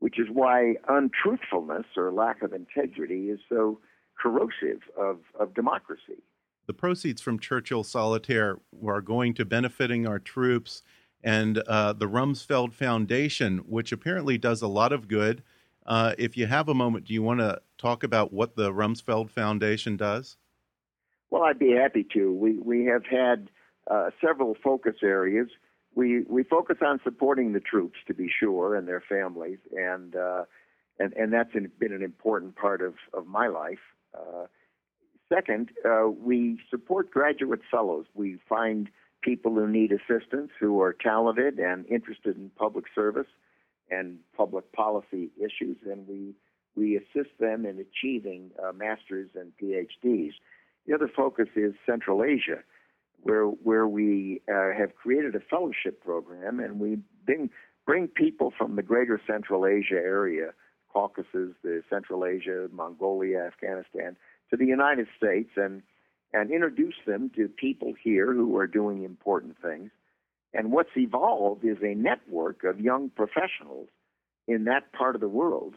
which 0.00 0.18
is 0.18 0.26
why 0.30 0.74
untruthfulness 0.86 1.86
or 1.96 2.12
lack 2.12 2.42
of 2.42 2.52
integrity 2.52 3.30
is 3.30 3.40
so 3.48 3.78
corrosive 4.22 4.82
of, 4.96 5.18
of 5.38 5.54
democracy. 5.54 6.22
The 6.66 6.74
proceeds 6.74 7.20
from 7.20 7.38
Churchill 7.38 7.82
Solitaire 7.82 8.58
are 8.86 9.00
going 9.00 9.34
to 9.34 9.44
benefiting 9.44 10.06
our 10.06 10.18
troops 10.18 10.82
and 11.24 11.58
uh, 11.58 11.92
the 11.92 12.08
Rumsfeld 12.08 12.72
Foundation, 12.72 13.58
which 13.58 13.92
apparently 13.92 14.38
does 14.38 14.62
a 14.62 14.68
lot 14.68 14.92
of 14.92 15.08
good. 15.08 15.42
Uh, 15.84 16.14
if 16.18 16.36
you 16.36 16.46
have 16.46 16.68
a 16.68 16.74
moment, 16.74 17.06
do 17.06 17.14
you 17.14 17.22
want 17.22 17.40
to 17.40 17.60
talk 17.78 18.04
about 18.04 18.32
what 18.32 18.56
the 18.56 18.72
Rumsfeld 18.72 19.30
Foundation 19.30 19.96
does? 19.96 20.36
Well, 21.30 21.42
I'd 21.42 21.58
be 21.58 21.72
happy 21.72 22.06
to. 22.12 22.32
We 22.32 22.58
we 22.58 22.84
have 22.86 23.04
had 23.06 23.50
uh, 23.90 24.10
several 24.20 24.56
focus 24.62 24.96
areas 25.02 25.48
we 25.94 26.22
we 26.28 26.42
focus 26.42 26.78
on 26.84 27.00
supporting 27.04 27.52
the 27.52 27.60
troops 27.60 27.98
to 28.06 28.14
be 28.14 28.28
sure 28.28 28.76
and 28.76 28.88
their 28.88 29.02
families, 29.06 29.58
and 29.76 30.16
uh, 30.16 30.44
and 30.98 31.12
and 31.14 31.32
that's 31.32 31.52
been 31.52 31.92
an 31.92 32.02
important 32.02 32.56
part 32.56 32.82
of 32.82 32.94
of 33.12 33.26
my 33.26 33.48
life. 33.48 33.78
Uh, 34.14 34.46
second, 35.32 35.70
uh, 35.84 36.08
we 36.08 36.58
support 36.70 37.10
graduate 37.10 37.60
fellows. 37.70 38.06
We 38.14 38.38
find 38.48 38.88
people 39.22 39.54
who 39.54 39.68
need 39.68 39.92
assistance 39.92 40.50
who 40.58 40.80
are 40.80 40.92
talented 40.92 41.58
and 41.58 41.86
interested 41.86 42.36
in 42.36 42.50
public 42.56 42.86
service 42.94 43.28
and 43.90 44.18
public 44.36 44.72
policy 44.72 45.30
issues, 45.38 45.76
and 45.84 46.06
we 46.06 46.34
we 46.74 46.96
assist 46.96 47.30
them 47.38 47.66
in 47.66 47.78
achieving 47.78 48.50
uh, 48.62 48.72
masters 48.72 49.28
and 49.34 49.52
PhDs. 49.62 50.32
The 50.86 50.94
other 50.94 51.10
focus 51.14 51.48
is 51.54 51.74
Central 51.86 52.24
Asia 52.24 52.62
where 53.22 53.46
where 53.46 53.86
we 53.86 54.42
uh, 54.48 54.72
have 54.76 54.94
created 54.94 55.34
a 55.34 55.40
fellowship 55.40 56.02
program, 56.02 56.60
and 56.60 56.78
we 56.78 56.98
bring 57.24 57.50
bring 57.86 58.08
people 58.08 58.52
from 58.56 58.76
the 58.76 58.82
greater 58.82 59.20
Central 59.26 59.66
Asia 59.66 59.94
area, 59.94 60.52
Caucasus, 60.92 61.54
the 61.62 61.82
Central 61.88 62.24
Asia, 62.24 62.68
Mongolia, 62.72 63.40
Afghanistan, 63.40 64.16
to 64.50 64.56
the 64.56 64.66
United 64.66 65.06
States, 65.16 65.50
and 65.56 65.82
and 66.34 66.50
introduce 66.50 66.94
them 67.06 67.30
to 67.36 67.46
people 67.48 67.92
here 68.02 68.32
who 68.32 68.56
are 68.56 68.66
doing 68.66 69.04
important 69.04 69.56
things. 69.60 69.90
And 70.54 70.72
what's 70.72 70.96
evolved 70.96 71.64
is 71.64 71.76
a 71.82 71.94
network 71.94 72.64
of 72.64 72.80
young 72.80 73.10
professionals 73.10 73.88
in 74.48 74.64
that 74.64 74.92
part 74.92 75.14
of 75.14 75.20
the 75.20 75.28
world 75.28 75.74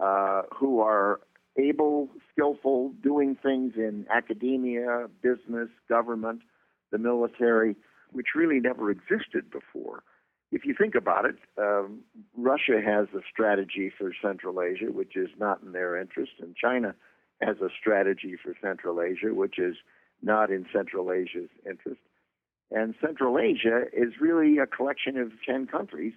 uh, 0.00 0.42
who 0.54 0.80
are 0.80 1.20
able, 1.58 2.10
skillful, 2.32 2.92
doing 3.02 3.36
things 3.42 3.72
in 3.76 4.06
academia, 4.14 5.06
business, 5.22 5.68
government, 5.88 6.40
the 6.92 6.98
military, 6.98 7.76
which 8.12 8.28
really 8.34 8.60
never 8.60 8.90
existed 8.90 9.50
before. 9.50 10.02
If 10.56 10.64
you 10.64 10.72
think 10.72 10.94
about 10.94 11.26
it, 11.26 11.36
um, 11.58 12.00
Russia 12.34 12.80
has 12.82 13.08
a 13.14 13.20
strategy 13.30 13.92
for 13.98 14.12
Central 14.22 14.62
Asia, 14.62 14.86
which 14.86 15.14
is 15.14 15.28
not 15.38 15.60
in 15.62 15.72
their 15.72 16.00
interest, 16.00 16.32
and 16.40 16.56
China 16.56 16.94
has 17.42 17.56
a 17.60 17.68
strategy 17.78 18.36
for 18.42 18.54
Central 18.62 19.02
Asia, 19.02 19.34
which 19.34 19.58
is 19.58 19.76
not 20.22 20.50
in 20.50 20.64
Central 20.72 21.12
Asia's 21.12 21.50
interest. 21.70 22.00
And 22.70 22.94
Central 23.06 23.38
Asia 23.38 23.82
is 23.92 24.14
really 24.18 24.56
a 24.56 24.66
collection 24.66 25.18
of 25.18 25.30
10 25.44 25.66
countries 25.66 26.14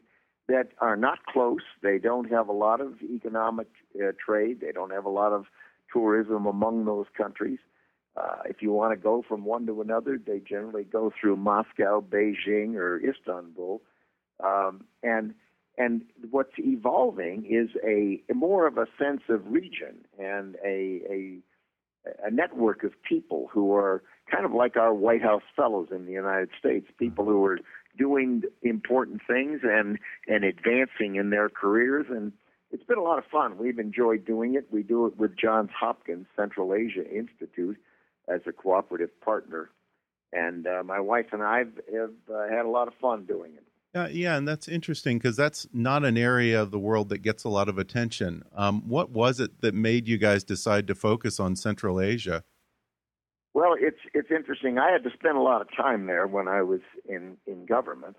that 0.47 0.69
are 0.79 0.95
not 0.95 1.25
close. 1.25 1.65
They 1.83 1.97
don't 1.99 2.31
have 2.31 2.47
a 2.47 2.53
lot 2.53 2.79
of 2.79 2.93
economic 3.01 3.67
uh, 3.97 4.13
trade, 4.25 4.61
they 4.61 4.71
don't 4.71 4.93
have 4.93 5.03
a 5.03 5.09
lot 5.09 5.33
of 5.33 5.47
tourism 5.91 6.45
among 6.45 6.85
those 6.85 7.07
countries. 7.13 7.59
Uh, 8.15 8.37
if 8.45 8.61
you 8.61 8.71
want 8.71 8.93
to 8.93 9.03
go 9.03 9.21
from 9.27 9.43
one 9.43 9.65
to 9.65 9.81
another, 9.81 10.17
they 10.17 10.39
generally 10.39 10.85
go 10.85 11.11
through 11.19 11.35
Moscow, 11.35 11.99
Beijing, 11.99 12.75
or 12.75 13.01
Istanbul. 13.05 13.81
Um, 14.43 14.85
and 15.03 15.33
and 15.77 16.03
what's 16.29 16.53
evolving 16.57 17.45
is 17.49 17.69
a 17.83 18.21
more 18.33 18.67
of 18.67 18.77
a 18.77 18.85
sense 18.97 19.21
of 19.29 19.41
region 19.47 20.05
and 20.17 20.55
a, 20.65 21.01
a 21.09 21.37
a 22.23 22.31
network 22.31 22.83
of 22.83 22.91
people 23.03 23.49
who 23.51 23.73
are 23.75 24.01
kind 24.31 24.45
of 24.45 24.53
like 24.53 24.77
our 24.77 24.93
White 24.93 25.21
House 25.21 25.43
fellows 25.55 25.89
in 25.91 26.05
the 26.05 26.11
United 26.11 26.49
States, 26.57 26.87
people 26.97 27.25
who 27.25 27.43
are 27.45 27.59
doing 27.97 28.43
important 28.61 29.21
things 29.27 29.61
and 29.63 29.99
and 30.27 30.43
advancing 30.43 31.15
in 31.15 31.29
their 31.29 31.49
careers 31.49 32.05
and 32.09 32.33
it's 32.71 32.83
been 32.83 32.97
a 32.97 33.03
lot 33.03 33.17
of 33.17 33.25
fun. 33.25 33.57
We've 33.57 33.79
enjoyed 33.79 34.25
doing 34.25 34.55
it. 34.55 34.67
We 34.71 34.83
do 34.83 35.07
it 35.07 35.17
with 35.17 35.35
Johns 35.35 35.71
Hopkins 35.77 36.27
Central 36.35 36.73
Asia 36.73 37.03
Institute 37.09 37.77
as 38.27 38.41
a 38.47 38.51
cooperative 38.51 39.19
partner. 39.21 39.71
And 40.31 40.67
uh, 40.67 40.83
my 40.83 40.99
wife 40.99 41.27
and 41.31 41.41
I 41.41 41.59
have, 41.59 41.71
have 41.91 42.13
uh, 42.31 42.47
had 42.47 42.65
a 42.65 42.69
lot 42.69 42.87
of 42.87 42.93
fun 43.01 43.25
doing 43.25 43.53
it. 43.55 43.63
Uh, 43.95 44.07
yeah, 44.11 44.37
and 44.37 44.47
that's 44.47 44.67
interesting 44.67 45.17
because 45.17 45.35
that's 45.35 45.67
not 45.73 46.05
an 46.05 46.15
area 46.15 46.61
of 46.61 46.69
the 46.69 46.77
world 46.77 47.09
that 47.09 47.19
gets 47.19 47.43
a 47.43 47.49
lot 47.49 47.67
of 47.67 47.79
attention. 47.79 48.43
Um, 48.55 48.87
what 48.87 49.09
was 49.09 49.39
it 49.39 49.61
that 49.61 49.73
made 49.73 50.07
you 50.07 50.19
guys 50.19 50.43
decide 50.43 50.85
to 50.87 50.95
focus 50.95 51.39
on 51.39 51.55
Central 51.55 51.99
Asia? 51.99 52.43
Well, 53.55 53.75
it's 53.79 53.97
it's 54.13 54.29
interesting. 54.29 54.77
I 54.77 54.91
had 54.91 55.03
to 55.03 55.09
spend 55.11 55.37
a 55.37 55.41
lot 55.41 55.61
of 55.61 55.67
time 55.75 56.05
there 56.05 56.27
when 56.27 56.47
I 56.47 56.61
was 56.61 56.81
in 57.07 57.37
in 57.47 57.65
government, 57.65 58.15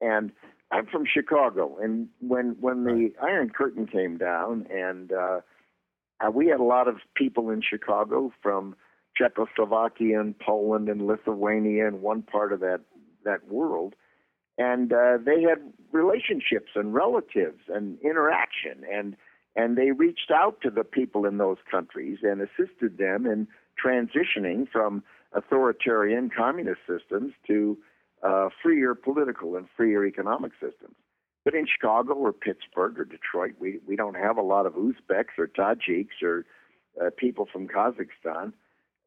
and 0.00 0.32
I'm 0.72 0.86
from 0.86 1.04
Chicago. 1.06 1.78
And 1.80 2.08
when 2.20 2.56
when 2.60 2.82
the 2.82 3.12
Iron 3.22 3.50
Curtain 3.50 3.86
came 3.86 4.18
down, 4.18 4.66
and 4.72 5.12
uh, 5.12 5.40
uh, 6.20 6.30
we 6.32 6.48
had 6.48 6.58
a 6.58 6.64
lot 6.64 6.88
of 6.88 6.96
people 7.14 7.50
in 7.50 7.62
Chicago 7.62 8.32
from 8.42 8.74
Czechoslovakia 9.16 10.20
and 10.20 10.36
Poland 10.36 10.88
and 10.88 11.06
Lithuania 11.06 11.86
and 11.86 12.02
one 12.02 12.22
part 12.22 12.52
of 12.52 12.58
that 12.58 12.80
that 13.24 13.46
world, 13.46 13.94
and 14.62 14.92
uh, 14.92 15.18
they 15.24 15.42
had 15.42 15.60
relationships 15.92 16.72
and 16.74 16.94
relatives 16.94 17.62
and 17.68 17.98
interaction 18.00 18.76
and 18.90 19.16
and 19.54 19.76
they 19.76 19.90
reached 19.90 20.30
out 20.34 20.60
to 20.62 20.70
the 20.70 20.84
people 20.84 21.26
in 21.26 21.36
those 21.36 21.58
countries 21.70 22.18
and 22.22 22.40
assisted 22.40 22.96
them 22.96 23.26
in 23.26 23.46
transitioning 23.82 24.66
from 24.66 25.02
authoritarian 25.34 26.30
communist 26.34 26.80
systems 26.88 27.32
to 27.46 27.76
uh, 28.22 28.48
freer 28.62 28.94
political 28.94 29.56
and 29.56 29.66
freer 29.76 30.06
economic 30.06 30.52
systems. 30.52 30.94
But 31.44 31.54
in 31.54 31.66
Chicago 31.66 32.14
or 32.14 32.32
Pittsburgh 32.32 32.98
or 32.98 33.04
Detroit, 33.04 33.54
we, 33.58 33.80
we 33.86 33.94
don't 33.94 34.16
have 34.16 34.38
a 34.38 34.42
lot 34.42 34.64
of 34.64 34.74
Uzbeks 34.74 35.36
or 35.36 35.48
Tajiks 35.48 36.22
or 36.22 36.46
uh, 36.98 37.10
people 37.16 37.46
from 37.52 37.68
Kazakhstan 37.68 38.54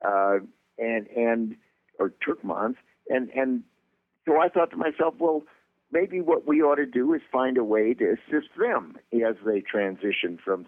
uh, 0.06 0.40
and 0.78 1.08
and 1.08 1.56
or 1.98 2.14
Turkmens 2.24 2.76
and 3.10 3.30
and 3.30 3.64
so 4.28 4.40
I 4.40 4.50
thought 4.50 4.72
to 4.72 4.78
myself, 4.78 5.16
well, 5.20 5.44
maybe 5.92 6.22
what 6.22 6.48
we 6.48 6.62
ought 6.62 6.76
to 6.76 6.86
do 6.86 7.14
is 7.14 7.22
find 7.32 7.58
a 7.58 7.64
way 7.64 7.94
to 7.94 8.14
assist 8.14 8.50
them 8.58 8.98
as 9.14 9.36
they 9.46 9.62
transition 9.62 10.40
from 10.44 10.66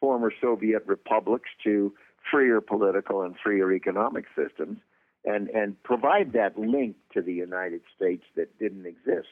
former 0.00 0.32
Soviet 0.40 0.84
republics 0.86 1.50
to 1.64 1.92
freer 2.30 2.60
political 2.60 3.22
and 3.22 3.34
freer 3.42 3.72
economic 3.72 4.26
systems 4.36 4.78
and, 5.24 5.48
and 5.48 5.82
provide 5.82 6.32
that 6.32 6.58
link 6.58 6.96
to 7.12 7.22
the 7.22 7.32
United 7.32 7.82
States 7.96 8.24
that 8.36 8.58
didn't 8.58 8.86
exist. 8.86 9.28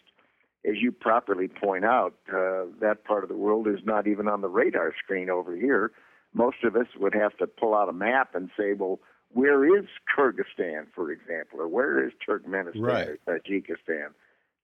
As 0.68 0.76
you 0.80 0.90
properly 0.90 1.48
point 1.48 1.84
out, 1.84 2.14
uh, 2.28 2.64
that 2.80 3.04
part 3.04 3.22
of 3.22 3.28
the 3.28 3.36
world 3.36 3.68
is 3.68 3.80
not 3.84 4.06
even 4.06 4.26
on 4.26 4.40
the 4.40 4.48
radar 4.48 4.92
screen 5.02 5.30
over 5.30 5.54
here. 5.54 5.92
Most 6.34 6.64
of 6.64 6.74
us 6.74 6.88
would 6.98 7.14
have 7.14 7.36
to 7.38 7.46
pull 7.46 7.74
out 7.74 7.88
a 7.88 7.92
map 7.92 8.34
and 8.34 8.50
say, 8.58 8.72
well, 8.72 8.98
where 9.32 9.78
is 9.78 9.86
Kyrgyzstan, 10.16 10.86
for 10.94 11.10
example, 11.10 11.60
or 11.60 11.68
where 11.68 12.06
is 12.06 12.12
Turkmenistan 12.26 12.72
right. 12.76 13.08
or 13.26 13.38
Tajikistan? 13.40 14.08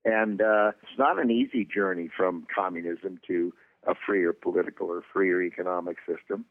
And 0.05 0.41
uh, 0.41 0.73
it's 0.83 0.99
not 0.99 1.19
an 1.19 1.31
easy 1.31 1.65
journey 1.65 2.11
from 2.17 2.47
communism 2.55 3.21
to 3.29 3.53
a 3.87 3.95
freer 4.07 4.33
political 4.33 4.89
or 4.89 5.03
freer 5.13 5.43
economic 5.43 5.97
system, 6.07 6.45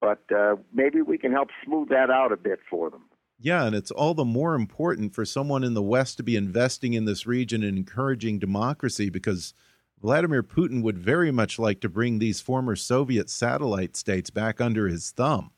but 0.00 0.22
uh, 0.34 0.56
maybe 0.72 1.02
we 1.02 1.18
can 1.18 1.32
help 1.32 1.48
smooth 1.64 1.88
that 1.88 2.10
out 2.10 2.32
a 2.32 2.36
bit 2.36 2.60
for 2.68 2.90
them. 2.90 3.02
Yeah, 3.40 3.66
and 3.66 3.74
it's 3.74 3.92
all 3.92 4.14
the 4.14 4.24
more 4.24 4.54
important 4.54 5.14
for 5.14 5.24
someone 5.24 5.62
in 5.62 5.74
the 5.74 5.82
West 5.82 6.16
to 6.16 6.24
be 6.24 6.34
investing 6.34 6.94
in 6.94 7.04
this 7.04 7.26
region 7.26 7.62
and 7.62 7.78
encouraging 7.78 8.40
democracy 8.40 9.10
because 9.10 9.54
Vladimir 10.00 10.42
Putin 10.42 10.82
would 10.82 10.98
very 10.98 11.30
much 11.30 11.58
like 11.58 11.80
to 11.80 11.88
bring 11.88 12.18
these 12.18 12.40
former 12.40 12.74
Soviet 12.74 13.30
satellite 13.30 13.96
states 13.96 14.30
back 14.30 14.60
under 14.60 14.88
his 14.88 15.10
thumb. 15.10 15.52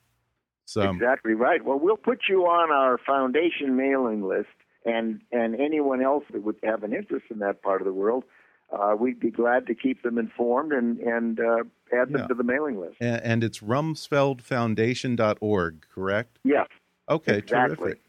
So 0.70 0.88
exactly 0.88 1.34
right. 1.34 1.64
Well, 1.64 1.80
we'll 1.80 1.96
put 1.96 2.20
you 2.28 2.44
on 2.44 2.70
our 2.70 2.96
foundation 2.96 3.76
mailing 3.76 4.22
list, 4.22 4.46
and 4.84 5.20
and 5.32 5.60
anyone 5.60 6.00
else 6.00 6.22
that 6.32 6.44
would 6.44 6.58
have 6.62 6.84
an 6.84 6.94
interest 6.94 7.26
in 7.28 7.40
that 7.40 7.60
part 7.60 7.80
of 7.80 7.86
the 7.86 7.92
world, 7.92 8.22
uh, 8.70 8.94
we'd 8.96 9.18
be 9.18 9.32
glad 9.32 9.66
to 9.66 9.74
keep 9.74 10.04
them 10.04 10.16
informed 10.16 10.72
and 10.72 11.00
and 11.00 11.40
uh, 11.40 11.64
add 11.92 12.10
them 12.10 12.20
yeah. 12.20 12.28
to 12.28 12.34
the 12.34 12.44
mailing 12.44 12.78
list. 12.78 12.98
And, 13.00 13.20
and 13.22 13.42
it's 13.42 13.58
rumsfeldfoundation.org, 13.58 15.86
correct? 15.92 16.38
Yes. 16.44 16.68
Okay, 17.08 17.38
exactly. 17.38 17.76
terrific. 17.76 18.00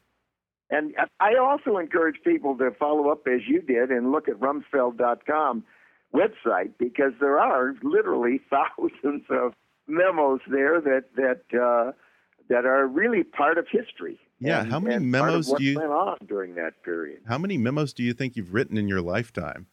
And 0.70 0.93
I 1.20 1.38
also 1.41 1.80
encourage 1.80 2.22
people 2.24 2.55
to 2.59 2.70
follow 2.80 3.09
up 3.09 3.28
as 3.28 3.41
you 3.47 3.64
did 3.64 3.89
and 3.89 4.12
look 4.12 4.30
at 4.30 4.36
rumsfeld.com 4.36 5.64
website 6.14 6.74
because 6.78 7.14
there 7.20 7.39
are 7.39 7.74
literally 7.82 8.39
thousands 8.51 9.24
of 9.32 9.53
memos 9.88 10.41
there 10.47 10.80
that 10.80 11.05
that 11.16 11.41
uh, 11.59 11.93
that 12.50 12.66
are 12.66 12.88
really 12.88 13.24
part 13.24 13.58
of 13.58 13.68
history. 13.70 14.20
Yeah, 14.39 14.62
and, 14.62 14.72
how 14.72 14.80
many 14.80 15.04
memos 15.04 15.54
do 15.54 15.64
you 15.64 15.78
went 15.78 15.92
on 15.92 16.18
during 16.28 16.56
that 16.56 16.82
period? 16.84 17.22
How 17.28 17.38
many 17.38 17.58
memos 17.58 17.94
do 17.94 18.04
you 18.04 18.14
think 18.14 18.36
you've 18.36 18.54
written 18.54 18.78
in 18.78 18.88
your 18.88 19.02
lifetime? 19.02 19.68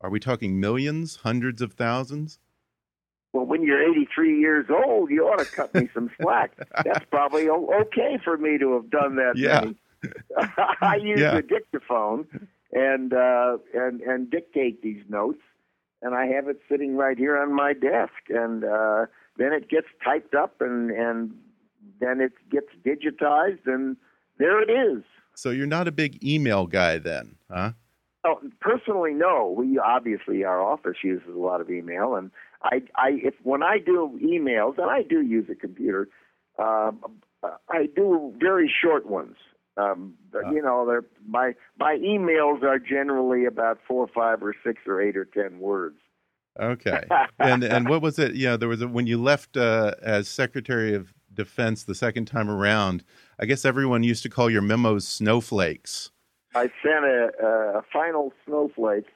Are 0.00 0.10
we 0.10 0.20
talking 0.20 0.60
millions, 0.60 1.16
hundreds 1.16 1.60
of 1.62 1.72
thousands? 1.72 2.38
Well, 3.32 3.44
when 3.44 3.62
you're 3.62 3.82
83 3.82 4.38
years 4.38 4.66
old, 4.70 5.10
you 5.10 5.24
ought 5.24 5.38
to 5.38 5.44
cut 5.44 5.74
me 5.74 5.88
some 5.92 6.10
slack. 6.20 6.52
That's 6.84 7.04
probably 7.10 7.48
okay 7.48 8.18
for 8.22 8.36
me 8.38 8.58
to 8.58 8.74
have 8.74 8.90
done 8.90 9.16
that. 9.16 9.36
Yeah. 9.36 9.72
I 10.80 10.96
use 10.96 11.20
yeah. 11.20 11.34
the 11.34 11.42
dictaphone 11.42 12.26
and 12.72 13.12
uh, 13.12 13.58
and 13.74 14.00
and 14.00 14.30
dictate 14.30 14.82
these 14.82 15.02
notes, 15.08 15.40
and 16.00 16.14
I 16.14 16.26
have 16.26 16.48
it 16.48 16.60
sitting 16.70 16.96
right 16.96 17.18
here 17.18 17.36
on 17.36 17.52
my 17.54 17.72
desk, 17.72 18.12
and 18.28 18.64
uh, 18.64 19.06
then 19.38 19.52
it 19.52 19.70
gets 19.70 19.86
typed 20.04 20.34
up 20.34 20.60
and 20.60 20.90
and 20.90 21.34
then 22.00 22.20
it 22.20 22.32
gets 22.50 22.68
digitized, 22.84 23.66
and 23.66 23.96
there 24.38 24.60
it 24.60 24.70
is. 24.70 25.02
So 25.34 25.50
you're 25.50 25.66
not 25.66 25.88
a 25.88 25.92
big 25.92 26.22
email 26.24 26.66
guy 26.66 26.98
then, 26.98 27.36
huh? 27.50 27.72
Oh, 28.24 28.40
personally, 28.60 29.14
no. 29.14 29.54
We 29.56 29.78
obviously 29.78 30.44
our 30.44 30.60
office 30.60 30.96
uses 31.02 31.28
a 31.28 31.38
lot 31.38 31.60
of 31.60 31.70
email, 31.70 32.16
and 32.16 32.30
I, 32.62 32.82
I 32.96 33.10
if 33.22 33.34
when 33.42 33.62
I 33.62 33.78
do 33.78 34.18
emails, 34.22 34.76
and 34.78 34.90
I 34.90 35.02
do 35.02 35.22
use 35.22 35.46
a 35.50 35.54
computer, 35.54 36.08
um, 36.58 37.00
I 37.42 37.86
do 37.94 38.34
very 38.38 38.70
short 38.82 39.06
ones. 39.06 39.36
Um, 39.76 40.14
uh. 40.34 40.50
You 40.50 40.60
know, 40.60 40.84
they're, 40.84 41.04
my 41.26 41.52
my 41.78 41.96
emails 42.02 42.64
are 42.64 42.80
generally 42.80 43.44
about 43.44 43.78
four, 43.86 44.08
five, 44.12 44.42
or 44.42 44.54
six, 44.64 44.80
or 44.86 45.00
eight, 45.00 45.16
or 45.16 45.24
ten 45.24 45.60
words. 45.60 45.98
Okay, 46.58 47.02
and 47.38 47.62
and 47.62 47.88
what 47.88 48.02
was 48.02 48.18
it? 48.18 48.34
Yeah, 48.34 48.56
there 48.56 48.68
was 48.68 48.82
a, 48.82 48.88
when 48.88 49.06
you 49.06 49.20
left 49.20 49.56
uh, 49.56 49.94
as 50.02 50.28
Secretary 50.28 50.94
of 50.94 51.12
defense 51.32 51.84
the 51.84 51.94
second 51.94 52.26
time 52.26 52.50
around, 52.50 53.04
I 53.38 53.46
guess 53.46 53.64
everyone 53.64 54.02
used 54.02 54.22
to 54.24 54.28
call 54.28 54.50
your 54.50 54.62
memos 54.62 55.06
snowflakes. 55.06 56.10
I 56.54 56.70
sent 56.82 57.04
a, 57.04 57.78
a 57.78 57.82
final 57.92 58.32
snowflake 58.44 59.06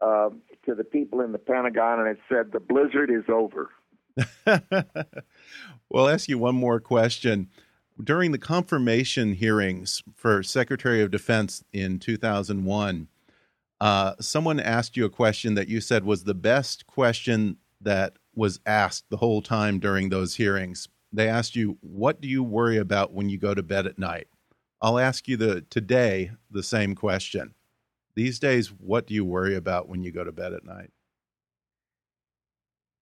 uh, 0.00 0.30
to 0.66 0.74
the 0.74 0.84
people 0.84 1.20
in 1.20 1.32
the 1.32 1.38
Pentagon, 1.38 2.00
and 2.00 2.08
it 2.08 2.18
said, 2.28 2.52
The 2.52 2.60
blizzard 2.60 3.10
is 3.10 3.24
over. 3.28 3.70
well, 4.46 6.06
I'll 6.06 6.08
ask 6.08 6.28
you 6.28 6.38
one 6.38 6.54
more 6.54 6.80
question. 6.80 7.48
During 8.02 8.30
the 8.30 8.38
confirmation 8.38 9.32
hearings 9.32 10.02
for 10.14 10.42
Secretary 10.42 11.02
of 11.02 11.10
Defense 11.10 11.64
in 11.72 11.98
2001, 11.98 13.08
uh, 13.80 14.14
someone 14.20 14.60
asked 14.60 14.96
you 14.96 15.04
a 15.04 15.10
question 15.10 15.54
that 15.54 15.68
you 15.68 15.80
said 15.80 16.04
was 16.04 16.24
the 16.24 16.34
best 16.34 16.86
question 16.86 17.56
that 17.80 18.18
was 18.34 18.60
asked 18.66 19.04
the 19.10 19.16
whole 19.18 19.42
time 19.42 19.78
during 19.78 20.08
those 20.08 20.36
hearings 20.36 20.88
they 21.12 21.28
asked 21.28 21.56
you, 21.56 21.78
"What 21.80 22.20
do 22.20 22.28
you 22.28 22.42
worry 22.42 22.76
about 22.76 23.12
when 23.12 23.28
you 23.28 23.38
go 23.38 23.54
to 23.54 23.62
bed 23.62 23.86
at 23.86 23.98
night?" 23.98 24.28
I'll 24.80 24.98
ask 24.98 25.26
you 25.26 25.36
the 25.36 25.62
today 25.62 26.32
the 26.50 26.62
same 26.62 26.94
question. 26.94 27.54
These 28.14 28.38
days, 28.38 28.68
what 28.72 29.06
do 29.06 29.14
you 29.14 29.24
worry 29.24 29.54
about 29.54 29.88
when 29.88 30.02
you 30.02 30.12
go 30.12 30.24
to 30.24 30.32
bed 30.32 30.52
at 30.52 30.64
night? 30.64 30.92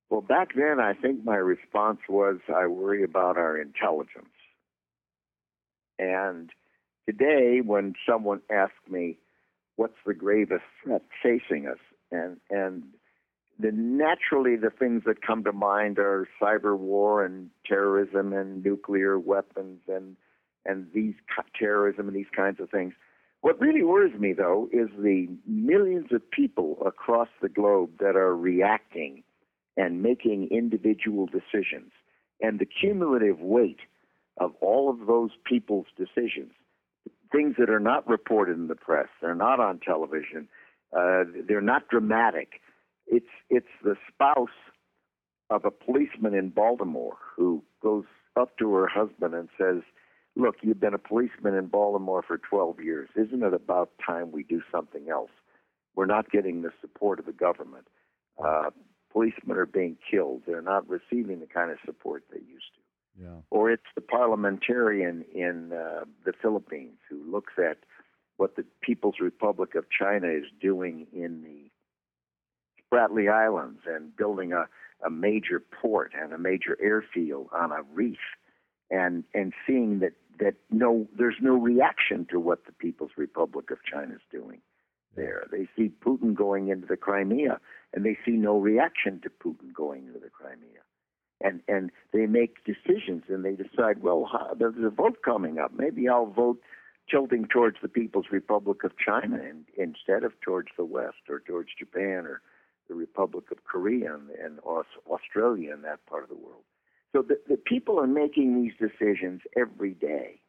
Well, 0.09 0.21
back 0.21 0.55
then, 0.55 0.79
I 0.79 0.95
think 0.95 1.25
my 1.25 1.37
response 1.37 2.01
was, 2.09 2.39
"I 2.49 2.67
worry 2.67 3.03
about 3.03 3.37
our 3.37 3.59
intelligence." 3.59 4.35
And 5.99 6.53
today, 7.07 7.61
when 7.61 7.95
someone 8.07 8.43
asks 8.51 8.89
me, 8.89 9.19
"What's 9.77 10.03
the 10.05 10.15
gravest 10.15 10.65
threat 10.83 11.03
facing 11.23 11.67
us?" 11.67 11.79
and 12.11 12.41
and 12.51 12.83
the 13.59 13.73
naturally 13.73 14.57
the 14.57 14.71
things 14.71 15.05
that 15.05 15.23
come 15.23 15.45
to 15.45 15.53
mind 15.53 15.99
are 15.99 16.29
cyber 16.41 16.77
war 16.77 17.25
and 17.25 17.51
terrorism 17.65 18.33
and 18.33 18.63
nuclear 18.65 19.19
weapons 19.19 19.81
and 19.89 20.17
and 20.65 20.91
these 20.93 21.15
terrorism 21.59 22.09
and 22.09 22.17
these 22.17 22.31
kinds 22.35 22.61
of 22.61 22.71
things. 22.71 22.95
What 23.41 23.61
really 23.61 23.83
worries 23.83 24.19
me 24.19 24.33
though 24.33 24.69
is 24.73 24.89
the 24.99 25.29
millions 25.47 26.13
of 26.13 26.29
people 26.31 26.79
across 26.85 27.29
the 27.41 27.49
globe 27.49 27.99
that 28.01 28.17
are 28.17 28.37
reacting 28.37 29.23
and 29.77 30.03
making 30.03 30.49
individual 30.51 31.27
decisions 31.27 31.93
and 32.41 32.59
the 32.59 32.67
cumulative 32.67 33.41
weight 33.41 33.81
of 34.39 34.55
all 34.61 34.91
of 34.91 35.07
those 35.07 35.31
people's 35.45 35.87
decisions 35.97 36.53
things 37.33 37.55
that 37.59 37.71
are 37.71 37.81
not 37.81 38.07
reported 38.09 38.57
in 38.57 38.69
the 38.69 38.75
press 38.75 39.09
they're 39.21 39.35
not 39.35 39.61
on 39.61 39.79
television 39.79 40.49
uh, 40.97 41.25
they're 41.47 41.61
not 41.61 41.89
dramatic 41.89 42.61
it's 43.07 43.27
it's 43.51 43.67
the 43.83 43.97
spouse 44.13 44.49
of 45.49 45.65
a 45.65 45.71
policeman 45.71 46.35
in 46.35 46.49
Baltimore 46.49 47.17
who 47.37 47.63
goes 47.81 48.05
up 48.37 48.59
to 48.59 48.75
her 48.75 48.89
husband 48.89 49.33
and 49.33 49.49
says, 49.57 49.83
"Look, 50.35 50.57
you've 50.63 50.81
been 50.81 50.93
a 50.93 50.99
policeman 50.99 51.55
in 51.55 51.67
Baltimore 51.67 52.25
for 52.27 52.39
12 52.39 52.81
years. 52.81 53.09
Isn't 53.15 53.45
it 53.45 53.55
about 53.55 53.91
time 54.05 54.33
we 54.33 54.43
do 54.43 54.61
something 54.73 55.09
else?" 55.09 55.31
we're 55.97 56.07
not 56.07 56.31
getting 56.31 56.63
the 56.63 56.71
support 56.81 57.19
of 57.19 57.27
the 57.27 57.33
government. 57.33 57.89
Uh, 58.39 58.71
policemen 59.11 59.57
are 59.57 59.67
being 59.67 59.97
killed. 60.09 60.43
They're 60.47 60.63
not 60.63 60.87
receiving 60.89 61.41
the 61.41 61.47
kind 61.47 61.71
of 61.71 61.79
support 61.85 62.25
they 62.31 62.41
used 62.41 62.75
to. 62.75 62.76
Yeah. 63.21 63.41
Or 63.51 63.71
it's 63.71 63.83
the 63.95 64.01
parliamentarian 64.01 65.25
in 65.35 65.73
uh, 65.73 66.05
the 66.25 66.33
Philippines 66.41 66.99
who 67.09 67.31
looks 67.31 67.55
at 67.59 67.79
what 68.37 68.57
the 68.57 68.65
People's 68.83 69.17
Republic 69.21 69.75
of 69.75 69.87
China 69.91 70.29
is 70.29 70.45
doing 70.61 71.07
in 71.13 71.43
the 71.43 71.71
Spratly 72.83 73.33
Islands 73.33 73.81
and 73.87 74.15
building 74.15 74.53
a, 74.53 74.67
a 75.05 75.11
major 75.11 75.61
port 75.61 76.13
and 76.21 76.33
a 76.33 76.39
major 76.39 76.77
airfield 76.81 77.49
on 77.53 77.73
a 77.73 77.83
reef 77.93 78.19
and 78.91 79.25
and 79.35 79.53
seeing 79.67 79.99
that 80.01 80.13
that 80.39 80.55
no 80.71 81.09
there's 81.17 81.37
no 81.41 81.55
reaction 81.55 82.27
to 82.31 82.39
what 82.39 82.67
the 82.67 82.73
People's 82.73 83.13
Republic 83.17 83.71
of 83.71 83.79
China 83.91 84.15
is 84.15 84.21
doing 84.31 84.61
there. 85.17 85.47
They 85.51 85.67
see 85.77 85.91
Putin 86.05 86.35
going 86.35 86.69
into 86.69 86.87
the 86.87 86.97
Crimea 86.97 87.59
and 87.95 88.05
they 88.05 88.19
see 88.25 88.33
no 88.33 88.59
reaction 88.59 89.21
to 89.23 89.31
Putin 89.31 89.73
going 89.73 90.07
into 90.07 90.21
the 90.21 90.31
Crimea. 90.31 90.83
And 91.41 91.61
and 91.69 91.91
they 92.13 92.27
make 92.27 92.65
decisions 92.65 93.25
and 93.29 93.45
they 93.45 93.57
decide, 93.57 94.03
well, 94.03 94.29
how, 94.31 94.55
there's 94.59 94.75
a 94.83 94.91
vote 94.91 95.19
coming 95.23 95.59
up. 95.59 95.73
Maybe 95.75 96.09
I'll 96.09 96.27
vote 96.27 96.61
tilting 97.11 97.47
towards 97.47 97.77
the 97.83 97.89
People's 97.89 98.27
Republic 98.33 98.83
of 98.85 98.93
China 98.99 99.37
and, 99.37 99.65
instead 99.77 100.25
of 100.25 100.33
towards 100.41 100.69
the 100.77 100.85
West 100.85 101.29
or 101.29 101.41
towards 101.41 101.69
Japan 101.79 102.27
or 102.27 102.41
the 102.89 102.95
Republic 102.95 103.45
of 103.51 103.65
Korea 103.65 104.15
and, 104.15 104.31
and 104.31 104.59
Australia 104.61 105.73
and 105.73 105.85
that 105.85 106.05
part 106.07 106.23
of 106.23 106.29
the 106.29 106.37
world. 106.37 106.63
So 107.13 107.23
the, 107.23 107.39
the 107.49 107.57
people 107.57 108.01
are 108.01 108.07
making 108.07 108.63
these 108.63 108.73
decisions 108.79 109.43
every 109.57 109.95
day, 109.95 110.41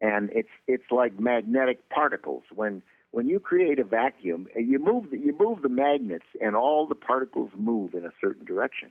and 0.00 0.30
it's 0.32 0.48
it's 0.66 0.90
like 0.90 1.18
magnetic 1.18 1.88
particles. 1.90 2.44
When 2.54 2.82
when 3.10 3.28
you 3.28 3.38
create 3.40 3.78
a 3.78 3.84
vacuum, 3.84 4.48
you 4.56 4.78
move 4.78 5.10
the, 5.10 5.18
you 5.18 5.36
move 5.38 5.62
the 5.62 5.68
magnets, 5.68 6.26
and 6.40 6.56
all 6.56 6.86
the 6.86 6.94
particles 6.94 7.50
move 7.56 7.94
in 7.94 8.04
a 8.04 8.12
certain 8.20 8.44
direction, 8.44 8.90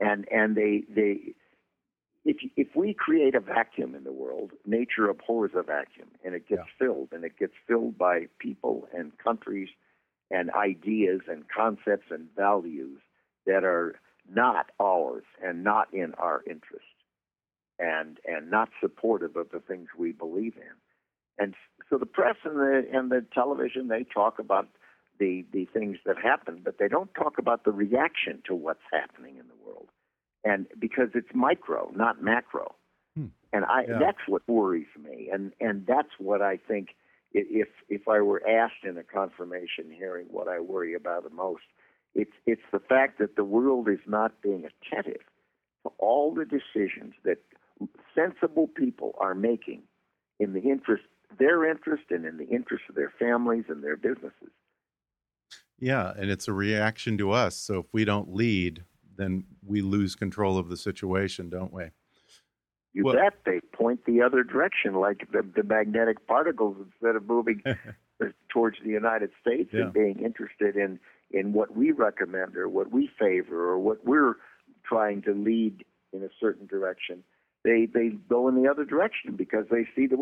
and 0.00 0.26
and 0.30 0.56
they 0.56 0.84
they. 0.88 1.34
If, 2.22 2.36
if 2.54 2.68
we 2.76 2.92
create 2.92 3.34
a 3.34 3.40
vacuum 3.40 3.94
in 3.94 4.04
the 4.04 4.12
world, 4.12 4.50
nature 4.66 5.08
abhors 5.08 5.52
a 5.54 5.62
vacuum, 5.62 6.08
and 6.22 6.34
it 6.34 6.46
gets 6.46 6.64
yeah. 6.66 6.86
filled, 6.86 7.08
and 7.12 7.24
it 7.24 7.38
gets 7.38 7.54
filled 7.66 7.96
by 7.96 8.26
people 8.38 8.86
and 8.92 9.16
countries 9.16 9.70
and 10.30 10.50
ideas 10.50 11.22
and 11.28 11.44
concepts 11.48 12.06
and 12.10 12.28
values 12.36 13.00
that 13.46 13.64
are 13.64 13.98
not 14.30 14.70
ours 14.78 15.24
and 15.42 15.64
not 15.64 15.92
in 15.94 16.12
our 16.18 16.42
interest 16.48 16.84
and 17.78 18.18
and 18.26 18.50
not 18.50 18.68
supportive 18.80 19.36
of 19.36 19.50
the 19.50 19.60
things 19.60 19.88
we 19.98 20.12
believe 20.12 20.54
in. 20.56 21.42
And 21.42 21.54
so 21.88 21.96
the 21.96 22.06
press 22.06 22.36
and 22.44 22.56
the 22.56 22.86
and 22.92 23.10
the 23.10 23.24
television 23.34 23.88
they 23.88 24.04
talk 24.04 24.38
about 24.38 24.68
the 25.18 25.44
the 25.52 25.64
things 25.66 25.98
that 26.04 26.16
happen, 26.18 26.60
but 26.62 26.78
they 26.78 26.88
don't 26.88 27.12
talk 27.14 27.38
about 27.38 27.64
the 27.64 27.72
reaction 27.72 28.42
to 28.46 28.54
what's 28.54 28.80
happening 28.92 29.36
in 29.36 29.46
the 29.48 29.54
world. 29.54 29.59
And 30.44 30.66
because 30.78 31.08
it's 31.14 31.28
micro, 31.34 31.90
not 31.94 32.22
macro. 32.22 32.74
Hmm. 33.16 33.26
And 33.52 33.64
I 33.64 33.84
yeah. 33.88 33.98
that's 33.98 34.26
what 34.26 34.42
worries 34.48 34.86
me. 35.00 35.28
And 35.32 35.52
and 35.60 35.86
that's 35.86 36.10
what 36.18 36.42
I 36.42 36.56
think 36.56 36.90
if 37.32 37.68
if 37.88 38.08
I 38.08 38.20
were 38.20 38.42
asked 38.48 38.84
in 38.84 38.96
a 38.96 39.02
confirmation 39.02 39.90
hearing 39.90 40.26
what 40.30 40.48
I 40.48 40.60
worry 40.60 40.94
about 40.94 41.24
the 41.24 41.30
most, 41.30 41.62
it's 42.14 42.32
it's 42.46 42.62
the 42.72 42.80
fact 42.80 43.18
that 43.18 43.36
the 43.36 43.44
world 43.44 43.88
is 43.88 44.00
not 44.06 44.40
being 44.42 44.64
attentive 44.64 45.22
to 45.84 45.90
all 45.98 46.34
the 46.34 46.44
decisions 46.44 47.14
that 47.24 47.38
sensible 48.14 48.66
people 48.68 49.14
are 49.18 49.34
making 49.34 49.82
in 50.38 50.52
the 50.52 50.60
interest 50.60 51.04
their 51.38 51.70
interest 51.70 52.04
and 52.10 52.24
in 52.24 52.36
the 52.38 52.48
interest 52.48 52.84
of 52.88 52.96
their 52.96 53.12
families 53.18 53.64
and 53.68 53.84
their 53.84 53.96
businesses. 53.96 54.50
Yeah, 55.78 56.12
and 56.16 56.30
it's 56.30 56.48
a 56.48 56.52
reaction 56.52 57.16
to 57.18 57.30
us. 57.30 57.56
So 57.56 57.78
if 57.78 57.86
we 57.92 58.04
don't 58.04 58.34
lead, 58.34 58.84
then 59.20 59.44
we 59.66 59.82
lose 59.82 60.14
control 60.14 60.58
of 60.58 60.68
the 60.68 60.76
situation, 60.76 61.50
don't 61.50 61.72
we? 61.72 61.84
You 62.92 63.04
well, 63.04 63.14
bet 63.14 63.34
they 63.44 63.60
point 63.72 64.04
the 64.04 64.22
other 64.22 64.42
direction, 64.42 64.94
like 64.94 65.28
the, 65.30 65.46
the 65.54 65.62
magnetic 65.62 66.26
particles, 66.26 66.76
instead 66.84 67.14
of 67.14 67.28
moving 67.28 67.62
towards 68.52 68.78
the 68.84 68.90
United 68.90 69.30
States 69.40 69.70
yeah. 69.72 69.82
and 69.82 69.92
being 69.92 70.20
interested 70.24 70.76
in 70.76 70.98
in 71.30 71.52
what 71.52 71.76
we 71.76 71.92
recommend 71.92 72.56
or 72.56 72.68
what 72.68 72.90
we 72.90 73.08
favor 73.18 73.70
or 73.70 73.78
what 73.78 74.04
we're 74.04 74.34
trying 74.84 75.22
to 75.22 75.32
lead 75.32 75.84
in 76.12 76.24
a 76.24 76.28
certain 76.40 76.66
direction. 76.66 77.22
They 77.62 77.86
they 77.86 78.08
go 78.28 78.48
in 78.48 78.60
the 78.60 78.68
other 78.68 78.84
direction 78.84 79.36
because 79.36 79.66
they 79.70 79.86
see 79.94 80.06
the 80.06 80.18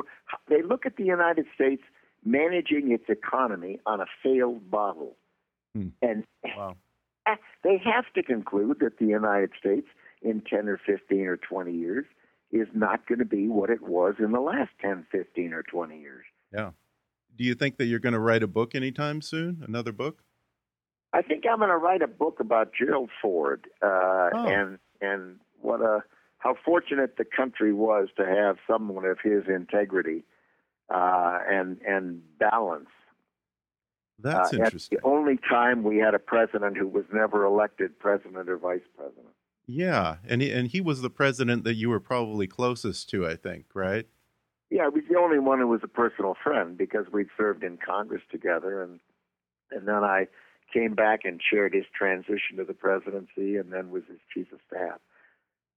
they 0.49 0.63
look 0.63 0.85
at 0.85 0.97
the 0.97 1.05
United 1.05 1.47
States 1.55 1.83
managing 2.25 2.93
its 2.93 3.05
economy 3.09 3.81
on 3.87 4.01
a 4.01 4.07
failed 4.23 4.61
model, 4.71 5.17
hmm. 5.75 5.89
and 6.03 6.25
wow. 6.45 6.77
they 7.65 7.81
have 7.85 8.05
to 8.15 8.23
conclude 8.23 8.79
that 8.81 8.99
the 8.99 9.07
United 9.07 9.51
States 9.59 9.87
in 10.23 10.43
10 10.43 10.69
or 10.69 10.81
15 10.85 11.21
or 11.21 11.37
20 11.37 11.73
years 11.73 12.07
is 12.51 12.69
not 12.75 13.07
going 13.07 13.19
to 13.19 13.25
be 13.25 13.49
what 13.49 13.71
it 13.71 13.83
was 13.83 14.15
in 14.19 14.33
the 14.33 14.41
last 14.41 14.71
10, 14.81 15.07
15 15.13 15.53
or 15.53 15.63
20 15.63 15.99
years. 15.99 16.25
Yeah. 16.53 16.71
Do 17.37 17.45
you 17.45 17.55
think 17.55 17.77
that 17.77 17.85
you're 17.85 17.99
going 17.99 18.15
to 18.15 18.19
write 18.19 18.43
a 18.43 18.49
book 18.49 18.75
anytime 18.75 19.21
soon? 19.21 19.63
Another 19.67 19.93
book? 19.93 20.23
I 21.13 21.23
think 21.23 21.45
I'm 21.51 21.59
going 21.59 21.71
to 21.71 21.77
write 21.77 22.03
a 22.03 22.09
book 22.09 22.41
about 22.41 22.73
Gerald 22.77 23.11
Ford 23.23 23.67
uh, 23.83 24.31
oh. 24.33 24.47
and 24.47 24.79
and 25.01 25.37
what 25.61 25.81
a 25.81 26.03
how 26.39 26.55
fortunate 26.65 27.17
the 27.17 27.25
country 27.25 27.73
was 27.73 28.09
to 28.17 28.27
have 28.27 28.57
someone 28.69 29.05
of 29.05 29.19
his 29.23 29.45
integrity 29.49 30.25
uh, 30.91 31.39
and 31.49 31.81
and 31.87 32.23
balance. 32.39 32.89
That's 34.19 34.53
uh, 34.53 34.57
interesting. 34.57 34.99
the 35.01 35.07
only 35.07 35.39
time 35.49 35.83
we 35.83 35.99
had 35.99 36.15
a 36.15 36.19
president 36.19 36.77
who 36.77 36.89
was 36.89 37.05
never 37.13 37.45
elected 37.45 37.99
president 37.99 38.49
or 38.49 38.57
vice 38.57 38.81
president. 38.97 39.27
Yeah, 39.67 40.17
and 40.27 40.41
he, 40.41 40.51
and 40.51 40.69
he 40.69 40.81
was 40.81 41.03
the 41.03 41.11
president 41.11 41.65
that 41.65 41.75
you 41.75 41.91
were 41.91 42.01
probably 42.01 42.47
closest 42.47 43.11
to, 43.11 43.27
I 43.27 43.37
think, 43.37 43.67
right? 43.75 44.07
Yeah, 44.71 44.89
he 44.93 45.01
was 45.01 45.05
the 45.11 45.19
only 45.19 45.39
one 45.39 45.59
who 45.61 45.69
was 45.69 45.81
a 45.83 45.89
personal 45.89 46.35
friend 46.43 46.77
because 46.77 47.07
we'd 47.13 47.29
served 47.37 47.63
in 47.63 47.79
Congress 47.79 48.23
together, 48.31 48.83
and 48.83 49.01
and 49.71 49.87
then 49.87 50.03
I 50.05 50.27
came 50.73 50.95
back 50.95 51.21
and 51.25 51.41
chaired 51.41 51.75
his 51.75 51.85
transition 51.97 52.57
to 52.57 52.65
the 52.65 52.75
presidency 52.75 53.57
and 53.57 53.73
then 53.73 53.91
was 53.91 54.03
his 54.09 54.19
chief 54.33 54.53
of 54.53 54.61
staff. 54.67 55.01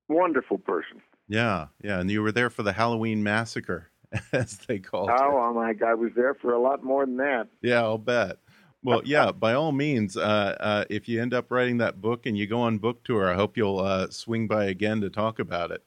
Wonderful 0.10 0.58
person. 0.58 1.02
Yeah, 1.28 1.68
yeah. 1.82 2.00
And 2.00 2.12
you 2.12 2.22
were 2.22 2.32
there 2.32 2.50
for 2.50 2.64
the 2.64 2.74
Halloween 2.74 3.24
massacre, 3.24 3.90
as 4.34 4.58
they 4.68 4.80
call 4.80 5.10
oh, 5.10 5.14
it. 5.14 5.22
Oh, 5.22 5.54
my 5.54 5.74
God. 5.74 5.90
I 5.90 5.94
was 5.94 6.12
there 6.16 6.34
for 6.34 6.54
a 6.54 6.60
lot 6.60 6.84
more 6.84 7.06
than 7.06 7.18
that. 7.18 7.48
Yeah, 7.62 7.82
I'll 7.82 7.98
bet. 7.98 8.38
Well, 8.84 9.02
yeah, 9.06 9.32
by 9.32 9.54
all 9.54 9.72
means, 9.72 10.18
uh, 10.18 10.56
uh, 10.60 10.86
if 10.90 11.08
you 11.08 11.22
end 11.22 11.34
up 11.34 11.52
writing 11.52 11.78
that 11.78 12.02
book 12.02 12.26
and 12.26 12.38
you 12.38 12.48
go 12.48 12.62
on 12.62 12.78
book 12.78 13.04
tour, 13.04 13.32
I 13.32 13.36
hope 13.36 13.58
you'll 13.58 13.80
uh, 13.80 14.10
swing 14.10 14.48
by 14.48 14.66
again 14.66 15.02
to 15.02 15.10
talk 15.10 15.40
about 15.40 15.72
it. 15.72 15.84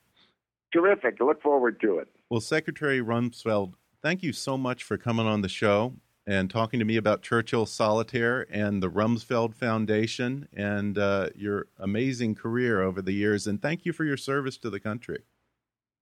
Terrific. 0.72 1.16
I 1.20 1.24
look 1.24 1.42
forward 1.42 1.80
to 1.82 1.98
it. 1.98 2.08
Well, 2.30 2.40
Secretary 2.40 3.00
Rumsfeld, 3.00 3.74
thank 4.02 4.22
you 4.22 4.32
so 4.32 4.56
much 4.56 4.82
for 4.82 4.96
coming 4.96 5.26
on 5.26 5.42
the 5.42 5.48
show 5.48 5.94
and 6.26 6.50
talking 6.50 6.80
to 6.80 6.86
me 6.86 6.96
about 6.96 7.22
Churchill 7.22 7.66
Solitaire 7.66 8.46
and 8.50 8.82
the 8.82 8.90
Rumsfeld 8.90 9.54
Foundation 9.54 10.48
and 10.52 10.96
uh, 10.96 11.28
your 11.36 11.66
amazing 11.78 12.34
career 12.34 12.82
over 12.82 13.02
the 13.02 13.12
years. 13.12 13.46
And 13.46 13.60
thank 13.60 13.84
you 13.84 13.92
for 13.92 14.04
your 14.04 14.16
service 14.16 14.56
to 14.58 14.70
the 14.70 14.80
country. 14.80 15.22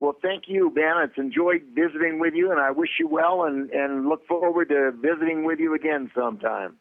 Well, 0.03 0.17
thank 0.21 0.49
you, 0.49 0.69
Ben. 0.69 0.95
It's 1.05 1.17
enjoyed 1.17 1.63
visiting 1.77 2.19
with 2.19 2.35
you, 2.35 2.51
and 2.51 2.59
I 2.59 2.73
wish 2.73 2.89
you 2.99 3.07
well 3.07 3.45
and, 3.45 3.71
and 3.71 4.09
look 4.09 4.27
forward 4.27 4.71
to 4.71 4.91
visiting 5.01 5.45
with 5.45 5.61
you 5.61 5.77
again 5.77 6.11
sometime. 6.13 6.77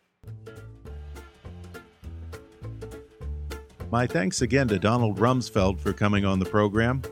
My 3.92 4.08
thanks 4.08 4.42
again 4.42 4.68
to 4.70 4.80
Donald 4.80 5.20
Rumsfeld 5.20 5.80
for 5.80 5.94
coming 5.94 6.26
on 6.26 6.40
the 6.40 6.48
program. 6.48 7.04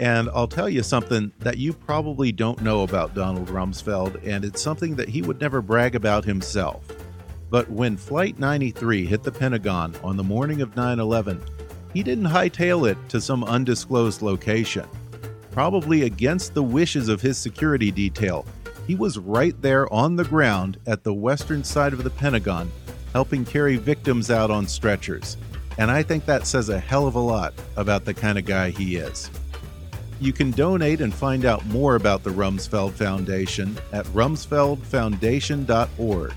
And 0.00 0.30
I'll 0.32 0.48
tell 0.48 0.70
you 0.70 0.82
something 0.82 1.30
that 1.40 1.58
you 1.58 1.74
probably 1.74 2.32
don't 2.32 2.62
know 2.62 2.82
about 2.82 3.14
Donald 3.14 3.48
Rumsfeld, 3.48 4.26
and 4.26 4.46
it's 4.46 4.62
something 4.62 4.96
that 4.96 5.10
he 5.10 5.20
would 5.20 5.38
never 5.38 5.60
brag 5.60 5.94
about 5.94 6.24
himself. 6.24 6.88
But 7.50 7.68
when 7.68 7.98
Flight 7.98 8.38
93 8.38 9.04
hit 9.04 9.22
the 9.22 9.30
Pentagon 9.30 9.94
on 10.02 10.16
the 10.16 10.24
morning 10.24 10.62
of 10.62 10.74
9 10.76 10.98
11, 10.98 11.42
he 11.92 12.02
didn't 12.02 12.24
hightail 12.24 12.90
it 12.90 12.96
to 13.10 13.20
some 13.20 13.44
undisclosed 13.44 14.22
location. 14.22 14.88
Probably 15.52 16.02
against 16.04 16.54
the 16.54 16.62
wishes 16.62 17.10
of 17.10 17.20
his 17.20 17.36
security 17.36 17.90
detail, 17.90 18.46
he 18.86 18.94
was 18.94 19.18
right 19.18 19.60
there 19.60 19.92
on 19.92 20.16
the 20.16 20.24
ground 20.24 20.78
at 20.86 21.04
the 21.04 21.12
western 21.12 21.62
side 21.62 21.92
of 21.92 22.02
the 22.02 22.10
Pentagon, 22.10 22.72
helping 23.12 23.44
carry 23.44 23.76
victims 23.76 24.30
out 24.30 24.50
on 24.50 24.66
stretchers. 24.66 25.36
And 25.76 25.90
I 25.90 26.02
think 26.02 26.24
that 26.24 26.46
says 26.46 26.70
a 26.70 26.80
hell 26.80 27.06
of 27.06 27.16
a 27.16 27.20
lot 27.20 27.52
about 27.76 28.06
the 28.06 28.14
kind 28.14 28.38
of 28.38 28.46
guy 28.46 28.70
he 28.70 28.96
is. 28.96 29.28
You 30.20 30.32
can 30.32 30.52
donate 30.52 31.02
and 31.02 31.12
find 31.12 31.44
out 31.44 31.66
more 31.66 31.96
about 31.96 32.24
the 32.24 32.30
Rumsfeld 32.30 32.92
Foundation 32.92 33.76
at 33.92 34.06
rumsfeldfoundation.org. 34.06 36.32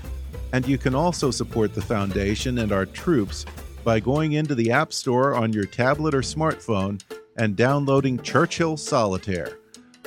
And 0.52 0.68
you 0.68 0.76
can 0.76 0.94
also 0.94 1.30
support 1.30 1.72
the 1.74 1.80
foundation 1.80 2.58
and 2.58 2.70
our 2.70 2.84
troops 2.84 3.46
by 3.82 3.98
going 3.98 4.32
into 4.32 4.54
the 4.54 4.72
App 4.72 4.92
Store 4.92 5.34
on 5.34 5.54
your 5.54 5.64
tablet 5.64 6.14
or 6.14 6.20
smartphone 6.20 7.00
and 7.36 7.56
downloading 7.56 8.18
Churchill 8.20 8.76
Solitaire. 8.76 9.58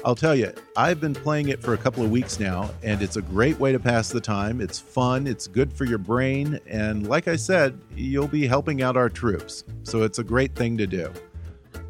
I'll 0.05 0.15
tell 0.15 0.35
you, 0.35 0.53
I've 0.77 1.01
been 1.01 1.13
playing 1.13 1.49
it 1.49 1.61
for 1.61 1.73
a 1.73 1.77
couple 1.77 2.03
of 2.03 2.11
weeks 2.11 2.39
now, 2.39 2.69
and 2.83 3.01
it's 3.01 3.17
a 3.17 3.21
great 3.21 3.59
way 3.59 3.73
to 3.73 3.79
pass 3.79 4.09
the 4.09 4.21
time. 4.21 4.61
It's 4.61 4.79
fun, 4.79 5.27
it's 5.27 5.45
good 5.45 5.73
for 5.73 5.83
your 5.83 5.97
brain, 5.97 6.59
and 6.67 7.07
like 7.07 7.27
I 7.27 7.35
said, 7.35 7.79
you'll 7.95 8.27
be 8.27 8.47
helping 8.47 8.81
out 8.81 8.95
our 8.95 9.09
troops, 9.09 9.65
so 9.83 10.03
it's 10.03 10.19
a 10.19 10.23
great 10.23 10.55
thing 10.55 10.77
to 10.77 10.87
do. 10.87 11.11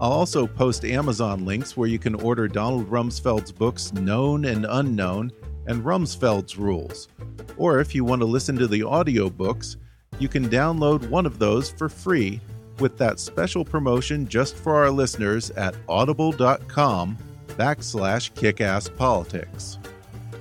I'll 0.01 0.11
also 0.11 0.47
post 0.47 0.85
Amazon 0.85 1.45
links 1.45 1.77
where 1.77 1.87
you 1.87 1.99
can 1.99 2.15
order 2.15 2.47
Donald 2.47 2.89
Rumsfeld's 2.89 3.51
books 3.51 3.93
Known 3.93 4.45
and 4.45 4.65
Unknown 4.67 5.31
and 5.67 5.83
Rumsfeld's 5.83 6.57
Rules. 6.57 7.09
Or 7.57 7.79
if 7.79 7.93
you 7.93 8.03
want 8.05 8.21
to 8.21 8.25
listen 8.25 8.55
to 8.57 8.67
the 8.67 8.79
audiobooks, 8.79 9.75
you 10.17 10.29
can 10.29 10.49
download 10.49 11.09
one 11.09 11.25
of 11.25 11.37
those 11.37 11.69
for 11.69 11.89
free 11.89 12.41
with 12.80 12.97
that 12.97 13.19
special 13.19 13.65
promotion 13.65 14.27
just 14.27 14.55
for 14.55 14.75
our 14.75 14.89
listeners 14.89 15.51
at 15.51 15.75
audible.com 15.88 17.17
backslash 17.49 18.32
kickasspolitics. 18.34 19.77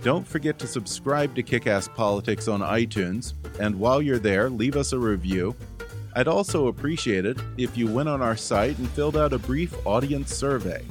Don't 0.02 0.26
forget 0.26 0.58
to 0.60 0.66
subscribe 0.66 1.34
to 1.34 1.42
Kickass 1.42 1.92
Politics 1.92 2.46
on 2.46 2.60
iTunes, 2.60 3.34
and 3.58 3.78
while 3.78 4.00
you're 4.00 4.18
there, 4.18 4.48
leave 4.48 4.76
us 4.76 4.92
a 4.92 4.98
review. 4.98 5.56
I'd 6.14 6.28
also 6.28 6.68
appreciate 6.68 7.26
it 7.26 7.38
if 7.56 7.76
you 7.76 7.88
went 7.88 8.08
on 8.08 8.22
our 8.22 8.36
site 8.36 8.78
and 8.78 8.88
filled 8.90 9.16
out 9.16 9.32
a 9.32 9.38
brief 9.38 9.74
audience 9.86 10.34
survey. 10.34 10.84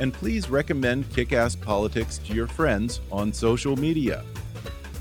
And 0.00 0.12
please 0.12 0.50
recommend 0.50 1.08
Kickass 1.10 1.60
Politics 1.60 2.18
to 2.18 2.34
your 2.34 2.46
friends 2.46 3.00
on 3.10 3.32
social 3.32 3.76
media. 3.76 4.24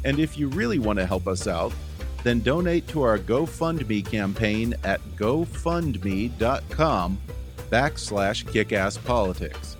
And 0.05 0.19
if 0.19 0.37
you 0.37 0.47
really 0.49 0.79
want 0.79 0.99
to 0.99 1.05
help 1.05 1.27
us 1.27 1.47
out, 1.47 1.73
then 2.23 2.39
donate 2.39 2.87
to 2.87 3.01
our 3.01 3.19
GoFundMe 3.19 4.05
campaign 4.05 4.73
at 4.83 5.01
gofundme.com 5.15 6.37
backslash 7.69 8.45
kickasspolitics 8.45 9.75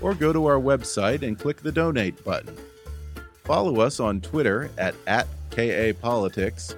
or 0.00 0.14
go 0.14 0.32
to 0.32 0.46
our 0.46 0.58
website 0.58 1.22
and 1.22 1.38
click 1.38 1.58
the 1.58 1.72
donate 1.72 2.24
button. 2.24 2.56
Follow 3.44 3.80
us 3.80 4.00
on 4.00 4.20
Twitter 4.20 4.70
at, 4.78 4.94
at 5.06 5.26
KAPolitics 5.50 6.74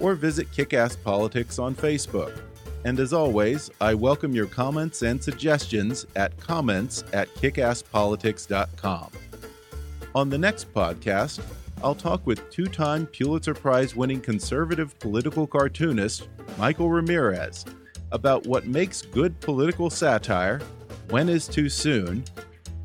or 0.00 0.14
visit 0.14 0.50
Kickass 0.52 1.02
Politics 1.02 1.58
on 1.58 1.74
Facebook. 1.74 2.38
And 2.84 3.00
as 3.00 3.12
always, 3.12 3.70
I 3.80 3.94
welcome 3.94 4.34
your 4.34 4.46
comments 4.46 5.02
and 5.02 5.22
suggestions 5.22 6.06
at 6.14 6.36
comments 6.38 7.04
at 7.12 7.28
kickasspolitics.com. 7.34 9.10
On 10.14 10.30
the 10.30 10.38
next 10.38 10.72
podcast, 10.72 11.40
I'll 11.82 11.94
talk 11.94 12.26
with 12.26 12.50
two 12.50 12.66
time 12.66 13.06
Pulitzer 13.06 13.54
Prize 13.54 13.94
winning 13.94 14.20
conservative 14.20 14.98
political 14.98 15.46
cartoonist 15.46 16.28
Michael 16.58 16.90
Ramirez 16.90 17.64
about 18.12 18.46
what 18.46 18.66
makes 18.66 19.02
good 19.02 19.38
political 19.40 19.90
satire, 19.90 20.60
when 21.10 21.28
is 21.28 21.46
too 21.46 21.68
soon, 21.68 22.24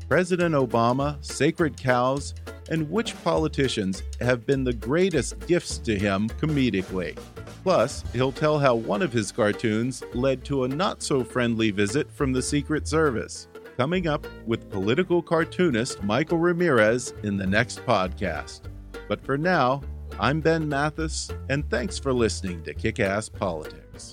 President 0.08 0.54
Obama, 0.54 1.16
sacred 1.24 1.76
cows, 1.76 2.34
and 2.70 2.88
which 2.90 3.20
politicians 3.24 4.02
have 4.20 4.46
been 4.46 4.62
the 4.62 4.72
greatest 4.72 5.38
gifts 5.46 5.78
to 5.78 5.98
him 5.98 6.28
comedically. 6.28 7.18
Plus, 7.62 8.04
he'll 8.12 8.32
tell 8.32 8.58
how 8.58 8.74
one 8.74 9.02
of 9.02 9.12
his 9.12 9.32
cartoons 9.32 10.02
led 10.14 10.44
to 10.44 10.64
a 10.64 10.68
not 10.68 11.02
so 11.02 11.24
friendly 11.24 11.70
visit 11.70 12.10
from 12.10 12.32
the 12.32 12.42
Secret 12.42 12.86
Service. 12.86 13.48
Coming 13.76 14.06
up 14.06 14.26
with 14.46 14.70
political 14.70 15.22
cartoonist 15.22 16.02
Michael 16.02 16.38
Ramirez 16.38 17.14
in 17.22 17.36
the 17.36 17.46
next 17.46 17.84
podcast. 17.86 18.71
But 19.08 19.24
for 19.24 19.36
now, 19.36 19.82
I'm 20.18 20.40
Ben 20.40 20.68
Mathis, 20.68 21.30
and 21.48 21.68
thanks 21.70 21.98
for 21.98 22.12
listening 22.12 22.62
to 22.64 22.74
Kick 22.74 23.00
Ass 23.00 23.28
Politics. 23.28 24.12